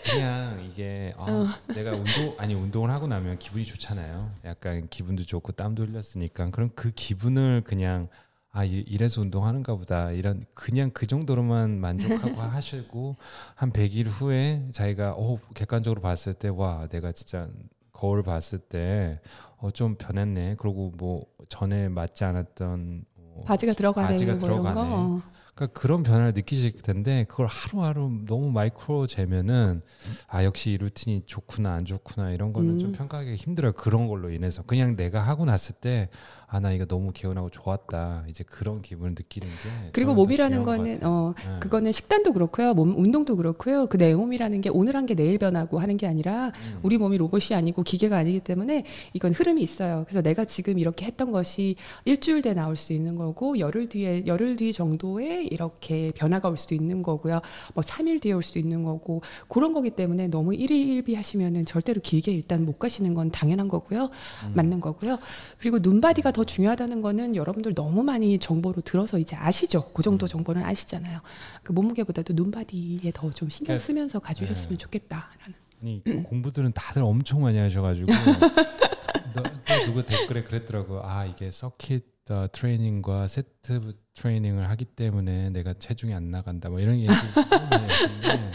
[0.04, 4.32] 그냥 이게 어, 내가 운동 아니 운동을 하고 나면 기분이 좋잖아요.
[4.46, 8.08] 약간 기분도 좋고 땀도 흘렸으니까 그럼 그 기분을 그냥
[8.52, 13.16] 아 이- 이래서 운동하는가 보다 이런 그냥 그 정도로만 만족하고 하시고
[13.54, 17.48] 한 100일 후에 자기가 어 객관적으로 봤을 때 와 내가 진짜
[18.00, 19.20] 거울 봤을 때
[19.62, 20.56] 어 좀 변했네.
[20.58, 24.74] 그리고 뭐 전에 맞지 않았던 어, 바지가 들어가네 바지가 뭐 들어가네.
[24.74, 25.22] 거.
[25.54, 29.82] 그러니까 그런 변화를 느끼실 텐데 그걸 하루하루 너무 마이크로 재면은
[30.30, 32.94] 아 역시 이 루틴이 좋구나 안 좋구나 이런 거는 좀 음.
[32.94, 36.08] 평가하기 힘들어요 그런 걸로 인해서 그냥 내가 하고 났을 때
[36.52, 41.00] 아 나 이거 너무 개운하고 좋았다 이제 그런 기분을 느끼는 게 그리고 몸이라는 거는.
[41.04, 41.60] 어 네.
[41.60, 42.74] 그거는 식단도 그렇고요.
[42.74, 43.86] 몸 운동도 그렇고요.
[43.88, 46.80] 그 내 몸이라는 게 오늘 한 게 내일 변하고 하는 게 아니라 음.
[46.84, 48.84] 우리 몸이 로봇이 아니고 기계가 아니기 때문에
[49.14, 50.04] 이건 흐름이 있어요.
[50.08, 51.76] 그래서 내가 지금 이렇게 했던 것이
[52.06, 56.74] 일주일 뒤에 나올 수 있는 거고 열흘 뒤에 열흘 뒤 정도에 이렇게 변화가 올 수도
[56.76, 57.42] 있는 거고요.
[57.76, 62.32] 뭐 3일 뒤에 올 수도 있는 거고 그런 거기 때문에 너무 일희일비 하시면은 절대로 길게
[62.32, 64.04] 일단 못 가시는 건 당연한 거고요.
[64.46, 64.54] 음.
[64.56, 65.18] 맞는 거고요.
[65.60, 69.90] 그리고 눈바디가 더 중요하다는 거는 여러분들 너무 많이 정보로 들어서 이제 아시죠.
[69.94, 71.22] 그 정도 정보는 아시잖아요.
[71.64, 74.78] 그 몸무게보다도 눈바디에 더 좀 신경 그러니까, 쓰면서 가주셨으면 네.
[74.78, 75.54] 좋겠다라는.
[75.82, 78.08] 아니 공부들은 다들 엄청 많이 하셔가지고
[79.34, 85.74] 너, 또 누구 댓글에 그랬더라고 아 이게 서킷 어, 트레이닝과 세트 트레이닝을 하기 때문에 내가
[85.74, 88.52] 체중이 안 나간다 뭐 이런 얘기 하시는데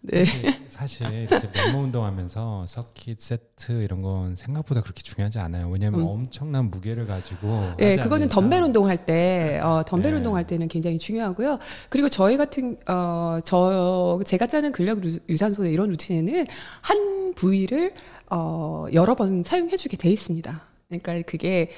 [0.00, 0.24] 네.
[0.24, 5.68] 사실, 사실 이렇게 맨몸 운동하면서 서킷 세트 이런 건 생각보다 그렇게 중요하지 않아요.
[5.68, 6.06] 왜냐하면 음.
[6.06, 10.16] 엄청난 무게를 가지고 예, 하지 그거는 않는 덤벨 운동할 때, 어, 덤벨 네.
[10.18, 11.58] 운동할 때는 굉장히 중요하고요.
[11.88, 16.46] 그리고 저희 같은, 어, 저, 제가 짜는 근력 루- 유산소 이런 루틴에는
[16.80, 17.92] 한 부위를,
[18.30, 20.60] 어, 여러 번 사용해주게 돼 있습니다.
[20.88, 21.70] 그러니까 그게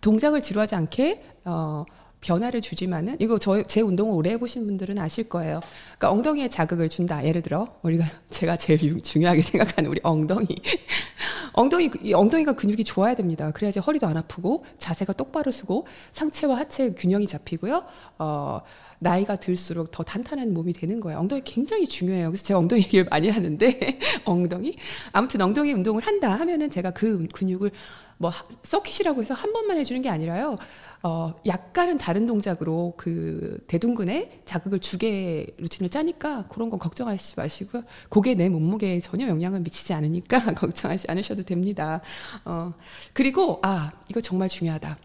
[0.00, 1.84] 동작을 지루하지 않게, 어,
[2.26, 5.60] 변화를 주지만은 이거 저 제 운동을 오래 해보신 분들은 아실 거예요.
[5.98, 7.24] 그러니까 엉덩이에 자극을 준다.
[7.24, 10.46] 예를 들어 우리가 제가 제일 중요하게 생각하는 우리 엉덩이.
[11.52, 13.50] 엉덩이 이 엉덩이가 근육이 좋아야 됩니다.
[13.52, 17.84] 그래야지 허리도 안 아프고 자세가 똑바로 서고 상체와 하체 균형이 잡히고요.
[18.18, 18.60] 어
[18.98, 21.18] 나이가 들수록 더 탄탄한 몸이 되는 거예요.
[21.18, 22.30] 엉덩이 굉장히 중요해요.
[22.30, 24.76] 그래서 제가 엉덩이 얘기를 많이 하는데 엉덩이
[25.12, 27.70] 아무튼 엉덩이 운동을 한다 하면은 제가 그 근육을
[28.18, 30.56] 뭐 서킷이라고 해서 한 번만 해주는 게 아니라요.
[31.06, 37.84] 어, 약간은 다른 동작으로 그 대둔근에 자극을 주게 루틴을 짜니까 그런 건 걱정하시지 마시고요.
[38.08, 42.00] 그게 내 몸무게에 전혀 영향을 미치지 않으니까 걱정하지 않으셔도 됩니다.
[42.44, 42.74] 어,
[43.12, 44.98] 그리고 아 이거 정말 중요하다.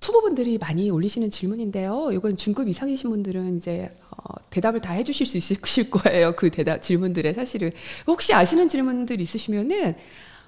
[0.00, 2.12] 초보분들이 많이 올리시는 질문인데요.
[2.14, 6.34] 이건 중급 이상이신 분들은 이제 어, 대답을 다 해주실 수 있으실 거예요.
[6.36, 7.70] 그 대답 질문들에 사실은
[8.06, 9.94] 혹시 아시는 질문들 있으시면은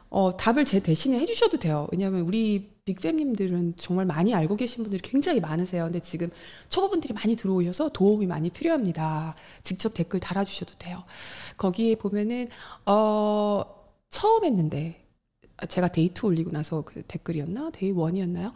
[0.08, 1.86] 어, 답을 제 대신에 해주셔도 돼요.
[1.92, 5.84] 왜냐하면 우리 빅팸님들은 정말 많이 알고 계신 분들이 굉장히 많으세요.
[5.84, 6.30] 근데 지금
[6.68, 9.34] 초보분들이 많이 들어오셔서 도움이 많이 필요합니다.
[9.62, 11.04] 직접 댓글 달아주셔도 돼요.
[11.56, 12.48] 거기에 보면은
[12.86, 13.62] 어,
[14.10, 15.04] 처음 했는데
[15.68, 18.52] 제가 day two 올리고 나서 그 댓글이었나 day one이었나요?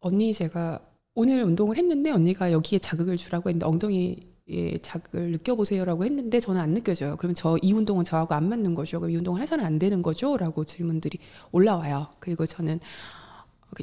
[0.00, 0.80] 언니 제가
[1.14, 4.16] 오늘 운동을 했는데 언니가 여기에 자극을 주라고 했는데 엉덩이
[4.48, 7.16] 예, 자극을 느껴보세요라고 했는데 저는 안 느껴져요.
[7.16, 9.00] 그러면 저 이 운동은 저하고 안 맞는 거죠.
[9.00, 10.36] 그럼 이 운동을 해서는 안 되는 거죠?
[10.36, 11.18] 라고 질문들이
[11.50, 12.06] 올라와요.
[12.20, 12.78] 그리고 저는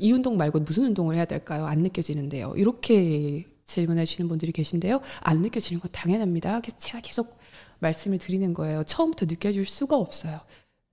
[0.02, 1.66] 이 운동 말고 무슨 운동을 해야 될까요?
[1.66, 2.54] 안 느껴지는데요.
[2.56, 5.02] 이렇게 질문해 주시는 분들이 계신데요.
[5.22, 6.62] 안 느껴지는 건 당연합니다.
[6.62, 7.38] 그래서 제가 계속
[7.80, 8.84] 말씀을 드리는 거예요.
[8.84, 10.40] 처음부터 느껴질 수가 없어요.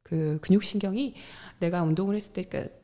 [0.02, 1.14] 그 근육신경이
[1.60, 2.74] 내가 운동을 했을 때, 그러니까,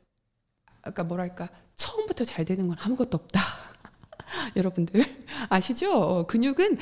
[0.82, 3.40] 아까 뭐랄까, 처음부터 잘 되는 건 아무것도 없다.
[4.56, 5.04] 여러분들
[5.48, 5.92] 아시죠?
[5.92, 6.78] 어, 근육은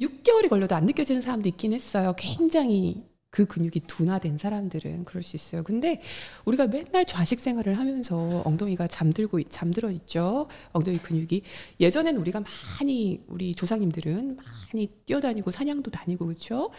[0.00, 2.14] 6개월이 걸려도 안 느껴지는 사람도 있긴 했어요.
[2.16, 5.62] 굉장히 그 근육이 둔화된 사람들은 그럴 수 있어요.
[5.62, 6.00] 근데
[6.46, 10.48] 우리가 맨날 좌식 생활을 하면서 엉덩이가 잠들고 잠들어 있죠.
[10.72, 11.42] 엉덩이 근육이
[11.78, 12.42] 예전엔 우리가
[12.80, 14.36] 많이 우리 조상님들은
[14.72, 16.70] 많이 뛰어다니고 사냥도 다니고 그렇죠.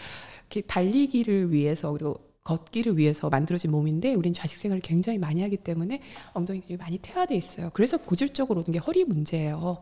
[0.41, 6.02] 이렇게 달리기를 위해서 그리고 걷기를 위해서 만들어진 몸인데 우리는 좌식 생활을 굉장히 많이 하기 때문에
[6.34, 7.70] 엉덩이 근육이 많이 퇴화돼 있어요.
[7.74, 9.78] 그래서 고질적으로 오는 게 허리 문제예요.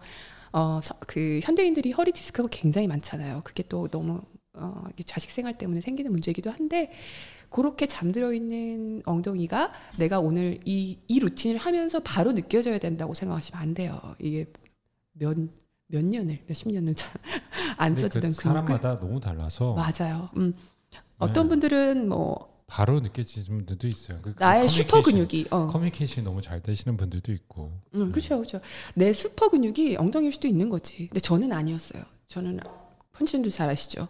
[0.51, 3.41] 어, 그 현대인들이 허리 디스크가 굉장히 많잖아요.
[3.45, 4.21] 그게 또 너무
[4.59, 6.91] 어, 좌식 생활 때문에 생기는 문제이기도 한데
[7.49, 13.73] 그렇게 잠들어 있는 엉덩이가 내가 오늘 이, 이 루틴을 하면서 바로 느껴져야 된다고 생각하시면 안
[13.73, 13.99] 돼요.
[14.19, 14.45] 이게
[15.13, 15.37] 몇,
[15.87, 16.93] 몇 년을, 몇십 년을
[17.77, 19.75] 안 써지던 그 사람마다 너무 달라서.
[19.75, 20.29] 맞아요.
[20.37, 20.53] 음.
[21.19, 21.49] 어떤 네.
[21.49, 24.19] 분들은 뭐 바로 느껴지는 분들도 있어요.
[24.21, 25.67] 그, 그 나의 슈퍼 근육이 어.
[25.67, 27.71] 커뮤니케이션이 너무 잘 되시는 분들도 있고.
[27.95, 28.59] 음, 그렇죠, 그렇죠.
[28.93, 31.07] 내 슈퍼 근육이 엉덩이일 수도 있는 거지.
[31.07, 32.03] 근데 저는 아니었어요.
[32.27, 32.59] 저는
[33.13, 34.07] 펀치님도 잘 아시죠.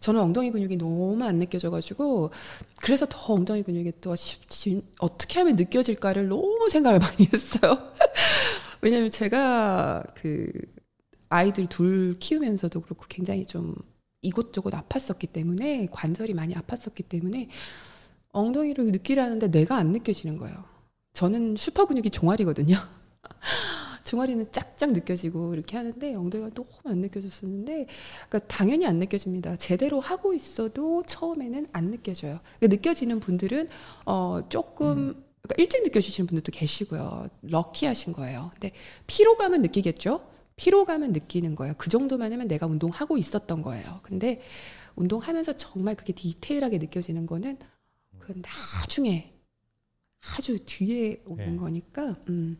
[0.00, 2.30] 저는 엉덩이 근육이 너무 안 느껴져가지고
[2.82, 4.14] 그래서 더 엉덩이 근육이 또
[4.98, 7.92] 어떻게 하면 느껴질까를 너무 생각을 많이 했어요.
[8.80, 10.50] 왜냐면 제가 그
[11.28, 13.74] 아이들 둘 키우면서도 그렇고 굉장히 좀
[14.20, 17.48] 이곳저곳 아팠었기 때문에 관절이 많이 아팠었기 때문에
[18.32, 20.64] 엉덩이를 느끼라는데 내가 안 느껴지는 거예요.
[21.12, 22.76] 저는 슈퍼 근육이 종아리거든요.
[24.04, 27.86] 종아리는 짝짝 느껴지고 이렇게 하는데 엉덩이가 너무 안 느껴졌었는데
[28.28, 29.56] 그러니까 당연히 안 느껴집니다.
[29.56, 32.40] 제대로 하고 있어도 처음에는 안 느껴져요.
[32.58, 33.68] 그러니까 느껴지는 분들은
[34.06, 35.24] 어 조금 음.
[35.42, 37.28] 그러니까 일찍 느껴지시는 분들도 계시고요.
[37.42, 38.50] 럭키하신 거예요.
[38.52, 38.72] 근데
[39.06, 40.26] 피로감은 느끼겠죠.
[40.56, 41.74] 피로감은 느끼는 거예요.
[41.76, 44.00] 그 정도만 하면 내가 운동하고 있었던 거예요.
[44.02, 44.40] 근데
[44.96, 47.58] 운동하면서 정말 그게 디테일하게 느껴지는 거는
[48.18, 48.32] 그
[48.80, 49.34] 나중에
[50.38, 51.56] 아주 뒤에 오는 네.
[51.56, 52.16] 거니까.
[52.28, 52.58] 음,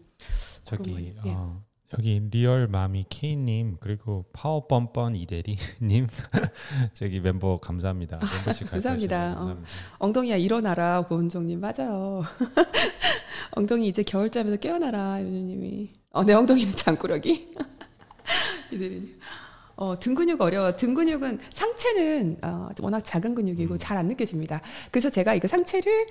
[0.65, 1.31] 저기 예.
[1.31, 1.63] 어,
[1.97, 6.09] 여기 리얼 마미 K님 그리고 파워 뻔뻔 이대리님
[6.93, 8.19] 저기 멤버 감사합니다.
[8.21, 9.37] 아, 멤버십 감사합니다.
[9.39, 9.63] 어,
[9.99, 12.23] 엉덩이야 일어나라 고은종님 맞아요.
[13.53, 15.91] 엉덩이 이제 겨울잠에서 깨어나라 윤주님이.
[16.11, 17.55] 어, 내 엉덩이는 장꾸러기.
[18.73, 19.21] 이대리님.
[19.77, 20.75] 어, 등 근육 어려워.
[20.77, 23.79] 등 근육은 상체는 어, 워낙 작은 근육이고 음.
[23.79, 24.61] 잘안 느껴집니다.
[24.91, 26.07] 그래서 제가 이거 상체를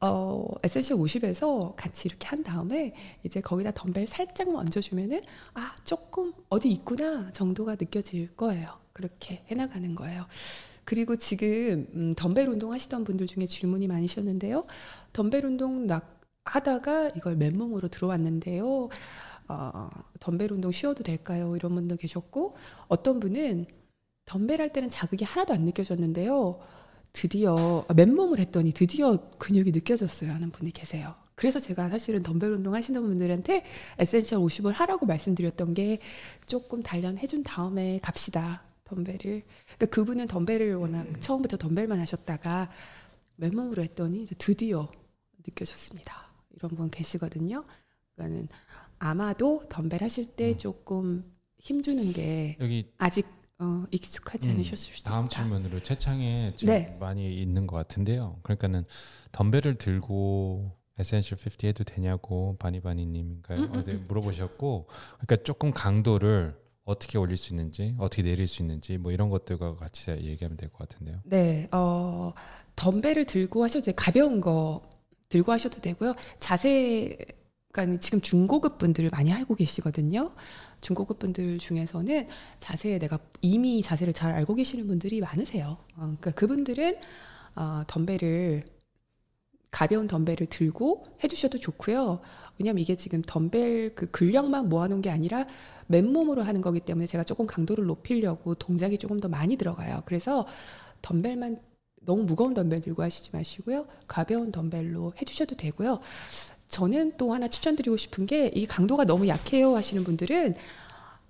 [0.00, 5.22] 어, 에센셜 50에서 같이 이렇게 한 다음에 이제 거기다 덤벨 살짝만 얹어주면은
[5.54, 8.78] 아 조금 어디 있구나 정도가 느껴질 거예요.
[8.92, 10.26] 그렇게 해나가는 거예요.
[10.84, 14.66] 그리고 지금 음, 덤벨 운동 하시던 분들 중에 질문이 많으셨는데요.
[15.12, 16.02] 덤벨 운동 나,
[16.44, 18.88] 하다가 이걸 맨몸으로 들어왔는데요.
[19.48, 19.90] 어,
[20.20, 21.56] 덤벨 운동 쉬어도 될까요?
[21.56, 22.56] 이런 분도 계셨고
[22.88, 23.66] 어떤 분은
[24.26, 26.58] 덤벨 할 때는 자극이 하나도 안 느껴졌는데요.
[27.14, 31.14] 드디어 아, 맨몸을 했더니 드디어 근육이 느껴졌어요 하는 분이 계세요.
[31.36, 33.64] 그래서 제가 사실은 덤벨 운동 하시는 분들한테
[33.98, 36.00] 에센셜 50을 하라고 말씀드렸던 게
[36.46, 38.64] 조금 단련해 준 다음에 갑시다.
[38.84, 39.16] 덤벨을.
[39.20, 42.70] 그러니까 그분은 덤벨을 워낙 처음부터 덤벨만 하셨다가
[43.36, 44.90] 맨몸으로 했더니 드디어
[45.46, 46.32] 느껴졌습니다.
[46.56, 47.64] 이런 분 계시거든요.
[48.14, 48.48] 그러니까는
[48.98, 50.58] 아마도 덤벨 하실 때 음.
[50.58, 51.24] 조금
[51.58, 53.26] 힘 주는 게 여기 아직
[53.60, 55.36] 어, 익숙하지 음, 않으셨을 수도 다음 있다.
[55.36, 56.96] 질문으로 채창에 지금 네.
[56.98, 58.40] 많이 있는 것 같은데요.
[58.42, 58.84] 그러니까는
[59.32, 63.58] 덤벨을 들고 에센셜 50 해도 되냐고 바니바니님인가요?
[63.58, 64.04] 음, 음, 어, 네, 음.
[64.08, 64.86] 물어보셨고,
[65.18, 70.10] 그러니까 조금 강도를 어떻게 올릴 수 있는지, 어떻게 내릴 수 있는지, 뭐 이런 것들과 같이
[70.10, 71.20] 얘기하면 될 것 같은데요.
[71.24, 72.32] 네, 어,
[72.76, 73.94] 덤벨을 들고 하셔도 돼요.
[73.96, 74.82] 가벼운 거
[75.28, 76.14] 들고 하셔도 되고요.
[76.40, 77.16] 자세,
[77.72, 80.30] 그러니까 지금 중고급 분들 많이 알고 계시거든요.
[80.84, 82.28] 중고급 분들 중에서는
[82.60, 85.78] 자세에 내가 이미 자세를 잘 알고 계시는 분들이 많으세요.
[85.96, 86.98] 어, 그러니까 그분들은
[87.56, 88.64] 어, 덤벨을
[89.70, 92.20] 가벼운 덤벨을 들고 해주셔도 좋고요.
[92.58, 95.46] 왜냐하면 이게 지금 덤벨 그 근력만 모아놓은 게 아니라
[95.86, 100.02] 맨몸으로 하는 거기 때문에 제가 조금 강도를 높이려고 동작이 조금 더 많이 들어가요.
[100.04, 100.46] 그래서
[101.02, 101.60] 덤벨만
[102.02, 103.86] 너무 무거운 덤벨 들고 하시지 마시고요.
[104.06, 106.00] 가벼운 덤벨로 해주셔도 되고요.
[106.74, 110.56] 저는 또 하나 추천드리고 싶은 게 이 강도가 너무 약해요 하시는 분들은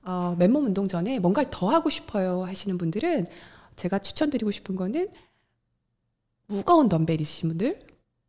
[0.05, 3.27] 어, 맨몸 운동 전에 뭔가 더 하고 싶어요 하시는 분들은
[3.77, 5.09] 제가 추천드리고 싶은 거는
[6.47, 7.79] 무거운 덤벨 있으신 분들,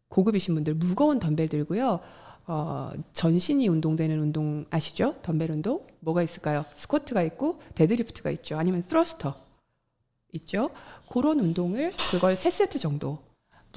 [0.09, 1.99] 고급이신 분들 무거운 덤벨 들고요.
[2.47, 5.15] 어, 전신이 운동되는 운동 아시죠?
[5.21, 6.65] 덤벨 운동 뭐가 있을까요?
[6.75, 8.57] 스쿼트가 있고 deadlift가 있죠.
[8.57, 9.35] 아니면 thruster
[10.33, 10.69] 있죠.
[11.11, 13.19] 그런 운동을 그걸 세 세트 정도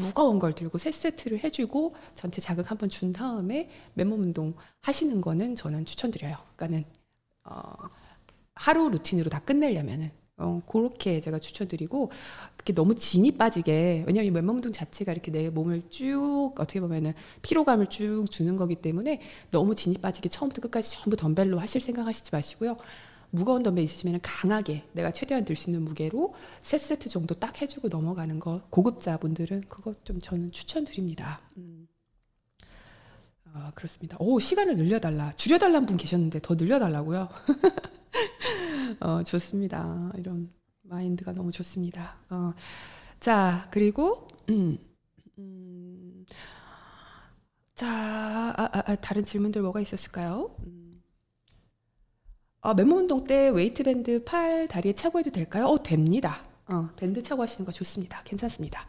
[0.00, 5.54] 무거운 걸 들고 세 세트를 해주고 전체 자극 한번 준 다음에 맨몸 운동 하시는 거는
[5.54, 6.36] 저는 추천드려요.
[6.56, 6.84] 그러니까는
[7.44, 7.60] 어,
[8.54, 12.10] 하루 루틴으로 다 끝내려면은 어, 그렇게 제가 추천드리고
[12.56, 17.12] 그렇게 너무 진이 빠지게 왜냐면 이 맨몸 운동 자체가 이렇게 내 몸을 쭉 어떻게 보면은
[17.42, 19.20] 피로감을 쭉 주는 거기 때문에
[19.50, 22.76] 너무 진이 빠지게 처음부터 끝까지 전부 덤벨로 하실 생각하시지 마시고요.
[23.30, 27.88] 무거운 덤벨 있으시면 강하게 내가 최대한 들 수 있는 무게로 세 세트 정도 딱 해주고
[27.88, 31.40] 넘어가는 거 고급자분들은 그거 좀 저는 추천드립니다.
[31.56, 31.88] 음.
[33.52, 34.16] 아 그렇습니다.
[34.20, 37.28] 오 시간을 늘려달라 줄여달라는 분 계셨는데 더 늘려달라고요.
[39.00, 40.12] 어 좋습니다.
[40.16, 40.50] 이런
[40.82, 42.16] 마인드가 너무 좋습니다.
[42.30, 42.52] 어,
[43.20, 44.78] 자 그리고 음,
[45.38, 46.24] 음,
[47.74, 50.54] 자 아, 아, 아, 다른 질문들 뭐가 있었을까요?
[52.68, 52.70] 음.
[52.70, 55.66] 아, 맨몸 운동 때 웨이트 밴드 팔 다리에 차고 해도 될까요?
[55.66, 56.42] 어, 됩니다.
[56.66, 58.22] 어, 밴드 차고 하시는 거 좋습니다.
[58.24, 58.86] 괜찮습니다.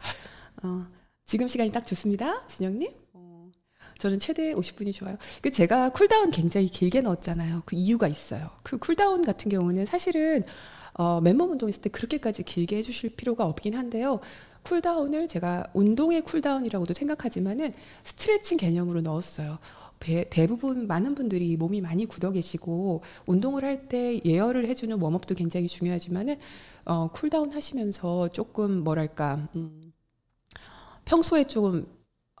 [0.62, 0.86] 어,
[1.24, 2.46] 지금 시간이 딱 좋습니다.
[2.46, 2.90] 진영님.
[3.14, 3.50] 어,
[3.98, 5.16] 저는 최대 50분이 좋아요.
[5.40, 7.62] 그 제가 cooldown 굉장히 길게 넣었잖아요.
[7.64, 8.50] 그 이유가 있어요.
[8.62, 10.44] 그 cooldown 같은 경우는 사실은
[10.92, 14.20] 어, 맨몸 운동했을 때 그렇게까지 길게 해주실 필요가 없긴 한데요.
[14.64, 17.72] cooldown을 제가 운동의 cooldown이라고도 생각하지만은
[18.04, 19.58] 스트레칭 개념으로 넣었어요.
[20.00, 25.68] 배- 대부분 많은 분들이 몸이 많이 굳어 계시고 운동을 할 때 예열을 해주는 warm-up도 굉장히
[25.68, 26.36] 중요하지만은
[26.86, 29.92] 어, cooldown 하시면서 조금 뭐랄까 음,
[31.04, 31.86] 평소에 조금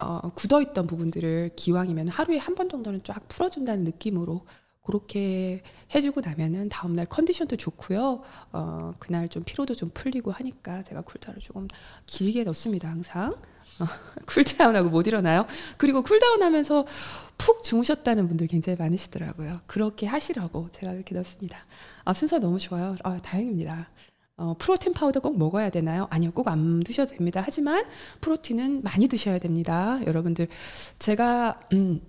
[0.00, 4.46] 어, 굳어 있던 부분들을 기왕이면 하루에 한 번 정도는 쫙 풀어준다는 느낌으로
[4.82, 5.62] 그렇게
[5.94, 8.22] 해주고 나면은 다음날 컨디션도 좋고요.
[8.52, 11.68] 어, 그날 좀 피로도 좀 풀리고 하니까 제가 cooldown을 조금
[12.06, 12.88] 길게 넣습니다.
[12.88, 13.59] 항상 어,
[14.26, 15.46] cooldown하고 못 일어나요.
[15.76, 16.86] 그리고 cooldown하면서
[17.38, 19.60] 푹 주무셨다는 분들 굉장히 많으시더라고요.
[19.66, 21.58] 그렇게 하시라고 제가 그렇게 넣습니다.
[22.04, 22.96] 아, 순서 너무 좋아요.
[23.02, 23.88] 아, 다행입니다.
[24.36, 26.06] 어, 프로틴 파우더 꼭 먹어야 되나요?
[26.10, 27.42] 아니요, 꼭 안 드셔도 됩니다.
[27.44, 27.84] 하지만
[28.20, 30.00] 프로틴은 많이 드셔야 됩니다.
[30.06, 30.48] 여러분들,
[30.98, 32.00] 제가 음,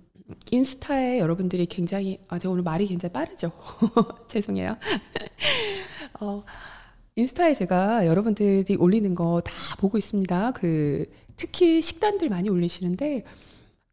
[0.50, 3.52] 인스타에 여러분들이 굉장히 아, 제가 오늘 말이 굉장히 빠르죠.
[4.28, 4.76] 죄송해요.
[6.20, 6.42] 어,
[7.16, 10.52] 인스타에 제가 여러분들이 올리는 거 다 보고 있습니다.
[10.52, 11.04] 그
[11.36, 13.24] 특히 식단들 많이 올리시는데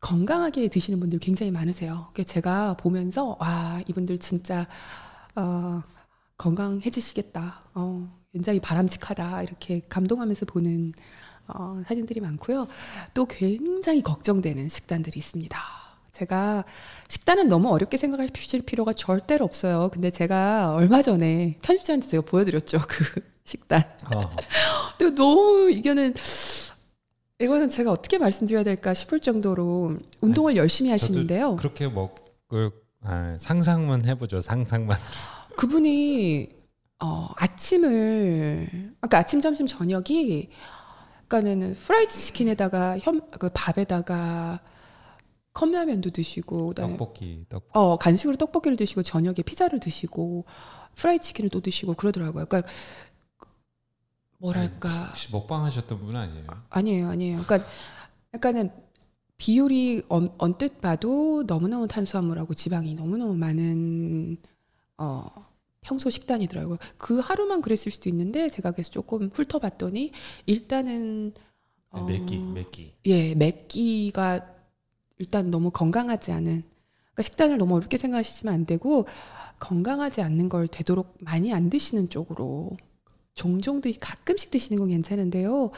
[0.01, 2.11] 건강하게 드시는 분들 굉장히 많으세요.
[2.25, 4.67] 제가 보면서 와 이분들 진짜
[5.35, 5.83] 어,
[6.37, 7.63] 건강해지시겠다.
[7.75, 10.93] 어, 굉장히 바람직하다 이렇게 감동하면서 보는
[11.47, 12.67] 어, 사진들이 많고요.
[13.13, 15.59] 또 굉장히 걱정되는 식단들이 있습니다.
[16.11, 16.65] 제가
[17.07, 19.89] 식단은 너무 어렵게 생각하실 필요가 절대로 없어요.
[19.91, 23.03] 근데 제가 얼마 전에 편집자한테 제가 보여드렸죠 그
[23.45, 23.83] 식단.
[24.13, 24.35] 어,
[24.97, 26.13] 근데 너무 이거는
[27.41, 31.55] 이거는 제가 어떻게 말씀드려야 될까 싶을 정도로 운동을 열심히 하시는데요.
[31.55, 32.71] 그렇게 먹을
[33.01, 34.41] 아, 상상만 해보죠.
[34.41, 34.97] 상상만.
[35.55, 36.49] 그분이
[37.01, 40.49] 어, 아침을 아까 아침 점심 저녁이
[41.27, 44.59] 그러니까는 프라이드 치킨에다가 현, 그 밥에다가
[45.53, 47.69] 컵라면도 드시고 그다음에 떡볶이, 떡.
[47.73, 50.45] 어 간식으로 떡볶이를 드시고 저녁에 피자를 드시고
[50.95, 52.45] 프라이드 치킨을 또 드시고 그러더라고요.
[52.45, 52.69] 그러니까
[54.39, 56.47] 뭐랄까 혹시 먹방 하셨던 분 아니에요?
[56.69, 57.41] 아 니에요, 아니에요.
[57.45, 57.69] 그러니까
[58.33, 58.71] 약간은
[59.37, 64.37] 비율이 언, 언뜻 봐도 너무너무 탄수화물하고 지방이 너무너무 많은
[64.97, 65.25] 어
[65.81, 66.77] 평소 식단이더라고요.
[66.97, 70.11] 그 하루만 그랬을 수도 있는데 제가 그래서 조금 훑어봤더니
[70.45, 71.33] 일단은
[71.91, 72.93] 어, 네, 맵기, 맵기.
[73.05, 74.45] 예, 맵기가
[75.17, 76.63] 일단 너무 건강하지 않은
[77.13, 79.05] 그러니까 식단을 너무 어렵게 생각하시면 안 되고
[79.59, 82.77] 건강하지 않는 걸 되도록 많이 안 드시는 쪽으로
[83.43, 85.71] 종종 드 가끔씩 드시는 건 괜찮은데요.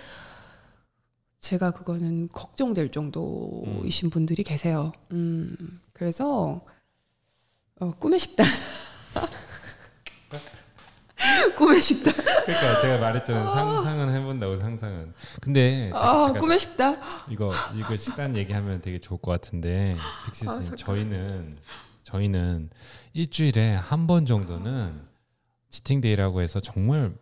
[1.41, 4.91] 제가 그거는 걱정될 정도이신 분들이 계세요.
[5.11, 6.65] 음, 그래서
[7.79, 8.47] 어, 꿈의 식단.
[11.55, 12.11] 꿈의 식단.
[12.15, 13.47] 그러니까 제가 말했잖아요.
[13.51, 15.13] 상상은 해본다고 상상은.
[15.39, 16.99] 근데 제가, 아, 제가 꿈의 식단.
[17.29, 20.75] 이거 이거 식단 얘기하면 되게 좋을 것 같은데 빅시스님 아.
[20.75, 21.57] 저희는
[22.03, 22.71] 저희는
[23.13, 24.99] 일주일에 한 번 정도는
[25.69, 27.13] 치팅데이라고 해서 정말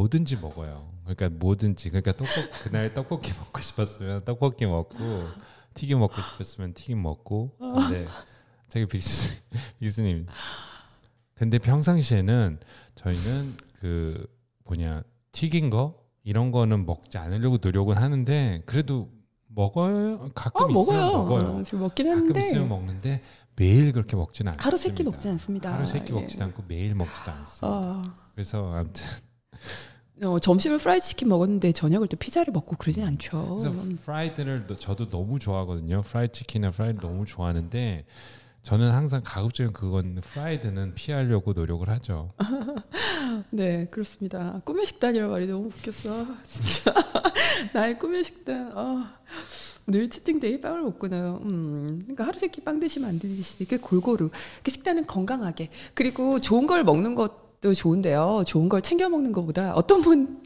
[0.00, 0.92] 뭐든지 먹어요.
[1.06, 4.96] 그러니까 뭐든지 그러니까 떡볶 그날 떡볶이 먹고 싶었으면 떡볶이 먹고
[5.72, 8.06] 튀김 먹고 싶었으면 튀김 먹고 근데
[8.68, 9.40] 저기 빅스
[9.80, 10.26] 빅스님
[11.34, 12.58] 근데 평상시에는
[12.94, 14.26] 저희는 그
[14.64, 15.02] 뭐냐
[15.32, 15.94] 튀긴 거
[16.24, 19.08] 이런 거는 먹지 않으려고 노력은 하는데 그래도
[19.48, 21.42] 먹어요 가끔 어, 있으면 먹어요.
[21.44, 23.22] 먹어요 지금 먹긴 가끔 하는데 있으면 먹는데
[23.54, 25.72] 매일 그렇게 먹지는 않습니다 하루 세 끼 먹지 않습니다.
[25.72, 26.20] 하루 세끼 예.
[26.20, 28.02] 먹지도 않고 매일 먹지도 않습니다 어,
[28.34, 29.02] 그래서 아무튼
[30.22, 33.58] 어, 점심을 프라이드 치킨 먹었는데 저녁을 또 피자를 먹고 그러진 않죠.
[33.60, 33.72] 그래서
[34.04, 36.02] fried를 너- 저도 너무 좋아하거든요.
[36.02, 38.06] 프라이드 치킨이나 프라이드 너무 좋아하는데
[38.62, 42.32] 저는 항상 가급적이면 그건 fried는 피하려고 노력을 하죠.
[43.50, 44.60] 네, 그렇습니다.
[44.64, 46.26] 꿈의 식단이라는 말이 너무 웃겼어.
[46.44, 46.94] 진짜.
[47.72, 48.72] 나의 꿈의 식단.
[48.74, 49.14] 아,
[49.86, 51.40] 늘 치팅데이 빵을 먹구나요.
[51.44, 54.30] 음, 그러니까 하루 세끼 빵 드시면 안 되시니까 골고루.
[54.64, 55.68] 그 식단은 건강하게.
[55.94, 58.44] 그리고 좋은 걸 먹는 것 도 좋은데요.
[58.46, 60.42] 좋은 걸 챙겨 먹는 것보다 어떤 분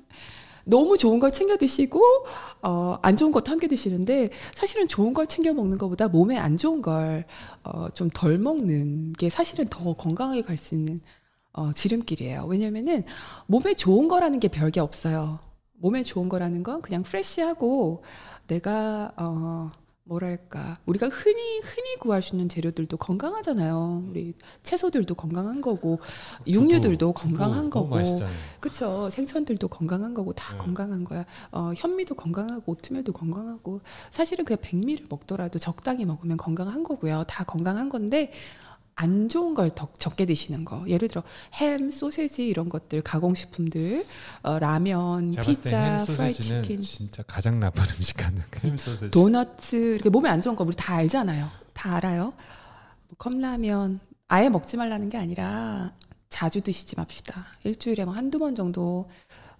[0.64, 2.00] 너무 좋은 걸 챙겨 드시고
[2.62, 6.82] 어, 안 좋은 것도 함께 드시는데 사실은 좋은 걸 챙겨 먹는 것보다 몸에 안 좋은
[6.82, 7.24] 걸
[7.64, 11.00] 어, 좀덜 먹는 게 사실은 더 건강하게 갈 수 있는
[11.52, 12.44] 어, 지름길이에요.
[12.46, 13.02] 왜냐면은
[13.46, 15.40] 몸에 좋은 거라는 게 별게 없어요.
[15.78, 18.02] 몸에 좋은 거라는 건 그냥 프레시하고
[18.46, 19.70] 내가 어
[20.04, 24.06] 뭐랄까 우리가 흔히 흔히 구할 수 있는 재료들도 건강하잖아요.
[24.08, 26.00] 우리 채소들도 건강한 거고
[26.46, 27.96] 육류들도 두부, 건강한 거고.
[28.58, 30.58] 그쵸 생선들도 건강한 거고 다 네.
[30.58, 31.24] 건강한 거야.
[31.52, 37.24] 어, 현미도 건강하고 오트밀도 건강하고 사실은 그냥 백미를 먹더라도 적당히 먹으면 건강한 거고요.
[37.28, 38.32] 다 건강한 건데
[39.00, 40.84] 안 좋은 걸 더 적게 드시는 거.
[40.86, 41.22] 예를 들어
[41.54, 44.04] 햄, 소세지 이런 것들, 가공식품들,
[44.42, 49.10] 어, 라면, 피자, 때햄 프라이 소세지는 치킨, 진짜 가장 나쁜 음식 같은 햄 소세지.
[49.10, 51.48] 도너츠 이렇게 몸에 안 좋은 거 우리 다 알잖아요.
[51.72, 52.34] 다 알아요.
[53.08, 55.92] 뭐 컵라면 아예 먹지 말라는 게 아니라
[56.28, 57.46] 자주 드시지 맙시다.
[57.64, 59.08] 일주일에 뭐 한두 번 정도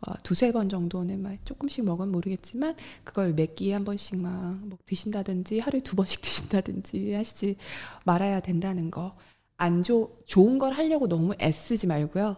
[0.07, 5.61] 어, 두세 번 정도는 막 조금씩 먹으면 모르겠지만 그걸 몇 끼에 한 번씩 막뭐 드신다든지
[5.61, 7.57] 하루에 두 번씩 드신다든지 하시지
[8.05, 9.17] 말아야 된다는 거.
[9.61, 12.35] 안 좋, 좋은 걸 하려고 너무 애쓰지 말고요.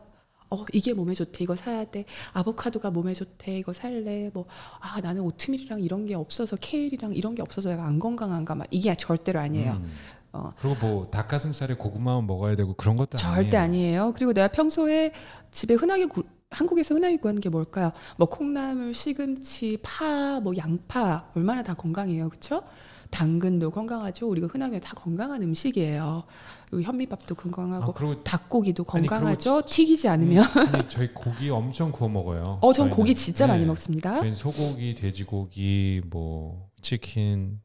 [0.51, 1.45] 어, 이게 몸에 좋대.
[1.45, 2.05] 이거 사야 돼.
[2.33, 3.57] 아보카도가 몸에 좋대.
[3.59, 4.29] 이거 살래.
[4.35, 4.45] 뭐,
[4.81, 8.57] 아, 나는 오트밀이랑 이런 게 없어서, 케일이랑 이런 게 없어서 내가 안 건강한가.
[8.57, 9.73] 막 이게 절대로 아니에요.
[9.75, 9.93] 음.
[10.33, 10.51] 어.
[10.59, 14.03] 그리고 뭐 닭가슴살에 고구마만 먹어야 되고 그런 것도 절대 아니에요.
[14.03, 14.13] 아니에요.
[14.17, 15.13] 그리고 내가 평소에
[15.53, 17.93] 집에 흔하게 구- 한국에서 흔하게 구하는 게 뭘까요?
[18.19, 22.63] 뭐 콩나물, 시금치, 파, 뭐 양파 얼마나 다 건강해요, 그렇죠?
[23.11, 24.27] 당근도 건강하죠.
[24.29, 26.25] 우리가 흔하게 다 건강한 음식이에요.
[26.73, 29.61] 그리고 현미밥도 건강하고 아, 그리고 닭고기도 아니, 건강하죠.
[29.67, 30.43] 튀기지 않으면.
[30.73, 32.61] 아니 저희 고기 엄청 구워 먹어요.
[32.63, 32.97] 어, 전 저희는.
[32.97, 33.67] 고기 진짜 많이 네.
[33.67, 34.21] 먹습니다.
[34.21, 37.61] 저희는 소고기, 돼지고기, 뭐 치킨.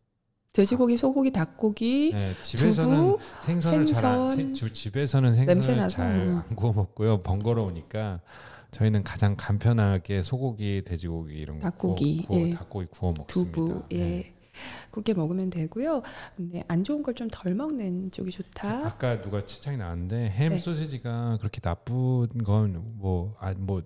[0.52, 4.54] 돼지고기, 소고기, 닭고기, 네, 집에서는 두부, 생선을 생선.
[4.54, 5.88] 주 집에서는 생선을.
[5.88, 6.06] 잘
[6.50, 7.22] 안 구워 먹고요.
[7.22, 8.20] 번거로우니까
[8.72, 12.54] 저희는 가장 간편하게 소고기, 돼지고기 이런 거 닭고기, 구워, 구워, 예.
[12.56, 13.56] 닭고기 구워 먹습니다.
[13.56, 13.98] 두부, 예.
[13.98, 14.34] 네.
[14.98, 16.02] 그렇게 먹으면 되고요.
[16.36, 18.86] 근데 안 좋은 걸 좀 덜 먹는 쪽이 좋다.
[18.88, 20.58] 아까 누가 칭찬이 나왔는데 햄 네.
[20.58, 23.84] 소시지가 그렇게 나쁜 건뭐뭐 아, 뭐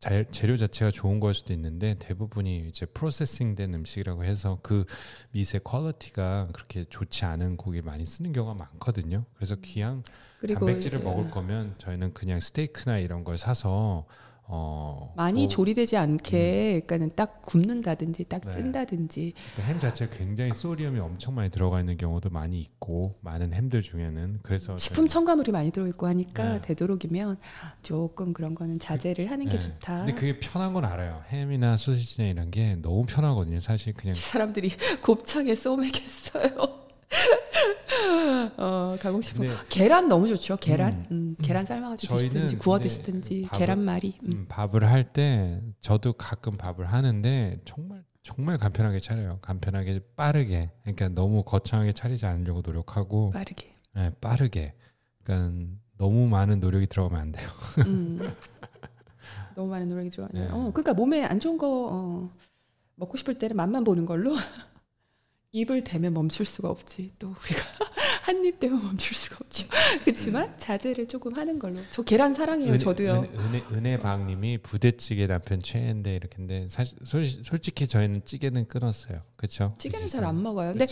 [0.00, 4.84] 자- 재료 자체가 좋은 걸 수도 있는데 대부분이 이제 프로세싱된 음식이라고 해서 그
[5.32, 9.24] meat의 quality가 그렇게 좋지 않은 고기 많이 쓰는 경우가 많거든요.
[9.34, 10.02] 그래서 기왕
[10.40, 14.06] 그리고 단백질을 예, 먹을 거면 저희는 그냥 스테이크나 이런 걸 사서
[14.46, 18.50] 어 많이 뭐 조리되지 않게, 그러니까는 딱 굽는다든지, 딱 네.
[18.52, 19.32] 찐다든지.
[19.60, 24.76] 햄 자체가 굉장히 sodium이 엄청 많이 들어가 있는 경우도 많이 있고 많은 햄들 중에는 그래서
[24.76, 26.60] 식품 첨가물이 많이 들어있고 하니까 네.
[26.60, 27.38] 되도록이면
[27.82, 29.58] 조금 그런 거는 자제를 하는 게 네.
[29.58, 30.04] 좋다.
[30.04, 31.22] 근데 그게 편한 건 알아요.
[31.30, 33.60] 햄이나 소시지나 이런 게 너무 편하거든요.
[33.60, 34.70] 사실 그냥 사람들이
[35.02, 36.83] 곱창에 쏘매겠어요.
[38.56, 39.46] 어, 가공식품.
[39.46, 40.56] 근데 계란 너무 좋죠.
[40.56, 40.92] 계란.
[40.92, 41.06] 음.
[41.10, 44.18] 음, 계란 삶아가지고 저희는 드시든지 구워 드시든지 계란말이.
[44.24, 44.32] 음.
[44.32, 49.38] 음, 밥을 할 때 저도 가끔 밥을 하는데 정말 정말 간편하게 차려요.
[49.42, 50.70] 간편하게 빠르게.
[50.82, 53.70] 그러니까 너무 거창하게 차리지 않으려고 노력하고 빠르게.
[53.94, 54.74] 네, 빠르게.
[55.22, 55.60] 그러니까
[55.98, 57.48] 너무 많은 노력이 들어가면 안 돼요.
[57.86, 58.18] 음.
[59.54, 60.44] 너무 많은 노력이 들어가네요.
[60.46, 60.50] 네.
[60.50, 62.30] 어, 그러니까 몸에 안 좋은 거 어,
[62.96, 64.34] 먹고 싶을 때는 맛만 보는 걸로
[65.54, 67.12] 입을 대면 멈출 수가 없지.
[67.16, 67.62] 또 우리가
[68.24, 69.68] 한입 때문에 멈출 수가 없죠.
[70.02, 71.76] 그렇지만 자제를 조금 하는 걸로.
[71.92, 72.76] 저 계란 사랑해요.
[72.76, 73.12] 저도요.
[73.12, 79.22] 은, 은혜 은혜방님이 부대찌개 남편 최애인데 이렇게인데 사실 솔, 솔직히 저희는 찌개는 끊었어요.
[79.36, 79.76] 그렇죠?
[79.78, 80.72] 찌개는 잘 안 먹어요.
[80.72, 80.86] 근데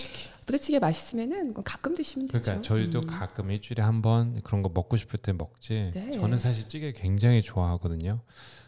[0.47, 2.45] 부대찌개 맛있으면은 가끔 드시면 되죠.
[2.45, 3.07] 그러니까 저희도 음.
[3.09, 5.91] 가끔 일주일에 한 번 그런 거 먹고 싶을 때 먹지.
[5.95, 6.11] 네.
[6.11, 8.21] 저는 사실 찌개 굉장히 좋아하거든요.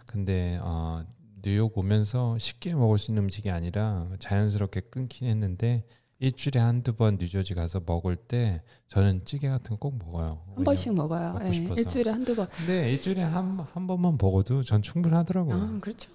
[0.07, 1.05] 근데 어,
[1.45, 5.85] 뉴욕 오면서 쉽게 먹을 수 있는 음식이 아니라 자연스럽게 끊긴 했는데
[6.21, 10.43] 일주일에 한두 번 뉴저지 가서 먹을 때 저는 찌개 같은 거 꼭 먹어요.
[10.57, 11.39] 한 번씩 먹어요.
[11.45, 11.49] 예.
[11.77, 12.49] 일주일에 한두 번.
[12.57, 15.55] 근데 일주일에 한, 한 번만 먹어도 전 충분하더라고요.
[15.55, 16.11] 아, 그렇죠.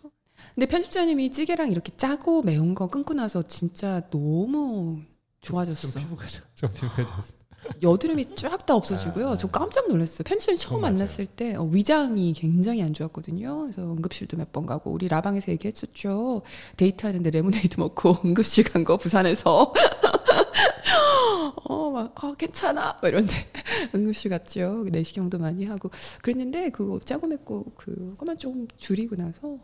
[0.56, 5.02] 근데 편집자님이 찌개랑 이렇게 짜고 매운 거 끊고 나서 진짜 너무
[5.42, 5.90] 좋아졌어.
[5.90, 7.34] 좀 피부가 좀, 좀 피부가 졌어.
[7.82, 9.30] 여드름이 쫙 다 없어지고요.
[9.30, 9.38] 아, 아.
[9.38, 10.24] 저 깜짝 놀랐어요.
[10.26, 10.82] 편집자님 처음.
[10.82, 13.62] 만났을 때 어, 위장이 굉장히 안 좋았거든요.
[13.64, 16.42] 그래서 응급실도 몇 번 가고 우리 라방에서 얘기했었죠.
[16.78, 19.74] 데이트하는데 레모네이드 먹고 응급실 간 거 부산에서.
[21.66, 22.98] 어, 막, 어, 괜찮아.
[23.02, 23.34] 막 이런데
[23.94, 24.86] 응급실 갔죠.
[24.90, 25.90] 내시경도 많이 하고.
[26.22, 29.58] 그랬는데 그거 짜고 맵고 그거만 좀 줄이고 나서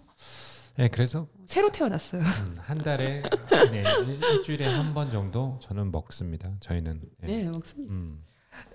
[0.77, 2.21] 네, 그래서 새로 태어났어요.
[2.21, 3.23] 음, 한 달에
[3.71, 6.51] 네, 일- 일주일에 한 번 정도 저는 먹습니다.
[6.59, 7.01] 저희는.
[7.21, 7.43] 네.
[7.43, 7.93] 네, 먹습니다.
[7.93, 8.23] 음.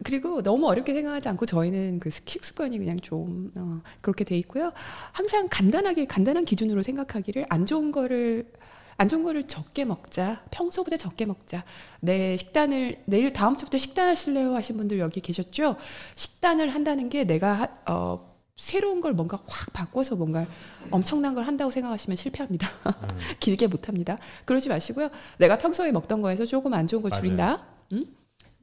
[0.05, 4.73] 그리고 너무 어렵게 생각하지 않고 저희는 그 식습관이 그냥 좀 어, 그렇게 돼 있고요.
[5.13, 8.51] 항상 간단하게 간단한 기준으로 생각하기를 안 좋은 거를
[8.99, 10.43] 안 좋은 거를 적게 먹자.
[10.51, 11.65] 평소보다 적게 먹자.
[12.01, 15.77] 내 식단을 내일 다음 주부터 식단하실래요 하신 분들 여기 계셨죠?
[16.15, 18.30] 식단을 한다는 게 내가 하- 어,
[18.61, 20.47] 새로운 걸 뭔가 확 바꿔서 뭔가
[20.91, 22.69] 엄청난 걸 한다고 생각하시면 실패합니다.
[22.69, 23.19] 음.
[23.41, 24.19] 길게 못 합니다.
[24.45, 25.09] 그러지 마시고요.
[25.39, 27.23] 내가 평소에 먹던 거에서 조금 안 좋은 거 맞아요.
[27.23, 27.67] 줄인다.
[27.93, 28.05] 응?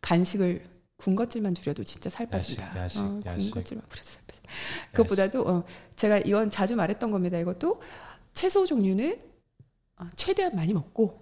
[0.01, 0.63] 간식을
[0.97, 2.77] 군것질만 줄여도 진짜 살 빠진다.
[2.77, 3.51] 야식, 어, 야식.
[3.51, 4.49] 군것질만 줄여도 살 빠진다.
[4.91, 5.63] 그것보다도 어,
[5.95, 7.39] 제가 이건 자주 말했던 겁니다.
[7.39, 7.81] 이것도
[8.35, 9.19] 채소 종류는
[9.99, 11.19] 어, 최대한 많이 먹고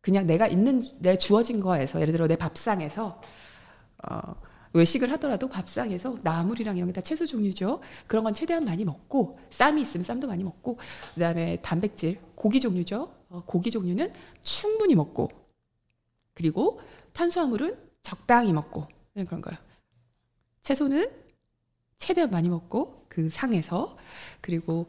[0.00, 3.20] 그냥 내가 있는 내 주어진 거에서 예를 들어 내 밥상에서
[4.08, 4.34] 어,
[4.72, 7.80] 외식을 하더라도 밥상에서 나물이랑 이런 게 다 채소 종류죠.
[8.06, 10.78] 그런 건 최대한 많이 먹고 쌈이 있으면 쌈도 많이 먹고
[11.14, 13.14] 그다음에 단백질 고기 종류죠.
[13.30, 14.12] 어, 고기 종류는
[14.42, 15.30] 충분히 먹고
[16.34, 16.80] 그리고
[17.12, 19.58] 탄수화물은 적당히 먹고 네, 그런 거예요.
[20.62, 21.10] 채소는
[21.96, 23.96] 최대한 많이 먹고 그 상에서
[24.40, 24.88] 그리고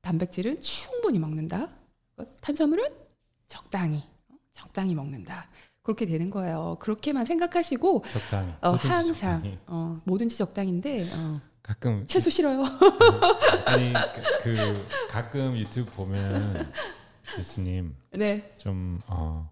[0.00, 1.68] 단백질은 충분히 먹는다.
[2.16, 2.84] 어, 탄수화물은
[3.46, 5.48] 적당히 어, 적당히 먹는다.
[5.82, 6.76] 그렇게 되는 거예요.
[6.80, 8.52] 그렇게만 생각하시고 적당히.
[8.60, 9.58] 어, 항상 적당히.
[9.66, 12.62] 어, 뭐든지 적당인데 어, 가끔 채소 싫어요.
[13.66, 16.70] 아니 그, 그 가끔 유튜브 보면
[17.34, 18.54] 지스님 네.
[18.58, 19.50] 좀 어,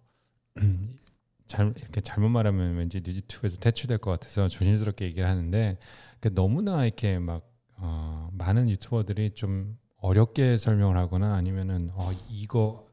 [1.47, 5.79] 잘 이렇게 잘못 말하면 왠지 유튜브에서 퇴출될 것 같아서 조심스럽게 얘기를 하는데
[6.21, 7.43] 그 너무나 이렇게 막
[7.77, 12.90] 어, 많은 유튜버들이 좀 어렵게 설명을 하거나 아니면은 어, 이거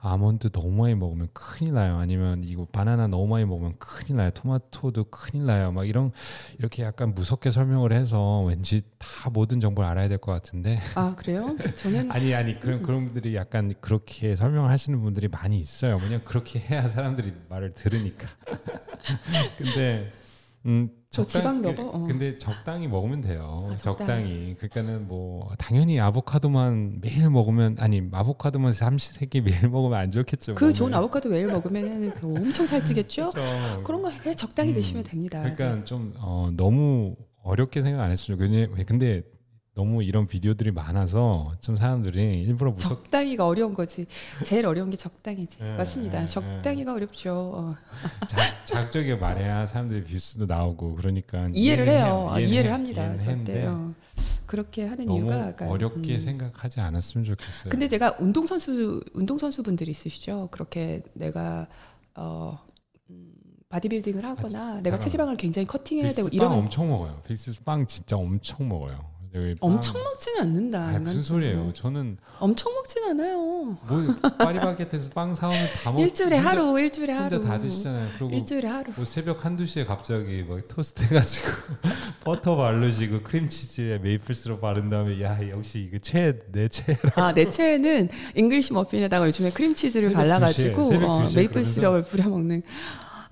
[0.00, 1.96] 아몬드 너무 많이 먹으면 큰일 나요.
[1.98, 4.30] 아니면 이거 바나나 너무 많이 먹으면 큰일 나요.
[4.30, 5.72] 토마토도 큰일 나요.
[5.72, 6.12] 막 이런
[6.58, 11.56] 이렇게 약간 무섭게 설명을 해서 왠지 다 모든 정보를 알아야 될 것 같은데 아 그래요?
[11.76, 15.96] 저는 아니 아니 그런 그런 분들이 약간 그렇게 설명을 하시는 분들이 많이 있어요.
[15.96, 18.26] 왜냐면 그렇게 해야 사람들이 말을 들으니까.
[19.58, 20.12] 근데
[20.66, 22.04] 음 저 지방 lover, 어.
[22.04, 23.70] 근데 적당히 먹으면 돼요.
[23.72, 24.54] 아, 적당히.
[24.58, 30.54] 그러니까는 뭐 당연히 아보카도만 매일 먹으면 아니 아보카도만 삼시세끼 매일 먹으면 안 좋겠죠.
[30.54, 30.72] 그 몸에.
[30.72, 33.30] 좋은 아보카도 매일 먹으면 엄청 살찌겠죠?
[33.34, 33.82] 그렇죠.
[33.84, 35.40] 그런 거 그냥 적당히 음, 드시면 됩니다.
[35.40, 39.22] 그러니까 좀 어, 너무 어렵게 생각 안 했으면 좋겠는데 근데
[39.78, 44.06] 너무 이런 비디오들이 많아서 좀 사람들이 일부러 무섭게 적당히가 어려운 거지.
[44.44, 45.58] 제일 어려운 게 적당히지.
[45.62, 46.20] 예, 맞습니다.
[46.20, 47.52] 예, 적당히가 어렵죠.
[47.54, 47.76] 어.
[48.26, 52.26] 자, 자극적이게 말해야 사람들이 view수도 나오고 그러니까 이해를 해요.
[52.28, 53.02] 아, 이해를 해- 합니다.
[53.02, 53.30] 이해는 절대.
[53.52, 53.94] 했는데 어.
[54.46, 56.18] 그렇게 하는 이유가 어렵게 음.
[56.18, 57.70] 생각하지 않았으면 좋겠어요.
[57.70, 60.48] 근데 제가 운동 선수 운동 선수 분들이 있으시죠.
[60.50, 61.68] 그렇게 내가
[62.16, 62.58] 어
[63.10, 63.32] 음,
[63.68, 65.00] 바디빌딩을 하거나 내가 잠깐만.
[65.00, 67.22] 체지방을 굉장히 커팅해야 되고 이러면 엄청 먹어요.
[67.28, 69.16] 빅스 빵 진짜 엄청 먹어요.
[69.60, 70.80] 엄청 먹지는 않는다.
[70.86, 71.54] 아니, 무슨 난 소리예요?
[71.56, 71.72] 좀.
[71.74, 73.36] 저는 엄청 먹진 않아요.
[73.38, 73.76] 뭐
[74.38, 76.00] 파리바게트에서 빵 사오면 다 먹.
[76.00, 77.36] 일주일에 혼자- 하루, 일주일에 하루.
[77.36, 78.08] 혼자 다 드시잖아요.
[78.18, 78.92] 그리고 일주일에 하루.
[78.96, 81.46] 뭐 새벽 한두 시에 갑자기 막 토스트 해가지고
[82.24, 86.96] 버터 바르시고 크림치즈에 메이플 시럽 바른 다음에 야 역시 이거 최애 최.
[87.16, 91.64] 아, 내 최애는 English muffin에다가 요즘에 크림치즈를 발라가지고 2시에, 새벽 어, 2시에 메이플.
[91.64, 92.62] 시럽을 뿌려 먹는.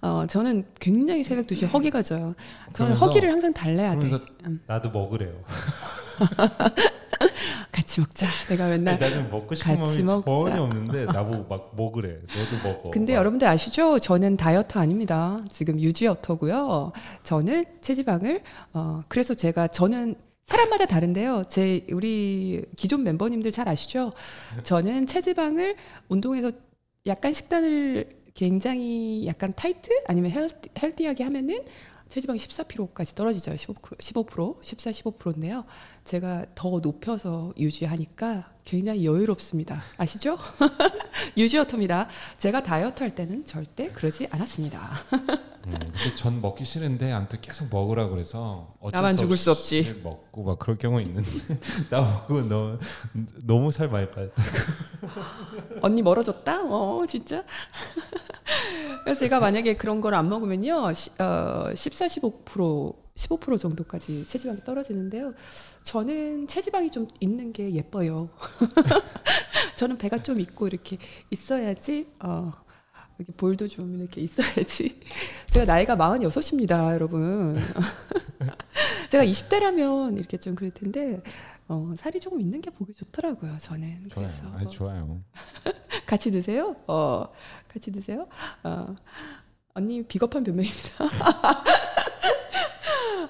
[0.03, 2.35] 어, 저는 굉장히 새벽 2시에 허기가 져요.
[2.75, 4.07] 저는 허기를 항상 달래야 돼.
[4.45, 4.61] 음.
[4.67, 5.33] 나도 먹으래요.
[7.73, 8.27] 같이 먹자.
[8.49, 8.99] 내가 맨날.
[8.99, 10.51] 나는 먹고 싶은 같이 마음이 먹자.
[10.51, 12.19] 전혀 없는데 나보고 막 먹으래.
[12.37, 12.91] 너도 먹어.
[12.91, 13.99] 근데 여러분들 아시죠?
[13.99, 15.41] 저는 다이어터 아닙니다.
[15.51, 16.93] 지금 유지어터고요.
[17.23, 20.15] 저는 체지방을 어 그래서 제가 저는
[20.47, 21.45] 사람마다 다른데요.
[21.49, 24.13] 제 우리 기존 멤버님들 잘 아시죠?
[24.63, 25.77] 저는 체지방을
[26.09, 26.53] 운동에서
[27.07, 31.65] 약간 식단을 굉장히 약간 타이트 아니면 healthy, healthy하게 하면은
[32.09, 33.57] 체지방이 14kg까지 떨어지죠.
[33.57, 35.65] 15, 15% 14, 15%인데요.
[36.07, 39.83] 제가 더 높여서 유지하니까 굉장히 여유롭습니다.
[39.97, 40.39] 아시죠?
[41.37, 42.09] 유지어터입니다.
[42.39, 44.89] 제가 다이어트 할 때는 절대 그러지 않았습니다.
[45.67, 45.75] 음,
[46.15, 50.01] 전 먹기 싫은데 아무튼 계속 먹으라 그래서 나만 수 죽을 수 없지.
[50.05, 51.29] 먹고 막 그럴 경우 있는데
[51.91, 52.79] 나 먹고 너
[53.45, 54.43] 너무 살 많이 빠졌다.
[55.83, 56.63] 언니 멀어졌다?
[56.67, 57.43] 어, 진짜?
[59.03, 65.35] 그래서 제가 만약에 그런 걸 안 먹으면요, 시, 어, 14, 15%, 15% 정도까지 체지방이 떨어지는데요.
[65.85, 68.29] 저는 체지방이 좀 있는 게 예뻐요.
[69.77, 70.99] 저는 배가 좀 있고 이렇게
[71.31, 72.53] 있어야지, 어,
[73.19, 75.01] 이렇게 볼도 좀 이렇게 있어야지.
[75.51, 77.59] 제가 나이가 46입니다, 여러분.
[79.11, 81.23] 제가 20대라면 이렇게 좀 그럴 텐데,
[81.69, 84.09] 어, 살이 조금 있는 게 보기 좋더라고요, 저는.
[84.11, 84.29] 좋아요.
[84.29, 85.23] 그래서 아주 좋아요.
[86.07, 86.77] 같이 드세요?
[86.87, 87.27] 어,
[87.67, 88.29] 같이 드세요?
[88.63, 88.95] 어,
[89.75, 91.05] 언니 비겁한 변명입니다.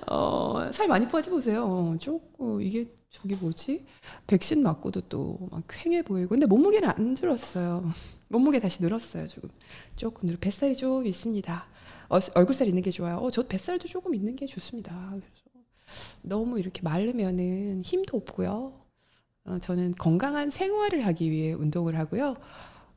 [0.08, 1.64] 어, 살 많이 빠져보세요.
[1.64, 3.86] 어, 조금 이게 저기 뭐지?
[4.26, 6.30] 백신 맞고도 또막 쾌해 보이고.
[6.30, 7.84] 근데 몸무게는 안 줄었어요.
[8.28, 9.26] 몸무게 다시 늘었어요.
[9.28, 9.50] 조금
[9.94, 11.66] 조금 늘 뱃살이 좀 있습니다.
[12.08, 13.16] 어, 얼굴살 있는 게 좋아요.
[13.18, 14.92] 어, 저 뱃살도 조금 있는 게 좋습니다.
[15.10, 15.46] 그래서
[16.22, 18.72] 너무 이렇게 마르면은 힘도 없고요.
[19.44, 22.36] 어, 저는 건강한 생활을 하기 위해 운동을 하고요.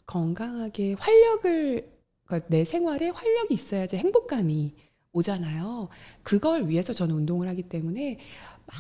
[0.06, 4.74] 건강하게 활력을 그러니까 내 생활에 활력이 있어야지 행복감이
[5.12, 5.90] 오잖아요.
[6.24, 8.20] 그걸 위해서 저는 운동을 하기 때문에
[8.66, 8.76] 막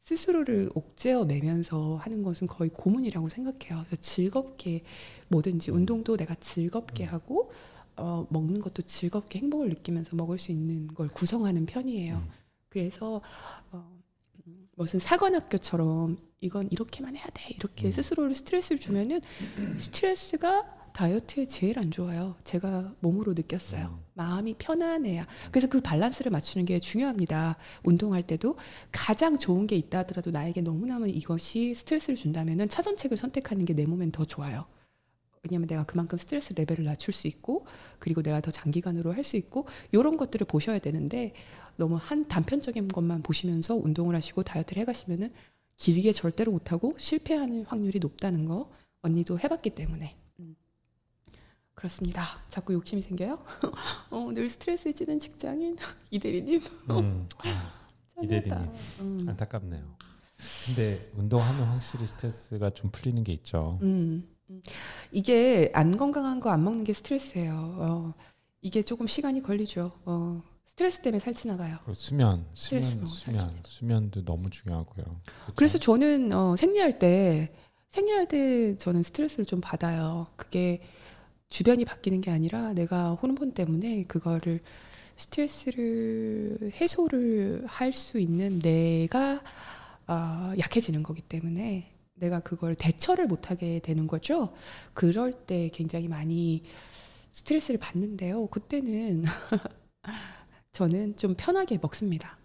[0.00, 3.84] 스스로를 옥죄어 내면서 하는 것은 거의 고문이라고 생각해요.
[3.84, 4.84] 그래서 즐겁게
[5.28, 7.50] 뭐든지 운동도 내가 즐겁게 하고
[7.96, 12.22] 어, 먹는 것도 즐겁게 행복을 느끼면서 먹을 수 있는 걸 구성하는 편이에요.
[12.68, 13.20] 그래서
[13.72, 13.98] 어,
[14.46, 17.92] 음, 무슨 사관학교처럼 이건 이렇게만 해야 돼 이렇게 음.
[17.92, 19.20] 스스로를 스트레스를 주면은
[19.80, 22.36] 스트레스가 다이어트에 제일 안 좋아요.
[22.42, 23.98] 제가 몸으로 느꼈어요.
[24.00, 24.04] 음.
[24.14, 25.26] 마음이 편안해야.
[25.50, 27.56] 그래서 그 밸런스를 맞추는 게 중요합니다.
[27.84, 28.56] 운동할 때도
[28.92, 34.10] 가장 좋은 게 있다 하더라도 나에게 너무나면 이것이 스트레스를 준다면은 차선책을 선택하는 게 내 몸엔
[34.10, 34.64] 더 좋아요.
[35.42, 37.66] 왜냐하면 내가 그만큼 스트레스 레벨을 낮출 수 있고
[37.98, 41.34] 그리고 내가 더 장기간으로 할 수 있고 이런 것들을 보셔야 되는데
[41.76, 45.30] 너무 한 단편적인 것만 보시면서 운동을 하시고 다이어트를 해가시면은
[45.76, 48.70] 길게 절대로 못하고 실패하는 확률이 높다는 거
[49.02, 50.25] 언니도 해봤기 때문에 음.
[51.76, 52.40] 그렇습니다.
[52.48, 53.38] 자꾸 욕심이 생겨요.
[54.10, 55.76] 어, 늘 스트레스 찌는 직장인
[56.10, 56.60] 이대리님.
[56.90, 57.72] 음, 아,
[58.22, 58.58] 이대리님.
[59.00, 59.26] 음.
[59.28, 59.84] 안타깝네요.
[60.66, 63.78] 근데 운동하면 확실히 스트레스가 좀 풀리는 게 있죠.
[63.82, 64.62] 음, 음.
[65.12, 67.54] 이게 안 건강한 거 안 먹는 게 스트레스예요.
[67.78, 68.14] 어,
[68.62, 69.92] 이게 조금 시간이 걸리죠.
[70.06, 71.76] 어, 스트레스 때문에 살찌 나가요.
[71.84, 73.60] 그리고 수면, 수면, 수면.
[73.64, 75.04] 수면도 너무 중요하고요.
[75.04, 75.52] 그렇죠?
[75.54, 77.52] 그래서 저는 어, 생리할 때
[77.90, 80.26] 생리할 때 저는 스트레스를 좀 받아요.
[80.36, 80.82] 그게
[81.48, 84.60] 주변이 바뀌는 게 아니라 내가 호르몬 때문에 그거를
[85.16, 89.42] 스트레스를 해소를 할 수 있는 내가
[90.06, 94.52] 아, 약해지는 거기 때문에 내가 그걸 대처를 못하게 되는 거죠.
[94.94, 96.62] 그럴 때 굉장히 많이
[97.30, 98.46] 스트레스를 받는데요.
[98.48, 99.24] 그때는
[100.72, 102.38] 저는 좀 편하게 먹습니다.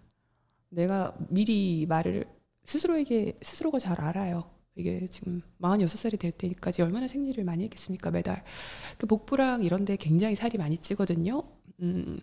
[0.70, 2.24] 내가 미리 말을
[2.64, 4.50] 스스로에게 스스로가 잘 알아요.
[4.74, 8.42] 이게 지금 46살이 될 때까지 얼마나 생리를 많이 했겠습니까 매달
[8.98, 11.42] 그 복부랑 이런 데 굉장히 살이 많이 찌거든요
[11.82, 12.20] 음,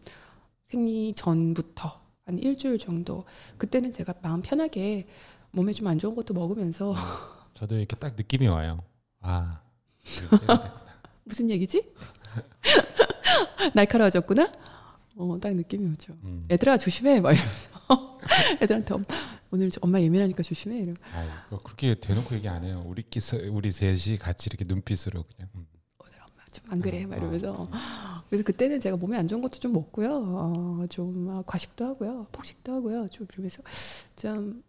[0.65, 3.25] 생리 전부터 한 일주일 정도
[3.57, 5.07] 그때는 제가 마음 편하게
[5.51, 6.93] 몸에 좀 안 좋은 것도 먹으면서
[7.55, 8.83] 저도 이렇게 딱 느낌이 와요.
[9.21, 9.61] 아.
[11.25, 11.91] 무슨 얘기지?
[13.73, 14.51] 날카로워졌구나?
[15.17, 16.13] 어, 딱 느낌이 오죠.
[16.23, 16.45] 음.
[16.49, 18.19] 얘들아 조심해 막 이러면서
[18.61, 19.05] 애들한테 엄-
[19.51, 20.93] 오늘 저- 엄마 예민하니까 조심해 이러.
[21.13, 22.83] 아, 그렇게 대놓고 얘기 안 해요.
[22.85, 23.19] 우리 끼
[23.51, 25.49] 우리 셋이 같이 이렇게 눈빛으로 그냥.
[25.55, 25.65] 음.
[25.99, 27.69] 오늘 엄마 좀 안 그래 막 이러면서 어,
[28.29, 30.09] 그래서 그때는 제가 몸에 안 좋은 것도 좀 먹고요.
[30.13, 32.27] 어, 좀 아, 과식도 하고요.
[32.31, 33.07] 폭식도 하고요.
[33.09, 33.63] 좀 이러면서
[34.15, 34.63] 좀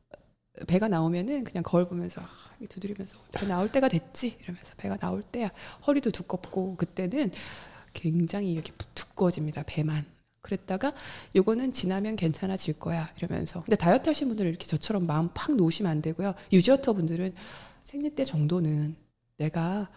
[0.67, 2.29] 배가 나오면은 그냥 거울 보면서 아,
[2.69, 5.51] 두드리면서 배 나올 때가 됐지 이러면서 배가 나올 때야
[5.87, 7.31] 허리도 두껍고 그때는
[7.93, 10.05] 굉장히 이렇게 두꺼워집니다 배만
[10.51, 10.93] 그랬다가
[11.37, 16.03] 요거는 지나면 괜찮아질 거야 이러면서 근데 다이어트 하신 분들은 이렇게 저처럼 마음 팍 놓으시면 안
[16.03, 17.35] 되고요 유지어터 분들은
[17.85, 18.97] 생리 때 정도는
[19.37, 19.89] 내가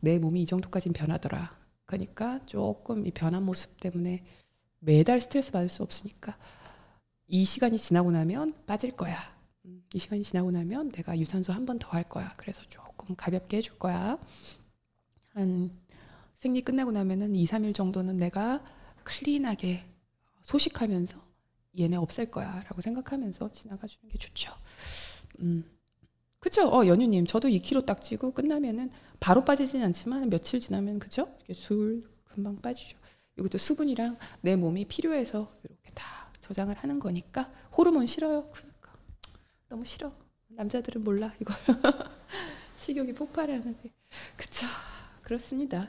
[0.00, 1.56] 내 몸이 이 정도까지는 변하더라
[1.86, 4.22] 그러니까 조금 이 변한 모습 때문에
[4.80, 6.36] 매달 스트레스 받을 수 없으니까
[7.26, 9.16] 이 시간이 지나고 나면 빠질 거야.
[9.64, 12.32] 음, 이 시간이 지나고 나면 내가 유산소 한 번 더 할 거야.
[12.36, 14.18] 그래서 조금 가볍게 해줄 거야.
[15.30, 15.70] 한
[16.36, 18.62] 생리 끝나고 나면은 2, 3일 정도는 내가
[19.04, 19.84] 클린하게
[20.44, 21.18] 소식하면서
[21.78, 24.52] 얘네 없앨 거야라고 생각하면서 지나가 주는 게 좋죠.
[25.40, 25.64] 음.
[26.38, 26.68] 그쵸?
[26.68, 31.34] 어, 연유님, 저도 2kg 딱 찌고 끝나면은 바로 빠지진 않지만 며칠 지나면 그죠?
[31.38, 32.98] 이렇게 술 금방 빠지죠.
[33.38, 38.50] 이것도 수분이랑 내 몸이 필요해서 이렇게 다 저장을 하는 거니까 호르몬 싫어요.
[38.50, 38.92] 그러니까
[39.68, 40.12] 너무 싫어.
[40.48, 41.56] 남자들은 몰라 이걸
[42.76, 43.90] 식욕이 폭발하는데
[44.36, 44.66] 그쵸
[45.22, 45.88] 그렇습니다.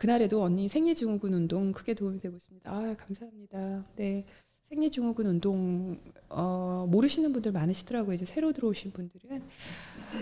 [0.00, 2.70] 그날에도 언니 생리증후군 운동 크게 도움이 되고 있습니다.
[2.70, 3.84] 아 감사합니다.
[3.96, 4.24] 네
[4.70, 5.98] 생리증후군 운동
[6.30, 8.14] 어, 모르시는 분들 많으시더라고요.
[8.14, 9.42] 이제 새로 들어오신 분들은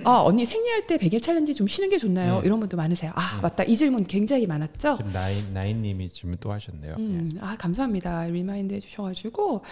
[0.03, 2.41] 아 언니 생리할 때 100일 챌린지 좀 쉬는 게 좋나요?
[2.41, 2.47] 네.
[2.47, 3.13] 이런 분도 많으세요.
[3.15, 3.41] 아 네.
[3.41, 4.97] 맞다 이 질문 굉장히 많았죠.
[4.97, 6.97] 지금 나인 나인님이 질문 또 하셨네요.
[6.99, 8.25] 음, 아 감사합니다.
[8.27, 9.63] remind 해주셔가지고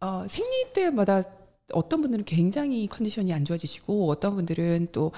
[0.00, 1.24] 어, 생리 때마다
[1.72, 5.10] 어떤 분들은 굉장히 컨디션이 안 좋아지시고 어떤 분들은 또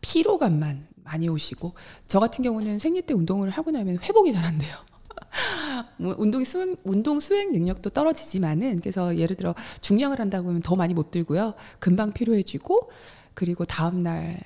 [0.00, 1.74] 피로감만 많이 오시고
[2.06, 4.76] 저 같은 경우는 생리 때 운동을 하고 나면 회복이 잘 안 돼요.
[5.98, 10.94] 뭐 운동 수행 운동 수행 능력도 떨어지지만은 그래서 예를 들어 중량을 한다고 하면 더 많이
[10.94, 11.54] 못 들고요.
[11.78, 12.90] 금방 피로해지고
[13.34, 14.38] 그리고 다음 날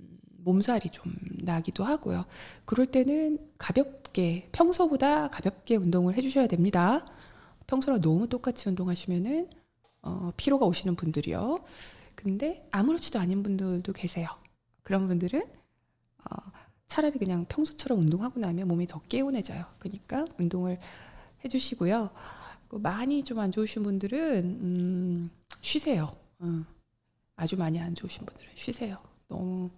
[0.00, 2.24] 음, 몸살이 좀 나기도 하고요.
[2.64, 7.04] 그럴 때는 가볍게 평소보다 가볍게 운동을 해주셔야 됩니다.
[7.66, 9.50] 평소랑 너무 똑같이 운동하시면은
[10.02, 11.64] 어, 피로가 오시는 분들이요.
[12.14, 14.28] 근데 아무렇지도 않은 분들도 계세요.
[14.82, 15.57] 그런 분들은 어,
[16.88, 19.64] 차라리 그냥 평소처럼 운동하고 나면 몸이 더 개운해져요.
[19.78, 20.78] 그러니까 운동을
[21.44, 22.10] 해주시고요.
[22.68, 26.16] 그 많이 좀 안 좋으신 분들은 음, 쉬세요.
[26.40, 26.64] 어,
[27.36, 28.98] 아주 많이 안 좋으신 분들은 쉬세요.
[29.28, 29.70] 너무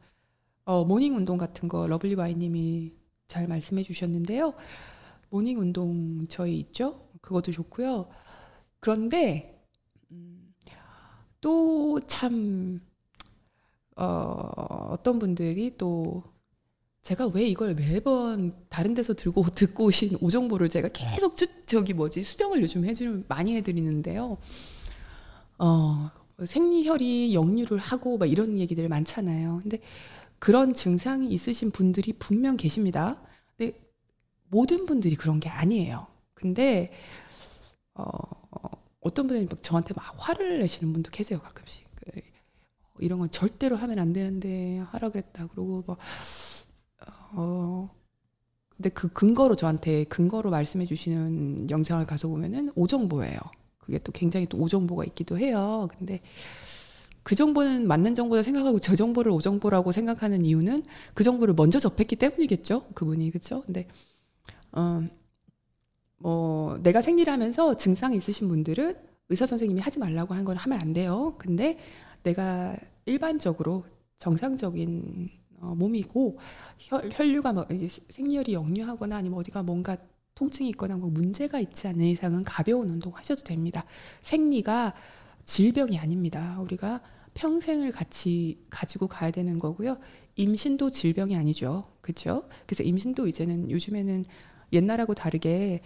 [0.65, 2.93] 어, morning 운동 같은 거 러블리 와이님이
[3.29, 4.55] 잘 말씀해 주셨는데요.
[5.31, 7.09] morning 운동 저희 있죠?
[7.21, 8.09] 그것도 좋고요.
[8.81, 9.63] 그런데
[10.11, 10.55] 음,
[11.41, 12.81] 또참
[13.97, 14.05] 어,
[14.91, 16.23] 어떤 분들이 또
[17.03, 22.23] 제가 왜 이걸 매번 다른 데서 들고 듣고 오신 오정보를 제가 계속 주, 저기 뭐지
[22.23, 24.37] 수정을 요즘 해주는 많이 해드리는데요.
[25.59, 26.11] 어,
[26.45, 29.61] 생리혈이 역류를 하고 막 이런 얘기들 많잖아요.
[29.63, 29.81] 근데
[30.39, 33.21] 그런 증상이 있으신 분들이 분명 계십니다.
[33.57, 33.79] 근데
[34.49, 36.07] 모든 분들이 그런 게 아니에요.
[36.35, 36.93] 근데
[37.95, 38.07] 어,
[39.01, 41.87] 어떤 분들이 막 저한테 막 화를 내시는 분도 계세요 가끔씩.
[41.95, 42.21] 그,
[43.01, 45.97] 이런 건 절대로 하면 안 되는데 하라 그랬다 그러고 뭐
[47.33, 47.91] 어.
[48.77, 53.39] 근데 그 근거로 저한테 근거로 말씀해 주시는 영상을 가서 보면은 오정보예요.
[53.79, 55.89] 그게 또 굉장히 또 오정보가 있기도 해요.
[55.99, 56.21] 근데
[57.23, 60.83] 그 정보는 맞는 정보다 생각하고 저 정보를 오정보라고 생각하는 이유는
[61.15, 62.87] 그 정보를 먼저 접했기 때문이겠죠.
[62.95, 63.63] 그분이 그렇죠.
[63.63, 63.87] 근데
[64.73, 65.03] 어,
[66.19, 68.97] 뭐 내가 생리를 하면서 증상이 있으신 분들은
[69.29, 71.35] 의사 선생님이 하지 말라고 한 건 하면 안 돼요.
[71.39, 71.79] 근데
[72.23, 72.77] 내가
[73.07, 73.85] 일반적으로
[74.19, 75.29] 정상적인
[75.61, 76.39] 어, 몸이고
[76.79, 79.97] 혈, 혈류가 뭐 이게 생리혈이 역류하거나 아니면 어디가 뭔가
[80.35, 83.85] 통증이 있거나 뭐 문제가 있지 않는 이상은 가벼운 운동 하셔도 됩니다.
[84.23, 84.95] 생리가
[85.45, 86.59] 질병이 아닙니다.
[86.61, 87.03] 우리가
[87.35, 89.99] 평생을 같이 가지고 가야 되는 거고요.
[90.37, 91.85] 임신도 질병이 아니죠.
[92.01, 92.49] 그렇죠?
[92.67, 94.25] 그래서 임신도 이제는 요즘에는
[94.73, 95.83] 옛날하고 다르게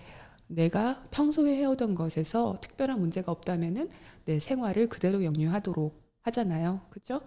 [0.47, 3.89] 내가 평소에 해오던 것에서 특별한 문제가 없다면은
[4.27, 6.83] 내 생활을 그대로 영유하도록 하잖아요.
[6.91, 7.21] 그렇죠?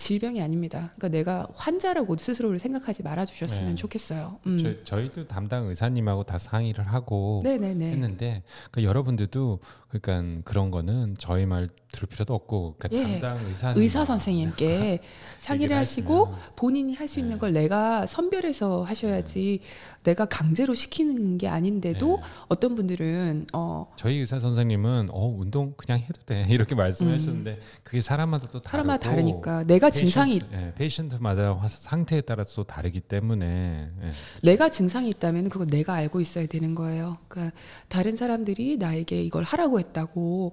[0.00, 0.92] 질병이 아닙니다.
[0.96, 3.74] 그러니까 내가 환자라고 스스로를 생각하지 말아 주셨으면 네.
[3.74, 4.38] 좋겠어요.
[4.46, 4.58] 음.
[4.58, 7.90] 저, 저희도 담당 의사님하고 다 상의를 하고 네, 네, 네.
[7.90, 9.60] 했는데 그러니까 여러분들도
[9.90, 13.20] 그러니까 그런 거는 저희 말 들을 필요도 없고 그러니까 예.
[13.20, 15.00] 담당 의사 의사 선생님께
[15.38, 17.38] 상의를 하시고 본인이 할 수 있는 네.
[17.40, 19.60] 걸 내가 선별해서 하셔야지
[20.02, 22.22] 내가 강제로 시키는 게 아닌데도 네.
[22.48, 28.46] 어떤 분들은 어 저희 의사 선생님은 어 운동 그냥 해도 돼 이렇게 말씀하셨는데 그게 사람마다
[28.50, 28.70] 또 다르고 음.
[28.70, 34.12] 사람마다 다르니까 내가 증상이 patient, 예, patient마다 화- 상태에 따라서 또 다르기 때문에 예.
[34.42, 37.18] 내가 증상이 있다면 그거 내가 알고 있어야 되는 거예요.
[37.28, 37.54] 그러니까
[37.88, 40.52] 다른 사람들이 나에게 이걸 하라고 했다고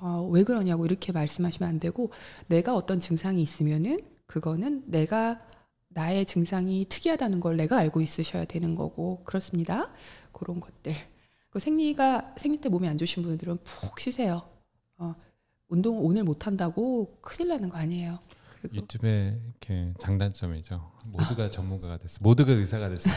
[0.00, 2.10] 어, 왜 그러냐고 이렇게 말씀하시면 안 되고
[2.48, 5.40] 내가 어떤 증상이 있으면은 그거는 내가
[5.96, 9.90] 나의 증상이 특이하다는 걸 내가 알고 있으셔야 되는 거고 그렇습니다.
[10.30, 10.94] 그런 것들.
[11.48, 14.46] 그 생리가 생리 때 몸이 안 좋으신 분들은 푹 쉬세요.
[14.98, 15.14] 어,
[15.68, 18.18] 운동 오늘 못 한다고 큰일 나는 거 아니에요.
[18.74, 20.92] 유튜브의 이렇게 장단점이죠.
[21.06, 22.18] 모두가 전문가가 됐어.
[22.20, 23.10] 모두가 의사가 됐어.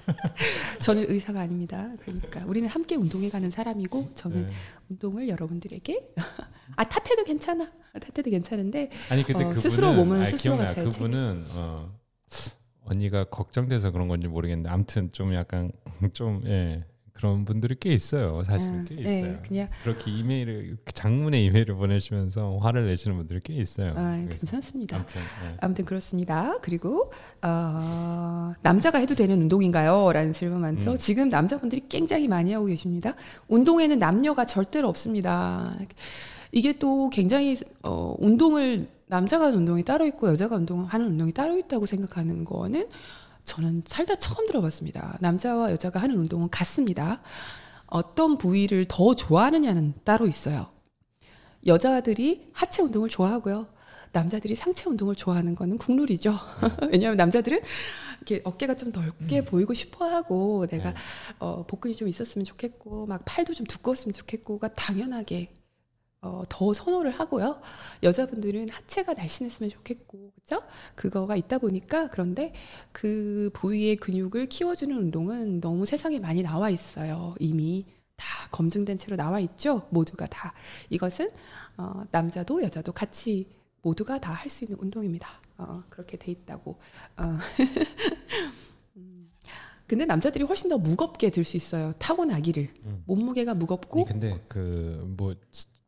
[0.80, 1.92] 저는 의사가 아닙니다.
[2.00, 4.52] 그러니까 우리는 함께 운동해 가는 사람이고 저는 네.
[4.88, 6.14] 운동을 여러분들에게
[6.76, 7.70] 아 탓해도 괜찮아
[8.00, 10.74] 탓해도 괜찮은데 아니 근데 어, 그분은 스스로 몸은 아, 스스로가.
[10.74, 11.97] 잘 그분은 어,
[12.84, 15.72] 언니가 걱정돼서 그런 건지 모르겠는데 아무튼 좀 약간
[16.12, 16.84] 좀 예.
[17.18, 18.44] 그런 분들이 꽤 있어요.
[18.44, 19.38] 사실 음, 꽤 네, 있어요.
[19.42, 23.92] 그냥 그렇게 이메일을 장문의 이메일을 보내시면서 화를 내시는 분들이 꽤 있어요.
[23.96, 24.96] 아, 괜찮습니다.
[24.96, 25.56] 아무튼 예.
[25.60, 26.58] 아무튼 그렇습니다.
[26.60, 27.10] 그리고
[27.42, 30.12] 어, 남자가 해도 되는 운동인가요?
[30.12, 30.92] 라는 질문 많죠.
[30.92, 30.98] 음.
[30.98, 33.14] 지금 남자분들이 굉장히 많이 하고 계십니다.
[33.48, 35.76] 운동에는 남녀가 절대로 없습니다.
[36.52, 41.86] 이게 또 굉장히 어, 운동을 남자가 하는 운동이 따로 있고 여자가 운동하는 운동이 따로 있다고
[41.86, 42.88] 생각하는 거는
[43.44, 45.16] 저는 살다 처음 들어봤습니다.
[45.20, 47.22] 남자와 여자가 하는 운동은 같습니다.
[47.86, 50.70] 어떤 부위를 더 좋아하느냐는 따로 있어요.
[51.66, 53.66] 여자들이 하체 운동을 좋아하고요.
[54.12, 56.34] 남자들이 상체 운동을 좋아하는 거는 국룰이죠.
[56.92, 57.60] 왜냐하면 남자들은
[58.16, 59.44] 이렇게 어깨가 좀 넓게 음.
[59.44, 60.96] 보이고 싶어 하고 내가 네.
[61.38, 65.52] 어, 복근이 좀 있었으면 좋겠고 막 팔도 좀 두꺼웠으면 좋겠고가 당연하게
[66.20, 67.60] 어, 더 선호를 하고요.
[68.02, 70.62] 여자분들은 하체가 날씬했으면 좋겠고, 그죠?
[70.96, 72.52] 그거가 있다 보니까 그런데
[72.92, 77.34] 그 부위의 근육을 키워주는 운동은 너무 세상에 많이 나와 있어요.
[77.38, 77.86] 이미
[78.16, 79.86] 다 검증된 채로 나와 있죠.
[79.90, 80.52] 모두가 다
[80.90, 81.30] 이것은
[81.76, 83.48] 어, 남자도 여자도 같이
[83.82, 85.28] 모두가 다 할 수 있는 운동입니다.
[85.58, 86.78] 어, 그렇게 돼 있다고.
[87.16, 87.36] 어.
[88.96, 89.30] 음.
[89.86, 91.92] 근데 남자들이 훨씬 더 무겁게 들 수 있어요.
[91.98, 93.02] 타고나기를 음.
[93.06, 94.04] 몸무게가 무겁고.
[94.04, 95.34] 근데 그 뭐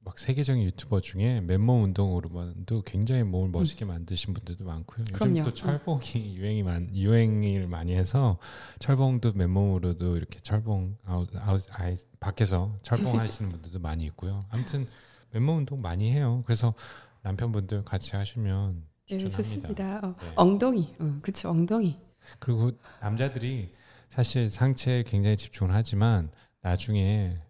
[0.02, 3.52] 막 세계적인 유튜버 중에 맨몸 운동으로만도 굉장히 몸을 음.
[3.52, 5.04] 멋있게 만드신 분들도 많고요.
[5.12, 5.30] 그럼요.
[5.30, 8.38] 요즘 또 철봉이 유행이 많 유행을 많이 해서
[8.78, 14.44] 철봉도 맨몸으로도 이렇게 철봉 아웃 아웃 아이 밖에서 철봉 하시는 분들도 많이 있고요.
[14.48, 14.86] 아무튼
[15.32, 16.42] 맨몸 운동 많이 해요.
[16.46, 16.74] 그래서
[17.22, 19.98] 남편분들 같이 하시면 네, 좋습니다.
[20.02, 20.32] 어, 네.
[20.36, 21.98] 엉덩이, 어, 그렇죠, 엉덩이.
[22.38, 22.70] 그리고
[23.00, 23.74] 남자들이
[24.08, 26.30] 사실 상체에 굉장히 집중을 하지만
[26.62, 27.49] 나중에 음,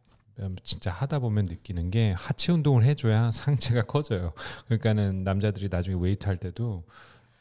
[0.63, 4.33] 진짜 하다 보면 느끼는 게 하체 운동을 해줘야 상체가 커져요.
[4.67, 6.85] 그러니까는 남자들이 나중에 웨이트 할 때도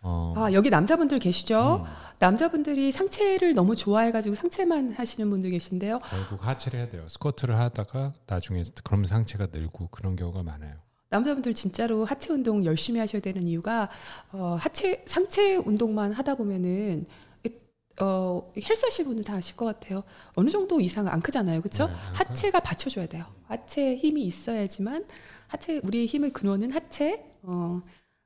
[0.01, 0.33] 어.
[0.37, 1.83] 아 여기 남자분들 계시죠?
[1.85, 1.91] 음.
[2.19, 5.99] 남자분들이 상체를 너무 좋아해가지고 상체만 하시는 분들 계신데요.
[5.99, 7.05] 결국 하체를 해야 돼요.
[7.07, 10.75] 스쿼트를 하다가 나중에 그러면 상체가 늘고 그런 경우가 많아요.
[11.09, 13.89] 남자분들 진짜로 하체 운동 열심히 하셔야 되는 이유가
[14.31, 17.05] 어, 하체 상체 운동만 하다 보면은
[18.01, 20.03] 어, 헬스 하실 분들 다 아실 것 같아요.
[20.33, 21.61] 어느 정도 이상 안 크잖아요.
[21.61, 21.87] 그렇죠?
[21.87, 23.25] 네, 하체가 받쳐줘야 돼요.
[23.47, 25.05] 하체 힘이 있어야지만
[25.47, 27.25] 하체 우리의 힘의 근원은 하체.
[27.43, 27.81] 어,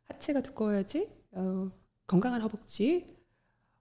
[0.05, 1.71] 하체가 두꺼워야지 어,
[2.07, 3.07] 건강한 허벅지.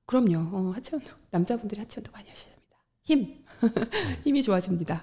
[0.06, 0.56] 그럼요.
[0.56, 2.76] 어, 하체 운동 남자분들이 하체 운동 많이 하셔야 됩니다.
[3.02, 3.44] 힘
[4.24, 5.02] 힘이 좋아집니다.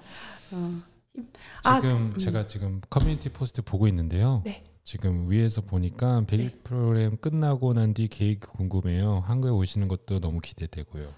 [0.52, 0.82] 어,
[1.14, 1.28] 힘.
[1.64, 2.18] 아, 지금 음.
[2.18, 4.42] 제가 지금 community post 보고 있는데요.
[4.44, 4.64] 네.
[4.90, 6.50] 지금 위에서 보니까 100일 네.
[6.64, 9.22] 프로그램 끝나고 난 뒤 계획 궁금해요.
[9.24, 11.12] 한국에 오시는 것도 너무 기대되고요.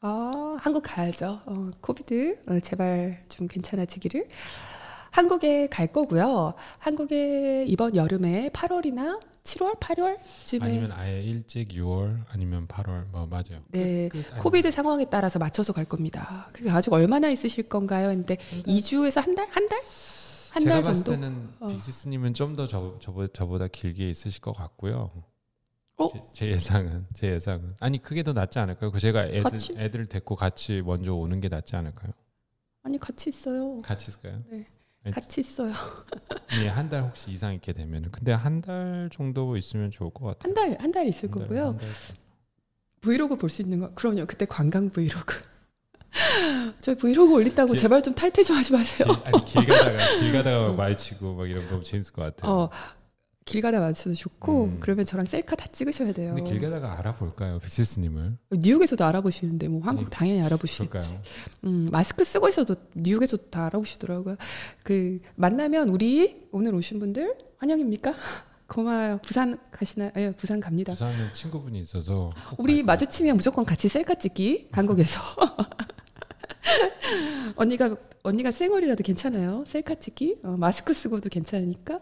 [0.00, 1.38] 아, 한국 가야죠.
[1.44, 4.28] 어, COVID 어, 제발 좀 괜찮아지기를.
[5.10, 6.54] 한국에 갈 거고요.
[6.78, 13.60] 한국에 이번 여름에 8월이나 7월, 8월 쯤에 아니면 아예 일찍 6월 아니면 8월 뭐 맞아요.
[13.68, 16.48] 네, 끝, 끝 COVID 상황에 따라서 맞춰서 갈 겁니다.
[16.54, 18.08] 그게 아직 얼마나 있으실 건가요?
[18.08, 18.36] 근데
[18.66, 19.80] 2주에서 한 달, 한 달?
[20.60, 20.98] 한 달 정도.
[21.00, 21.68] 봤을 때는 어.
[21.68, 25.10] 빅시스님은 좀 더 저보다 길게 있으실 것 같고요.
[25.96, 26.08] 어?
[26.12, 28.90] 제, 제, 예상은 제 예상은 아니 그게 더 낫지 않을까요?
[28.92, 29.74] 그 제가 애들 같이?
[29.76, 32.12] 애들 데리고 같이 먼저 오는 게 낫지 않을까요?
[32.82, 33.80] 아니 같이 있어요.
[33.82, 34.42] 같이 있을까요?
[34.50, 34.66] 네.
[35.10, 35.72] 같이 있어요.
[36.62, 40.54] 예, 한 달 혹시 이상 있게 되면 근데 한 달 정도 있으면 좋을 것 같아요.
[40.54, 41.76] 한 달 한 달 있을 한 거고요.
[41.76, 41.88] 달,
[43.00, 44.26] 브이로그 볼 수 있는 거 그럼요.
[44.26, 45.34] 그때 관광 브이로그.
[46.80, 49.08] 저희 브이로그 올린다고 길, 제발 좀 탈퇴 좀 하지 마세요.
[49.08, 52.50] 길, 아니 길 가다가 길 가다가 마주치고 막 이런 거 너무 재밌을 것 같아요.
[52.52, 52.70] 어,
[53.44, 54.76] 길 가다 마주쳐도 좋고 음.
[54.80, 56.34] 그러면 저랑 셀카 다 찍으셔야 돼요.
[56.34, 58.36] 근데 길 가다가 알아볼까요, 빅세스님을?
[58.52, 61.18] 뉴욕에서도 알아보시는데 뭐 한국 아니, 당연히 알아보시겠지.
[61.64, 64.36] 음, 마스크 쓰고 있어도 뉴욕에서도 다 알아보시더라고요.
[64.82, 68.14] 그 만나면 우리 오늘 오신 분들 환영입니까?
[68.68, 69.18] 고마워요.
[69.24, 70.10] 부산 가시나요?
[70.16, 70.92] 예, 부산 갑니다.
[70.92, 75.20] 부산에 친구분이 있어서 우리 마주치면 무조건 같이 셀카 찍기 한국에서.
[77.56, 79.64] 언니가 언니가 쌩얼이라도 괜찮아요.
[79.66, 82.00] 셀카 찍기 어, 마스크 쓰고도 괜찮으니까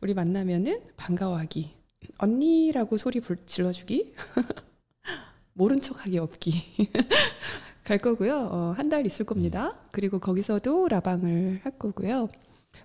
[0.00, 1.74] 우리 만나면은 반가워하기
[2.18, 4.14] 언니라고 소리 불, 질러주기
[5.54, 6.88] 모른 척하기 없기
[7.84, 8.48] 갈 거고요.
[8.50, 9.76] 어, 한 달 있을 겁니다.
[9.90, 12.28] 그리고 거기서도 라방을 할 거고요.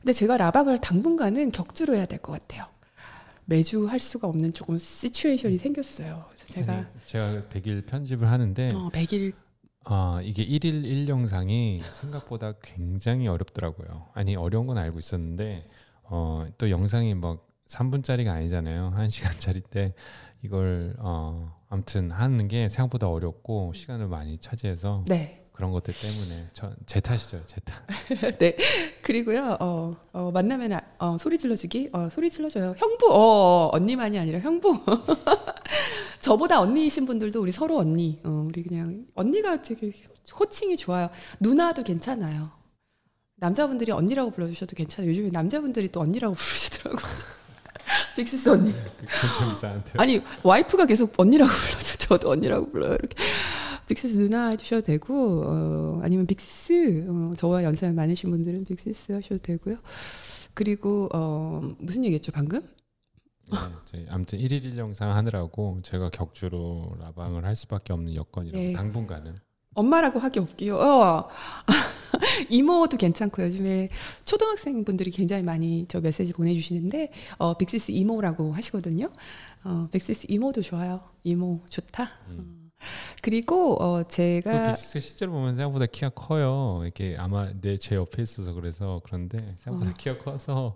[0.01, 2.65] 근데 제가 라방을 당분간은 격주로 해야 될 것 같아요.
[3.45, 6.25] 매주 할 수가 없는 조금 시츄에이션이 생겼어요.
[6.27, 9.33] 그래서 제가 제가 100일 편집을 하는데 어, 100일
[9.91, 14.05] 아 이게 1일 1영상이 생각보다 굉장히 어렵더라고요.
[14.13, 15.67] 아니 어려운 건 알고 있었는데
[16.03, 18.93] 어, 또 영상이 뭐 3분짜리가 아니잖아요.
[18.95, 19.63] 1시간짜리
[20.43, 25.38] 이걸 어, 아무튼 하는 게 생각보다 어렵고 시간을 많이 차지해서 네.
[25.59, 27.83] 그런 것들 때문에 저, 제 탓이죠, 제 탓.
[28.39, 28.55] 네.
[29.01, 32.75] 그리고요, 어, 어 만나면 어, 소리 질러주기, 어, 소리 질러줘요.
[32.77, 34.79] 형부, 어, 언니만이 아니라 형부.
[36.21, 39.91] 저보다 언니이신 분들도 우리 서로 언니, 어, 우리 그냥 언니가 되게
[40.33, 41.09] 호칭이 좋아요.
[41.41, 42.51] 누나도 괜찮아요.
[43.35, 45.11] 남자분들이 언니라고 불러주셔도 괜찮아요.
[45.11, 47.05] 요즘에 남자분들이 또 언니라고 부르시더라고요.
[48.15, 48.71] 빅시스 언니.
[48.71, 49.91] 네, 좀 이상한데.
[49.97, 52.93] 아니 와이프가 계속 언니라고 불러서 저도 언니라고 불러요.
[52.93, 53.17] 이렇게.
[53.89, 59.77] 빅시스 누나 해주셔도 되고 어, 아니면 빅시스 어, 저와 연세 많으신 분들은 빅시스 하셔도 되고요.
[60.53, 62.61] 그리고 어, 무슨 얘기했죠 방금?
[63.91, 68.73] 네, 아무튼 1일 1 영상 하느라고 제가 격주로 라방을 할 수밖에 없는 여건이라고 네.
[68.73, 69.39] 당분간은
[69.73, 70.77] 엄마라고 하기 없기요.
[70.77, 71.29] 어.
[72.49, 73.89] 이모도 괜찮고 요즘에
[74.25, 79.11] 초등학생 분들이 굉장히 많이 저 메시지 보내주시는데 어, 빅시스 이모라고 하시거든요.
[79.63, 81.01] 어, 빅시스 이모도 좋아요.
[81.23, 82.09] 이모 좋다.
[82.29, 82.58] 음.
[82.79, 83.15] 어.
[83.21, 86.83] 그리고 어, 그 제가 빅스 실제로 보면 생각보다 키가 커요.
[86.85, 89.93] 이게 아마 내 제 옆에 있어서 그래서 그런데 생각보다 어.
[89.97, 90.75] 키가 커서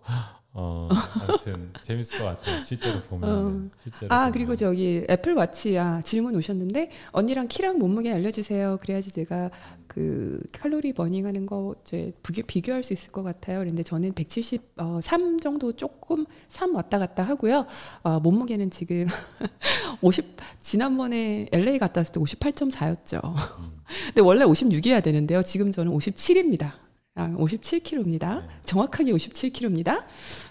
[0.56, 0.88] 어
[1.28, 2.60] 아무튼 재밌을 것 같아요.
[2.60, 4.32] 실제로 보면 실제로 아 보면.
[4.34, 8.78] 그리고 저기 애플 워치 아 질문 오셨는데 언니랑 키랑 몸무게 알려 주세요.
[8.80, 9.50] 그래야지 제가
[9.88, 13.60] 그 칼로리 burning 하는 거 이제 비교, 비교할 수 있을 것 같아요.
[13.60, 17.66] 그런데 저는 173 정도 조금 3 왔다 갔다 하고요.
[18.04, 19.08] 어, 몸무게는 지금
[20.02, 23.24] 50 지난번에 LA 갔다 왔을 때 58.4였죠.
[23.60, 23.82] 음.
[24.08, 25.42] 근데 원래 56이어야 되는데요.
[25.42, 26.72] 지금 저는 57입니다.
[27.16, 28.42] 아, 57kg입니다.
[28.42, 28.48] 네.
[28.66, 30.04] 정확하게 57kg입니다.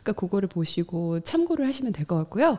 [0.02, 2.58] 그러니까 그거를 보시고 참고를 하시면 될 것 같고요.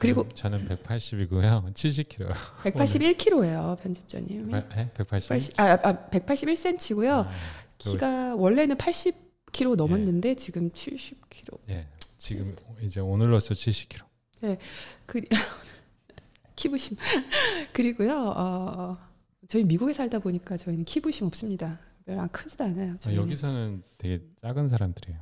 [0.00, 1.72] 그리고- 저는, 저는 180이고요.
[1.74, 2.32] 70kg.
[2.64, 4.54] 181kg예요, 편집자님.
[4.54, 4.64] 에?
[4.94, 5.28] 180?
[5.28, 7.10] 80, 아, 아 181cm고요.
[7.26, 7.30] 아,
[7.78, 11.58] 키가 원래는 80kg 넘었는데 지금 70kg.
[11.70, 11.86] 예.
[12.16, 14.02] 지금 이제 오늘로써 70kg.
[15.06, 15.20] 그
[16.56, 16.96] 키부심.
[17.72, 18.32] 그리고요.
[18.36, 18.98] 어,
[19.48, 21.78] 저희 미국에 살다 보니까 저희는 키부심 없습니다.
[22.08, 22.96] 별로 안 크지도 않아요.
[23.04, 23.14] 아.
[23.14, 25.20] 여기서는 되게 작은 사람들이에요.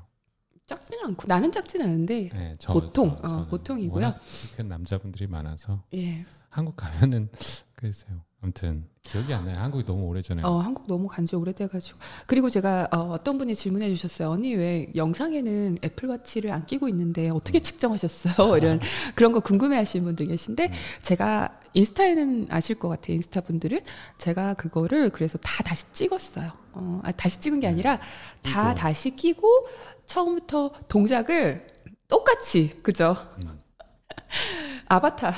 [0.66, 4.14] 작지는 않고 나는 작지는 않은데 네, 저, 보통, 저, 어, 보통이고요.
[4.56, 6.24] 큰 남자분들이 많아서 예.
[6.48, 7.28] 한국 가면은
[7.74, 8.22] 글쎄요.
[8.40, 9.58] 아무튼 기억이 안 나요.
[9.58, 10.42] 한국이 너무 오래전에.
[10.42, 10.58] 어.
[10.58, 14.30] 한국 너무 간지 오래돼가지고 그리고 제가 어, 어떤 분이 질문해 주셨어요.
[14.30, 18.56] 언니 왜 영상에는 애플워치를 안 끼고 있는데 어떻게 측정하셨어요?
[18.58, 18.80] 이런
[19.14, 20.72] 그런 거 궁금해하시는 분들 계신데 음.
[21.02, 23.16] 제가 인스타에는 아실 것 같아요.
[23.16, 23.80] 인스타 분들은
[24.16, 26.50] 제가 그거를 그래서 다 다시 찍었어요.
[26.72, 28.00] 어, 아, 다시 찍은 게 아니라
[28.42, 28.74] 다 끼고.
[28.74, 29.66] 다시 끼고
[30.06, 31.66] 처음부터 동작을
[32.08, 33.14] 똑같이 그죠?
[33.42, 33.60] 음.
[34.88, 35.32] 아바타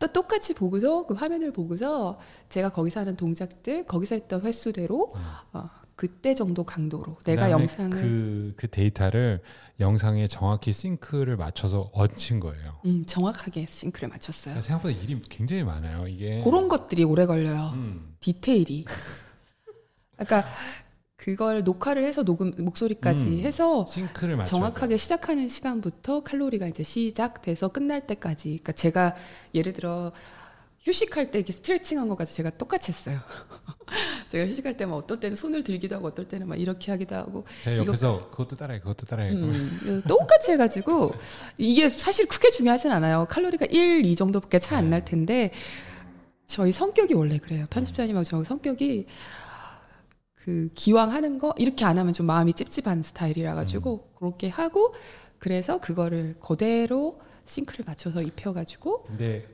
[0.00, 2.18] 또 똑같이 보고서 그 화면을 보고서
[2.48, 5.22] 제가 거기서 하는 동작들 거기서 했던 횟수대로 음.
[5.52, 9.40] 어, 그때 정도 강도로 내가 그다음에 영상을 그, 그 데이터를
[9.80, 12.80] 영상에 정확히 싱크를 맞춰서 얹힌 거예요.
[12.84, 14.60] 음, 정확하게 싱크를 맞췄어요.
[14.60, 16.06] 생각보다 일이 굉장히 많아요.
[16.08, 17.70] 이게 그런 것들이 오래 걸려요.
[17.74, 18.16] 음.
[18.20, 18.84] 디테일이.
[20.16, 20.48] 그러니까
[21.16, 23.40] 그걸 녹화를 해서 녹음 목소리까지 음.
[23.40, 28.48] 해서 싱크를 정확하게 시작하는 시간부터 칼로리가 이제 시작돼서 끝날 때까지.
[28.48, 29.16] 그러니까 제가
[29.54, 30.12] 예를 들어
[30.84, 33.18] 휴식할 때 이렇게 스트레칭한 것까지 제가 똑같이 했어요.
[34.28, 37.76] 제가 휴식할 때막 어떨 때는 손을 들기도 하고 어떨 때는 막 이렇게 하기도 하고 이거-
[37.86, 39.30] 옆에서 그것도 따라해, 그것도 따라해.
[39.30, 41.14] 음, 똑같이 해가지고
[41.56, 43.26] 이게 사실 크게 중요하진 않아요.
[43.30, 45.52] 칼로리가 1, 2 정도밖에 차 안 날 텐데
[46.46, 47.66] 저희 성격이 원래 그래요.
[47.70, 49.06] 편집자님하고 저 성격이
[50.34, 54.92] 그 기왕 하는 거 이렇게 안 하면 좀 마음이 찝찝한 스타일이라 가지고 그렇게 하고
[55.38, 59.46] 그래서 그거를 그대로 싱크를 맞춰서 입혀가지고 근데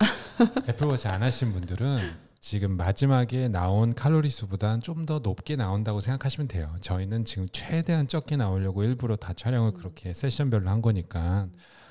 [0.68, 6.74] 애플워치 안 하신 분들은 지금 마지막에 나온 칼로리 수보단 좀 더 높게 나온다고 생각하시면 돼요.
[6.80, 11.48] 저희는 지금 최대한 적게 나오려고 일부러 다 촬영을 그렇게 세션별로 한 거니까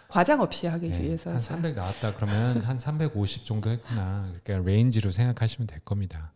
[0.07, 4.31] 과장 없이 하기 네, 위해서 한300 나왔다 그러면 한 350 정도 했구나.
[4.43, 6.31] 그러니까 range로 생각하시면 될 겁니다.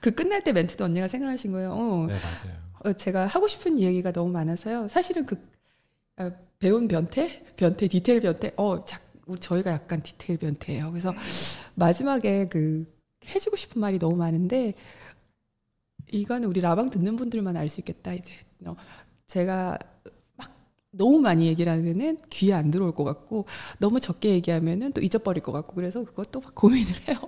[0.00, 1.72] 그 끝날 때 멘트도 언니가 생각하신 거예요.
[1.72, 2.56] 어, 네 맞아요.
[2.84, 4.86] 어, 제가 하고 싶은 얘기가 너무 많아서요.
[4.88, 5.36] 사실은 그
[6.18, 6.30] 어,
[6.60, 8.52] 배운 변태, 변태, 디테일 변태.
[8.56, 9.00] 어, 자,
[9.40, 10.90] 저희가 약간 디테일 변태예요.
[10.90, 11.12] 그래서
[11.74, 12.86] 마지막에 그
[13.26, 14.74] 해주고 싶은 말이 너무 많은데
[16.12, 18.12] 이거는 우리 라방 듣는 분들만 알 수 있겠다.
[18.14, 18.32] 이제
[18.64, 18.76] 어,
[19.26, 19.78] 제가
[20.36, 20.52] 막
[20.92, 23.46] 너무 많이 얘기를 하면은 귀에 안 들어올 것 같고
[23.78, 27.18] 너무 적게 얘기하면은 또 잊어버릴 것 같고 그래서 그것도 막 고민을 해요.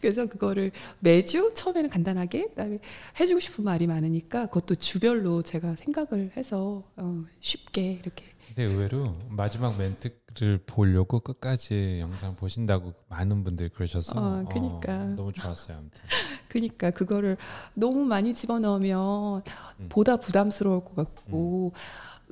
[0.00, 2.78] 그래서 그거를 매주 처음에는 간단하게 그다음에
[3.18, 8.24] 해주고 싶은 말이 많으니까 그것도 주별로 제가 생각을 해서 어, 쉽게 이렇게
[8.56, 15.04] 근데 의외로 마지막 멘트를 보려고 끝까지 영상 보신다고 많은 분들이 그러셔서 어, 그니까.
[15.14, 15.76] 너무 좋았어요.
[15.76, 16.02] 아무튼.
[16.48, 17.36] 그러니까 그거를
[17.74, 19.42] 너무 많이 집어넣으면
[19.80, 19.88] 음.
[19.90, 21.72] 보다 부담스러울 것 같고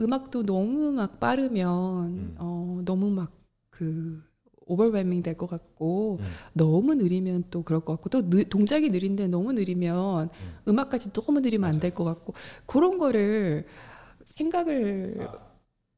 [0.01, 0.13] 음.
[0.15, 2.35] 악도 너무 막 빠르면 음.
[2.39, 4.25] 어, 너무 막그
[4.67, 6.25] 오버웨밍 될 것 같고 음.
[6.55, 10.55] 너무 느리면 또 그럴 것 같고 또 느, 동작이 느린데 너무 느리면 음.
[10.69, 12.33] 음악까지 너무 느리면 안 될 것 같고
[12.65, 13.67] 그런 거를
[14.25, 15.29] 생각을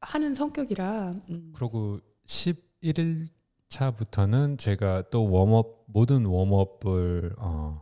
[0.01, 1.53] 하는 성격이라 음.
[1.55, 3.27] 그리고 11일
[3.69, 7.81] 차부터는 제가 또 warm-up 모든 warm-up을 어,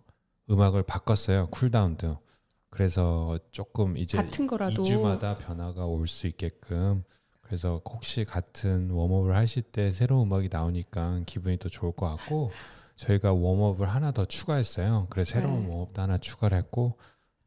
[0.49, 1.47] 음악을 바꿨어요.
[1.47, 2.19] cool-down도.
[2.69, 7.03] 그래서 조금 이제 같은 거라도 2주마다 변화가 올 수 있게끔
[7.41, 12.51] 그래서 혹시 같은 warm-up을 하실 때 새로운 음악이 나오니까 기분이 또 좋을 것 같고
[12.95, 15.07] 저희가 warm-up을 하나 더 추가했어요.
[15.09, 15.67] 그래서 새로운 네.
[15.69, 16.97] warm-up도 하나 추가를 했고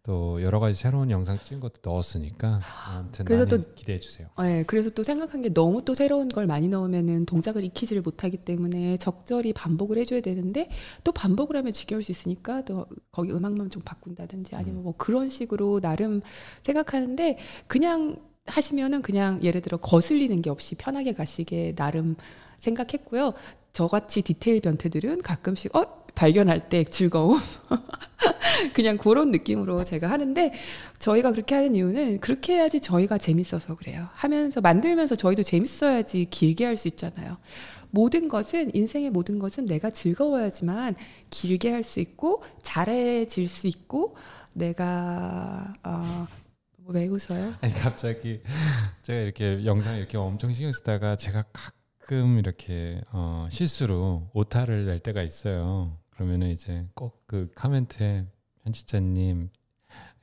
[0.09, 4.26] 또 여러 가지 새로운 영상 찍은 것도 넣었으니까 아무튼 그래서 또- 기대해 주세요.
[4.39, 8.97] 네, 그래서 또 생각한 게 너무 또 새로운 걸 많이 넣으면은 동작을 익히지를 못하기 때문에
[8.97, 10.70] 적절히 반복을 해줘야 되는데
[11.05, 15.80] 또 반복을 하면 지겨울 수 있으니까 또 거기 음악만 좀 바꾼다든지 아니면 뭐 그런 식으로
[15.80, 16.22] 나름
[16.62, 17.36] 생각하는데
[17.66, 18.16] 그냥
[18.47, 22.16] 하시면은 그냥 예를 들어 거슬리는 게 없이 편하게 가시게 나름
[22.60, 23.35] 생각했고요.
[23.74, 27.39] 저같이 디테일 변태들은 가끔씩 어 발견할 때 즐거움
[28.74, 30.53] 그냥 그런 느낌으로 제가 하는데
[30.99, 34.09] 저희가 그렇게 하는 이유는 그렇게 해야지 저희가 재밌어서 그래요.
[34.15, 37.36] 하면서 만들면서 저희도 재밌어야지 길게 할 수 있잖아요.
[37.90, 40.97] 모든 것은 인생의 모든 것은 내가 즐거워야지만
[41.31, 44.16] 길게 할 수 있고 잘해질 수 있고
[44.53, 46.27] 내가 어,
[46.89, 47.55] 왜 웃어요?
[47.61, 48.40] 아니 갑자기
[49.03, 55.23] 제가 이렇게 영상 이렇게 엄청 신경 쓰다가 제가 가끔 이렇게 어, 실수로 오타를 낼 때가
[55.23, 55.97] 있어요.
[56.19, 58.27] 그러면은 이제 꼭그 코멘트에
[58.65, 59.51] 편집자님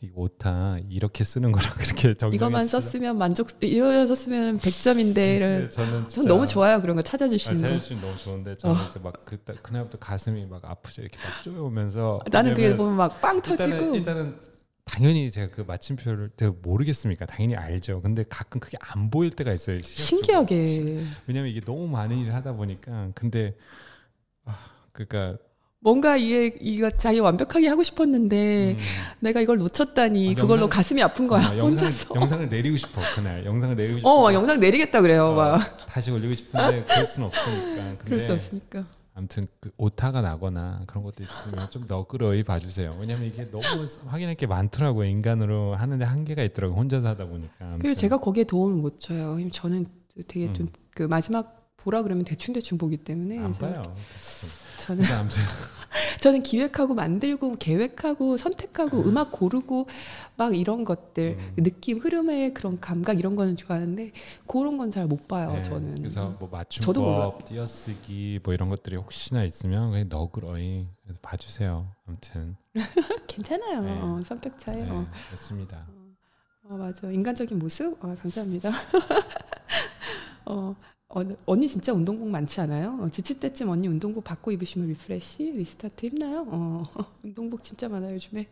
[0.02, 2.82] 이 오타 이렇게 쓰는 거라고 이렇게 정정해 이것만 주시라.
[2.82, 7.04] 썼으면 만족 이거 썼으면 100점인데 네, 이런 저는 전 진짜 너무 좋아요 그런 거 아,
[7.04, 7.64] 찾아주시는 거.
[7.64, 8.88] 자유신 너무 좋은데 저는 어.
[8.90, 13.42] 이제 막 그때 그날부터 가슴이 막 아프죠 이렇게 막 쪼여오면서 나는 그게 보면 막 빵
[13.42, 14.38] 터지고 일단은,
[14.84, 16.32] 당연히 제가 그 마침표를
[16.62, 17.26] 모르겠습니까?
[17.26, 18.02] 당연히 알죠.
[18.02, 19.82] 근데 가끔 그게 안 보일 때가 있어요.
[19.82, 20.06] 시각적으로.
[20.06, 23.56] 신기하게 왜냐면 이게 너무 많은 일을 하다 보니까 근데
[24.44, 24.58] 아
[24.92, 25.38] 그러니까
[25.86, 28.78] 뭔가 이게 이거 자기 완벽하게 하고 싶었는데 음,
[29.20, 32.16] 내가 이걸 놓쳤다니 아, 그걸로 영상- 가슴이 아픈 거야 어, 영상, 혼자서.
[32.16, 34.10] 영상을 내리고 싶어 그날 영상을 내리고 싶어.
[34.10, 35.26] 어, 막 영상 내리겠다 그래요.
[35.28, 37.76] 어, 막 다시 올리고 싶은데 그럴 수는 없으니까.
[37.86, 38.84] 근데 그럴 수 없으니까.
[39.14, 42.98] 아무튼 그 오타가 나거나 그런 것도 있으면 좀 너그러이 봐주세요.
[43.00, 43.64] 왜냐면 이게 너무
[44.08, 45.08] 확인할 게 많더라고요.
[45.08, 46.80] 인간으로 하는데 한계가 있더라고요.
[46.80, 47.54] 혼자서 하다 보니까.
[47.60, 47.80] 아무튼.
[47.80, 49.38] 그리고 제가 거기에 도움을 못 줘요.
[49.52, 49.86] 저는
[50.28, 50.54] 되게 음.
[50.56, 53.96] 좀그 마지막 보라 그러면 대충 대충 보기 때문에 안 봐요.
[54.80, 55.42] 저는 아무튼
[56.22, 59.88] 저는 기획하고 만들고 계획하고 선택하고 음악 고르고
[60.38, 61.64] 막 이런 것들 음.
[61.64, 64.12] 느낌 흐름의 그런 감각 이런 거는 좋아하는데
[64.48, 65.52] 그런 건 잘 못 봐요.
[65.54, 66.50] 네, 저는 그래서 뭐.
[66.52, 70.88] 맞춤법, 띄어쓰기 뭐 이런 것들이 혹시나 있으면 그냥 너그러이
[71.22, 71.88] 봐주세요.
[72.08, 72.56] 아무튼
[73.28, 73.82] 괜찮아요.
[73.82, 74.00] 네.
[74.02, 74.78] 어, 성격 차이.
[74.78, 75.06] 네, 어.
[75.28, 75.86] 그렇습니다.
[76.64, 77.12] 어, 맞아.
[77.12, 78.04] 인간적인 모습?
[78.04, 78.72] 어, 감사합니다.
[80.46, 80.76] 어,
[81.16, 82.98] 어, 언니 진짜 운동복 많지 않아요?
[83.00, 86.46] 어, 지칠 때쯤 언니 운동복 받고 입으시면 refresh, restart 힘나요?
[86.50, 86.84] 어,
[87.24, 88.48] 운동복 진짜 많아요, 요즘에.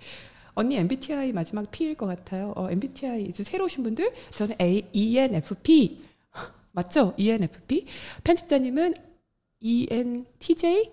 [0.54, 2.54] 언니 MBTI 마지막 P일 것 같아요.
[2.56, 6.04] 어, MBTI 이제 새로 오신 분들 저는 A, ENFP
[6.72, 7.14] 맞죠?
[7.18, 7.86] ENFP
[8.24, 8.94] 편집자님은
[9.60, 10.92] ENTJ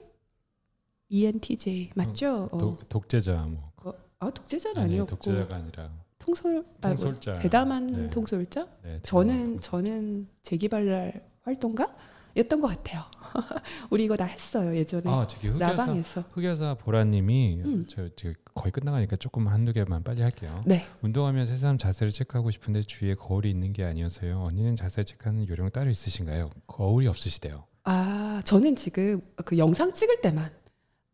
[1.08, 2.48] ENTJ 맞죠?
[2.50, 7.36] 어, 독, 독재자 뭐아 독재자는 아니 아니었고 독재자가 아니라 통솔 아, 뭐, 통솔자.
[7.36, 8.10] 대담한 네.
[8.10, 8.68] 통솔자?
[8.82, 11.94] 네, 저는 저는 재기발랄 활동가
[12.36, 13.02] 였던 것 같아요.
[13.90, 16.24] 우리 이거 다 했어요 예전에 아 저기 흑여사 라방에서.
[16.30, 17.84] 흑여사 보라님이 음.
[17.88, 18.08] 저
[18.54, 20.60] 거의 끝나가니까 조금 한두 개만 빨리 할게요.
[20.64, 20.84] 네.
[21.02, 24.38] 운동하면 새삼 자세를 체크하고 싶은데 주위에 거울이 있는 게 아니어서요.
[24.38, 26.50] 언니는 자세 체크하는 요령 따로 있으신가요?
[26.68, 27.64] 거울이 없으시대요.
[27.84, 30.52] 아 저는 지금 그 영상 찍을 때만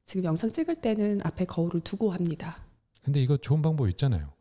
[0.04, 2.58] 지금 영상 찍을 때는 앞에 거울을 두고 합니다.
[3.02, 4.35] 근데 이거 좋은 방법 있잖아요.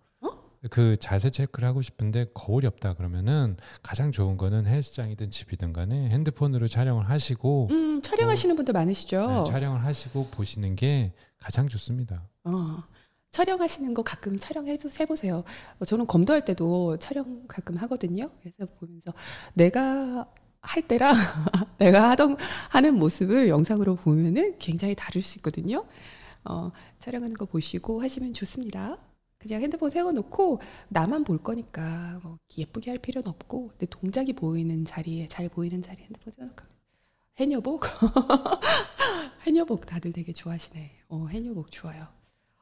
[0.66, 0.68] 어?
[0.72, 6.68] 그 자세 체크를 하고 싶은데 거울이 없다 그러면은 가장 좋은 거는 헬스장이든 집이든 간에 핸드폰으로
[6.68, 9.28] 촬영을 하시고 음 촬영하시는 분들 많으시죠?
[9.28, 12.28] 네, 촬영을 하시고 보시는 게 가장 좋습니다.
[12.44, 12.84] 어,
[13.32, 15.44] 촬영하시는 거 가끔 촬영해 보- 해보세요.
[15.80, 18.28] 어, 저는 검도할 때도 촬영 가끔 하거든요.
[18.40, 19.14] 그래서 보면서
[19.54, 20.28] 내가
[20.62, 21.14] 할 때랑
[21.78, 22.38] 내가 하던
[22.70, 25.86] 하는 모습을 영상으로 보면은 굉장히 다를 수 있거든요.
[26.44, 28.98] 어, 촬영하는 거 보시고 하시면 좋습니다.
[29.46, 30.60] 그냥 핸드폰 세워놓고
[30.90, 36.06] 나만 볼 거니까 뭐 예쁘게 할 필요는 없고 내 동작이 보이는 자리에 잘 보이는 자리에
[36.06, 36.66] 핸드폰 세워놓고
[37.38, 37.84] 해녀복
[39.46, 40.92] 해녀복 다들 되게 좋아하시네.
[41.10, 42.08] 어, 해녀복 좋아요.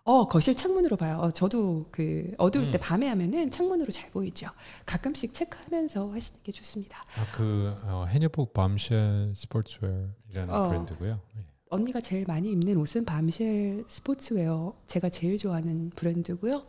[0.03, 1.19] 어, 거실 창문으로 봐요.
[1.19, 2.81] 어, 저도 그 어두울 때 음.
[2.81, 4.47] 밤에 하면은 창문으로 잘 보이죠.
[4.85, 6.97] 가끔씩 체크하면서 하시는 게 좋습니다.
[7.15, 10.67] 아, 그 어, 해녀복 밤쉘 스포츠웨어이라는 어.
[10.67, 11.21] 브랜드고요.
[11.35, 11.45] 네.
[11.73, 14.73] 언니가 제일 많이 입는 옷은 밤쉘 스포츠웨어.
[14.87, 16.65] 제가 제일 좋아하는 브랜드고요.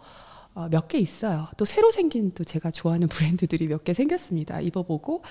[0.55, 1.49] 어, 몇 개 있어요.
[1.57, 4.61] 또 새로 생긴 또 제가 좋아하는 브랜드들이 몇 개 생겼습니다.
[4.61, 5.23] 입어보고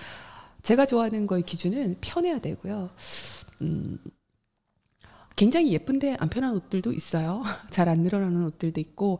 [0.63, 2.89] 제가 좋아하는 거의 기준은 편해야 되고요.
[3.61, 3.99] 음,
[5.35, 7.41] 굉장히 예쁜데 안 편한 옷들도 있어요.
[7.71, 9.19] 잘 안 늘어나는 옷들도 있고,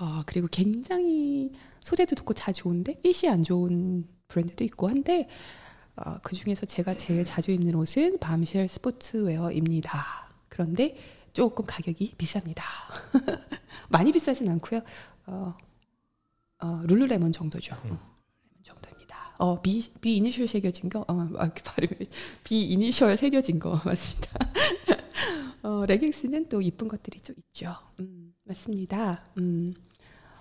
[0.00, 5.28] 어, 그리고 굉장히 소재도 좋고 잘 좋은데 핏이 안 좋은 브랜드도 있고 한데
[5.96, 10.28] 어, 그 중에서 제가 제일 자주 입는 옷은 밤쉘 스포츠웨어입니다.
[10.48, 10.96] 그런데
[11.32, 12.62] 조금 가격이 비쌉니다.
[13.88, 14.80] 많이 비싸진 않고요.
[15.26, 15.54] 어,
[16.60, 17.74] 어, 룰루레몬 정도죠.
[17.86, 17.98] 음.
[18.62, 19.34] 정도입니다.
[19.38, 22.06] 어, 비, 비 이니셜 새겨진 거, 어, 아, 그 발음이
[22.44, 24.30] 비 이니셜 새겨진 거 맞습니다.
[25.62, 27.74] 어, 레깅스는 또 이쁜 것들이 좀 있죠.
[28.00, 29.24] 음, 맞습니다.
[29.38, 29.74] 음,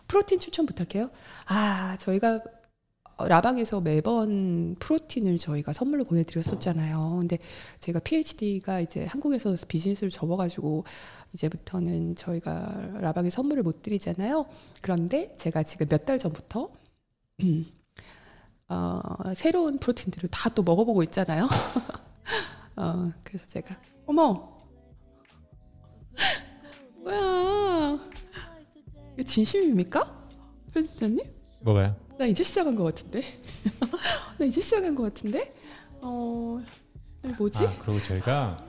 [0.08, 1.10] 프로틴 추천 부탁해요.
[1.46, 2.42] 아, 저희가
[3.18, 7.18] 라방에서 매번 프로틴을 저희가 선물로 보내드렸었잖아요.
[7.20, 7.38] 근데
[7.80, 10.84] 제가 PhD가 이제 한국에서 비즈니스를 접어가지고
[11.34, 14.46] 이제부터는 저희가 라방에 선물을 못 드리잖아요.
[14.82, 16.70] 그런데 제가 지금 몇 달 전부터
[18.70, 19.02] 어,
[19.36, 21.48] 새로운 프로틴들을 다 또 먹어보고 있잖아요.
[22.78, 23.78] 어, 그래서 제가
[24.08, 24.50] 어머
[27.04, 28.00] 뭐야
[29.14, 30.26] 이거 진심입니까?
[30.74, 31.20] 편집자님?
[31.62, 31.96] 뭐가요?
[32.22, 33.24] 나 이제 시작한 것 같은데.
[34.38, 35.52] 나 이제 시작한 것 같은데.
[36.02, 36.62] 어
[37.36, 37.66] 뭐지?
[37.66, 38.64] 아, 그리고 저희가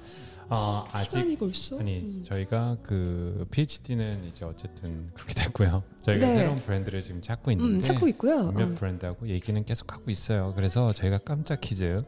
[0.48, 1.78] 어, 아직 시간이 벌써.
[1.78, 2.22] 아니 음.
[2.24, 5.82] 저희가 그 PhD는 이제 어쨌든 그렇게 됐고요.
[6.00, 6.34] 저희가 네.
[6.38, 8.52] 새로운 브랜드를 지금 찾고 있는데 음, 찾고 있고요.
[8.52, 8.74] 몇몇 어.
[8.74, 10.54] 브랜드하고 얘기는 계속 하고 있어요.
[10.56, 12.02] 그래서 저희가 깜짝 퀴즈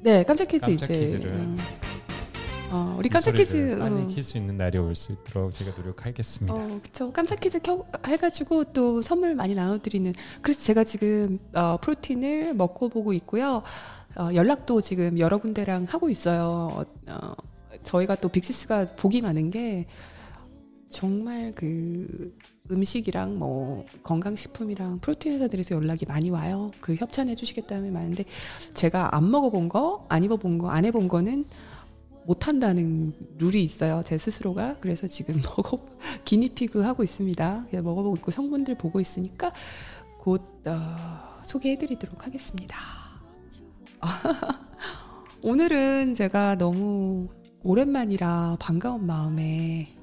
[0.00, 1.00] 네, 깜짝 퀴즈 깜짝 이제.
[1.00, 1.58] 퀴즈를 음.
[2.70, 3.78] 어, 우리 이 깜짝 퀴즈.
[3.80, 4.06] 어.
[4.08, 6.54] 킬수 있는 날이 올 수 있도록 제가 노력하겠습니다.
[6.54, 7.10] 어, 그쵸.
[7.12, 10.12] 깜짝 퀴즈 켜, 해가지고 또 선물 많이 나눠드리는.
[10.42, 13.62] 그래서 제가 지금 어, 프로틴을 먹고 보고 있고요.
[14.16, 16.70] 어, 연락도 지금 여러 군데랑 하고 있어요.
[16.72, 17.32] 어, 어,
[17.84, 19.86] 저희가 또 빅씨스가 복이 많은 게
[20.90, 22.34] 정말 그
[22.70, 26.70] 음식이랑 뭐 건강식품이랑 프로틴 회사들에서 연락이 많이 와요.
[26.80, 28.24] 그 협찬해 주시겠다는 많은데
[28.74, 31.44] 제가 안 먹어본 거, 안 입어본 거, 안 해본 거는
[32.28, 34.02] 못한다는 룰이 있어요.
[34.04, 34.76] 제 스스로가.
[34.80, 35.80] 그래서 지금 먹어,
[36.26, 37.68] 기니피그 하고 있습니다.
[37.72, 39.50] 먹어보고 있고 성분들 보고 있으니까
[40.18, 42.76] 곧 어, 소개해드리도록 하겠습니다.
[45.42, 47.28] 오늘은 제가 너무
[47.62, 49.96] 오랜만이라 반가운 마음에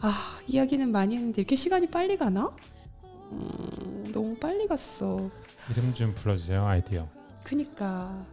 [0.00, 2.50] 아 이야기는 많이 했는데 이렇게 시간이 빨리 가나?
[3.32, 5.30] 음, 너무 빨리 갔어.
[5.70, 6.64] 이름 좀 불러주세요.
[6.64, 7.06] 아이디어.
[7.42, 8.24] 그니까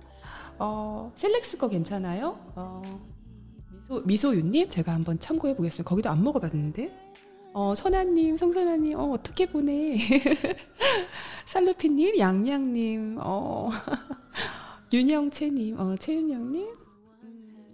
[0.63, 2.37] 어, 셀렉스 거 괜찮아요?
[2.55, 2.83] 어,
[4.05, 5.89] 미소 미소윤님 제가 한번 참고해 보겠습니다.
[5.89, 6.95] 거기도 안 먹어봤는데.
[7.53, 9.97] 어, 선아님, 성선아님, 어, 어떻게 보내?
[11.47, 13.69] 살루피님, 양양님, 어,
[14.93, 16.69] 윤영채님, 어, 최윤영님,
[17.23, 17.65] 음,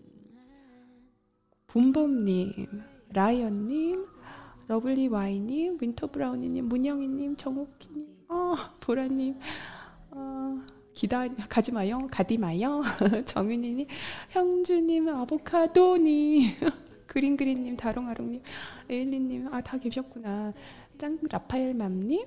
[1.67, 2.67] 봄봄님,
[3.09, 4.05] 라이언님,
[4.69, 9.37] 러블리 와이님, 윈터 브라우니님, 문영희님, 정옥희님, 어, 보라님,
[10.11, 12.81] 어, 기다 가지 마요, 가디 마요,
[13.25, 13.85] 정윤이님,
[14.29, 16.49] 형주님, 아보카도님,
[17.05, 18.41] 그린그린님, 다롱아롱님,
[18.89, 20.53] 에일리님, 아 다 계셨구나.
[20.97, 22.25] 짱 라파엘맘님,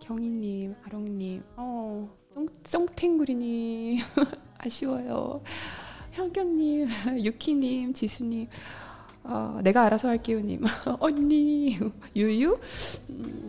[0.00, 3.98] 경희님, 아롱님, 어, 송, 송탱구리님,
[4.58, 5.40] 아쉬워요.
[6.10, 6.88] 현경님,
[7.22, 8.48] 유키님, 지수님,
[9.22, 10.64] 어, 내가 알아서 할게요님,
[10.98, 11.78] 언니,
[12.16, 12.58] 유유,
[13.10, 13.47] 음,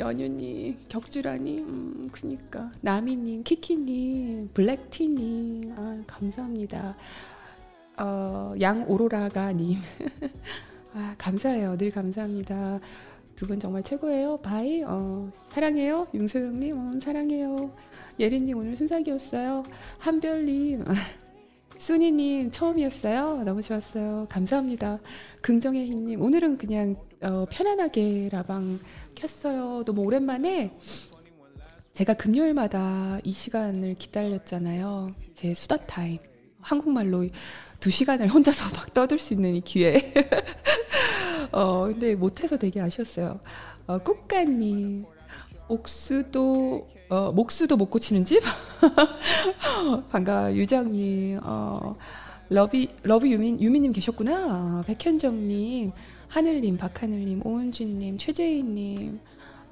[0.00, 6.96] 연유님, 격주라님, 음, 그니까 나미님, 키키님, 블랙티님, 아, 감사합니다.
[7.98, 9.78] 어, 양오로라가님,
[10.94, 11.76] 아, 감사해요.
[11.76, 12.80] 늘 감사합니다.
[13.36, 14.38] 두 분 정말 최고예요.
[14.38, 16.08] 바이, 어, 사랑해요.
[16.14, 17.70] 윤소영님, 어, 사랑해요.
[18.18, 19.64] 예린님 오늘 순삭이었어요.
[19.98, 20.84] 한별님,
[21.78, 23.44] 순이님 처음이었어요.
[23.44, 24.26] 너무 좋았어요.
[24.30, 24.98] 감사합니다.
[25.42, 28.80] 긍정의 힘님 오늘은 그냥 어, 편안하게 라방
[29.14, 29.84] 켰어요.
[29.84, 30.74] 너무 오랜만에
[31.92, 35.14] 제가 금요일마다 이 시간을 기다렸잖아요.
[35.34, 36.18] 제 수다 타임
[36.62, 37.26] 한국말로
[37.78, 40.00] 두 시간을 혼자서 막 떠들 수 있는 이 기회.
[41.52, 43.40] 어 근데 못해서 되게 아쉬웠어요.
[43.86, 45.04] 어, 꽃가님
[45.68, 48.42] 옥수도 어, 목수도 못 고치는 집
[50.10, 51.96] 반가 유정님 어,
[52.48, 55.92] 러비 러브 유민 유민님 계셨구나 백현정님
[56.30, 59.18] 하늘님 박하늘님 오은진님 최재희님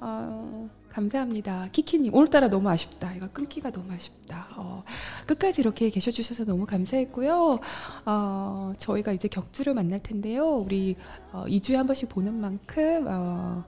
[0.01, 1.69] 어, 감사합니다.
[1.71, 3.13] 키키님 오늘따라 너무 아쉽다.
[3.15, 4.47] 이거 끊기가 너무 아쉽다.
[4.57, 4.83] 어,
[5.25, 7.59] 끝까지 이렇게 계셔주셔서 너무 감사했고요.
[8.05, 10.49] 어, 저희가 이제 격주로 만날 텐데요.
[10.49, 10.97] 우리
[11.31, 13.63] 어, 2주에 한 번씩 보는 만큼 어,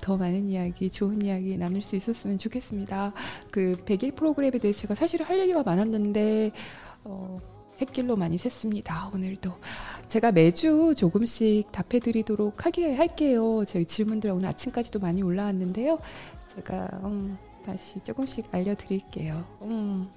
[0.00, 3.12] 더 많은 이야기, 좋은 이야기 나눌 수 있었으면 좋겠습니다.
[3.50, 6.52] 그 100일 프로그램에 대해서 제가 사실 할 얘기가 많았는데
[7.02, 7.38] 어,
[7.76, 9.12] 샛길로 많이 샜습니다.
[9.14, 9.52] 오늘도
[10.08, 13.64] 제가 매주 조금씩 답해드리도록 하게 할게요.
[13.66, 15.98] 저희 질문들 오늘 아침까지도 많이 올라왔는데요.
[16.54, 19.44] 제가 음, 다시 조금씩 알려드릴게요.
[19.62, 20.08] 음.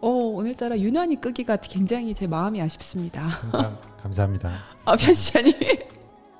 [0.00, 3.28] 어, 오늘따라 유난히 끄기가 굉장히 제 마음이 아쉽습니다.
[3.28, 4.52] 감사, 감사합니다.
[4.84, 5.54] 아, 편시자님.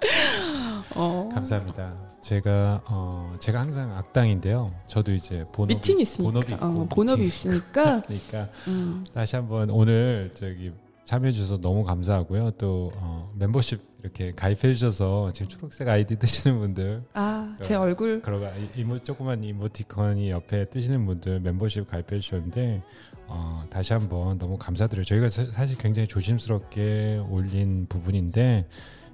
[0.95, 1.29] 어.
[1.33, 1.95] 감사합니다.
[2.21, 4.73] 제가 어 제가 항상 악당인데요.
[4.89, 6.33] 저도 이제 본업이, 미팅이 있으니까.
[6.33, 8.03] 본업이 있고 어, 본업이 있으니까.
[8.07, 9.05] 그러니까 음.
[9.15, 10.73] 다시 한번 오늘 저기
[11.07, 12.51] 참여해 주셔서 너무 감사하고요.
[12.59, 18.21] 또 어, 멤버십 이렇게 가입해 주셔서 지금 초록색 아이디 뜨시는 분들 아, 제 어, 얼굴
[18.23, 22.83] 그러가 이모 조그만 이모티콘이 옆에 뜨시는 분들 멤버십 가입해 주셨는데
[23.29, 25.05] 어, 다시 한번 너무 감사드려요.
[25.05, 28.67] 저희가 사- 사실 굉장히 조심스럽게 올린 부분인데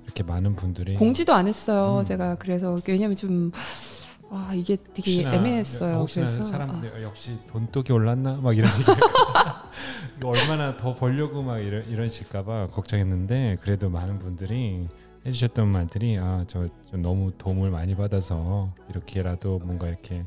[0.05, 2.01] 이렇게 많은 분들이 공지도 안 했어요.
[2.01, 2.05] 음.
[2.05, 3.53] 제가 그래서 왜냐면 좀
[4.35, 5.97] 아 이게 되게 혹시나, 애매했어요.
[5.99, 8.91] 혹시나 그래서 사람들 어, 역시 돈독이 올랐나 막 이런 얘기
[10.25, 14.89] 얼마나 더 벌려고 막 이런 이런실까봐 걱정했는데 그래도 많은 분들이
[15.27, 20.25] 해주셨던 말들이 아저 너무 도움을 많이 받아서 이렇게라도 뭔가 이렇게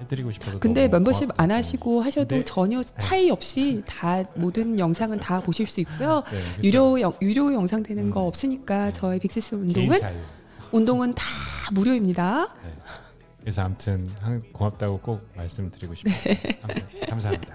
[0.00, 1.30] 해드리고 싶어서 근데 멤버십.
[1.36, 6.24] 안 하시고 하셔도 근데- 전혀 차이 없이 다 모든 영상은 다 보실 수 있고요.
[6.32, 6.62] 네, 그쵸.
[6.66, 8.26] 유료 영, 유료 영상 되는 거 음.
[8.26, 10.00] 없으니까 저희 빅시스 운동은.
[10.72, 11.24] 운동은 다
[11.72, 12.48] 무료입니다.
[13.44, 16.34] 그래서 아무튼 한- 고맙다고 꼭 말씀드리고 싶었어요.
[16.62, 17.54] 아무튼 감사합니다.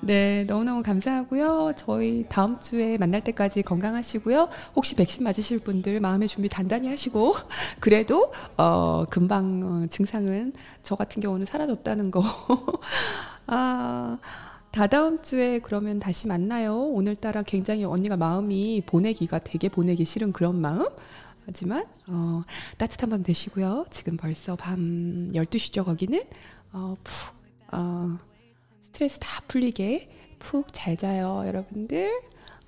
[0.00, 1.72] 네, 너무너무 감사하고요.
[1.76, 4.48] 저희 다음 주에 만날 때까지 건강하시고요.
[4.76, 7.34] 혹시 백신 맞으실 분들 마음의 준비 단단히 하시고
[7.80, 10.52] 그래도 어, 금방 어, 증상은
[10.84, 12.22] 저 같은 경우는 사라졌다는 거.
[13.48, 14.18] 아,
[14.70, 16.76] 다다음 주에 그러면 다시 만나요.
[16.76, 20.86] 오늘따라 굉장히 언니가 마음이 보내기가 되게 보내기 싫은 그런 마음.
[21.48, 22.42] 하지만 어,
[22.76, 23.86] 따뜻한 밤 되시고요.
[23.90, 25.82] 지금 벌써 밤 12시죠.
[25.82, 26.22] 거기는
[26.74, 27.34] 어, 푹
[27.72, 28.18] 어,
[28.82, 31.42] 스트레스 다 풀리게 푹 잘 자요.
[31.46, 32.12] 여러분들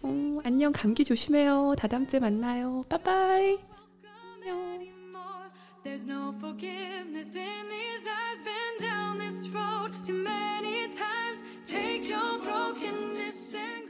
[0.05, 1.74] 음, 안녕 감기 조심해요.
[1.77, 2.85] 다다음주에 만나요.
[2.89, 3.59] 빠빠이
[5.82, 8.43] There's no forgiveness in these eyes.
[8.44, 11.43] Been down this road too many times.
[11.65, 13.90] Take your brokenness and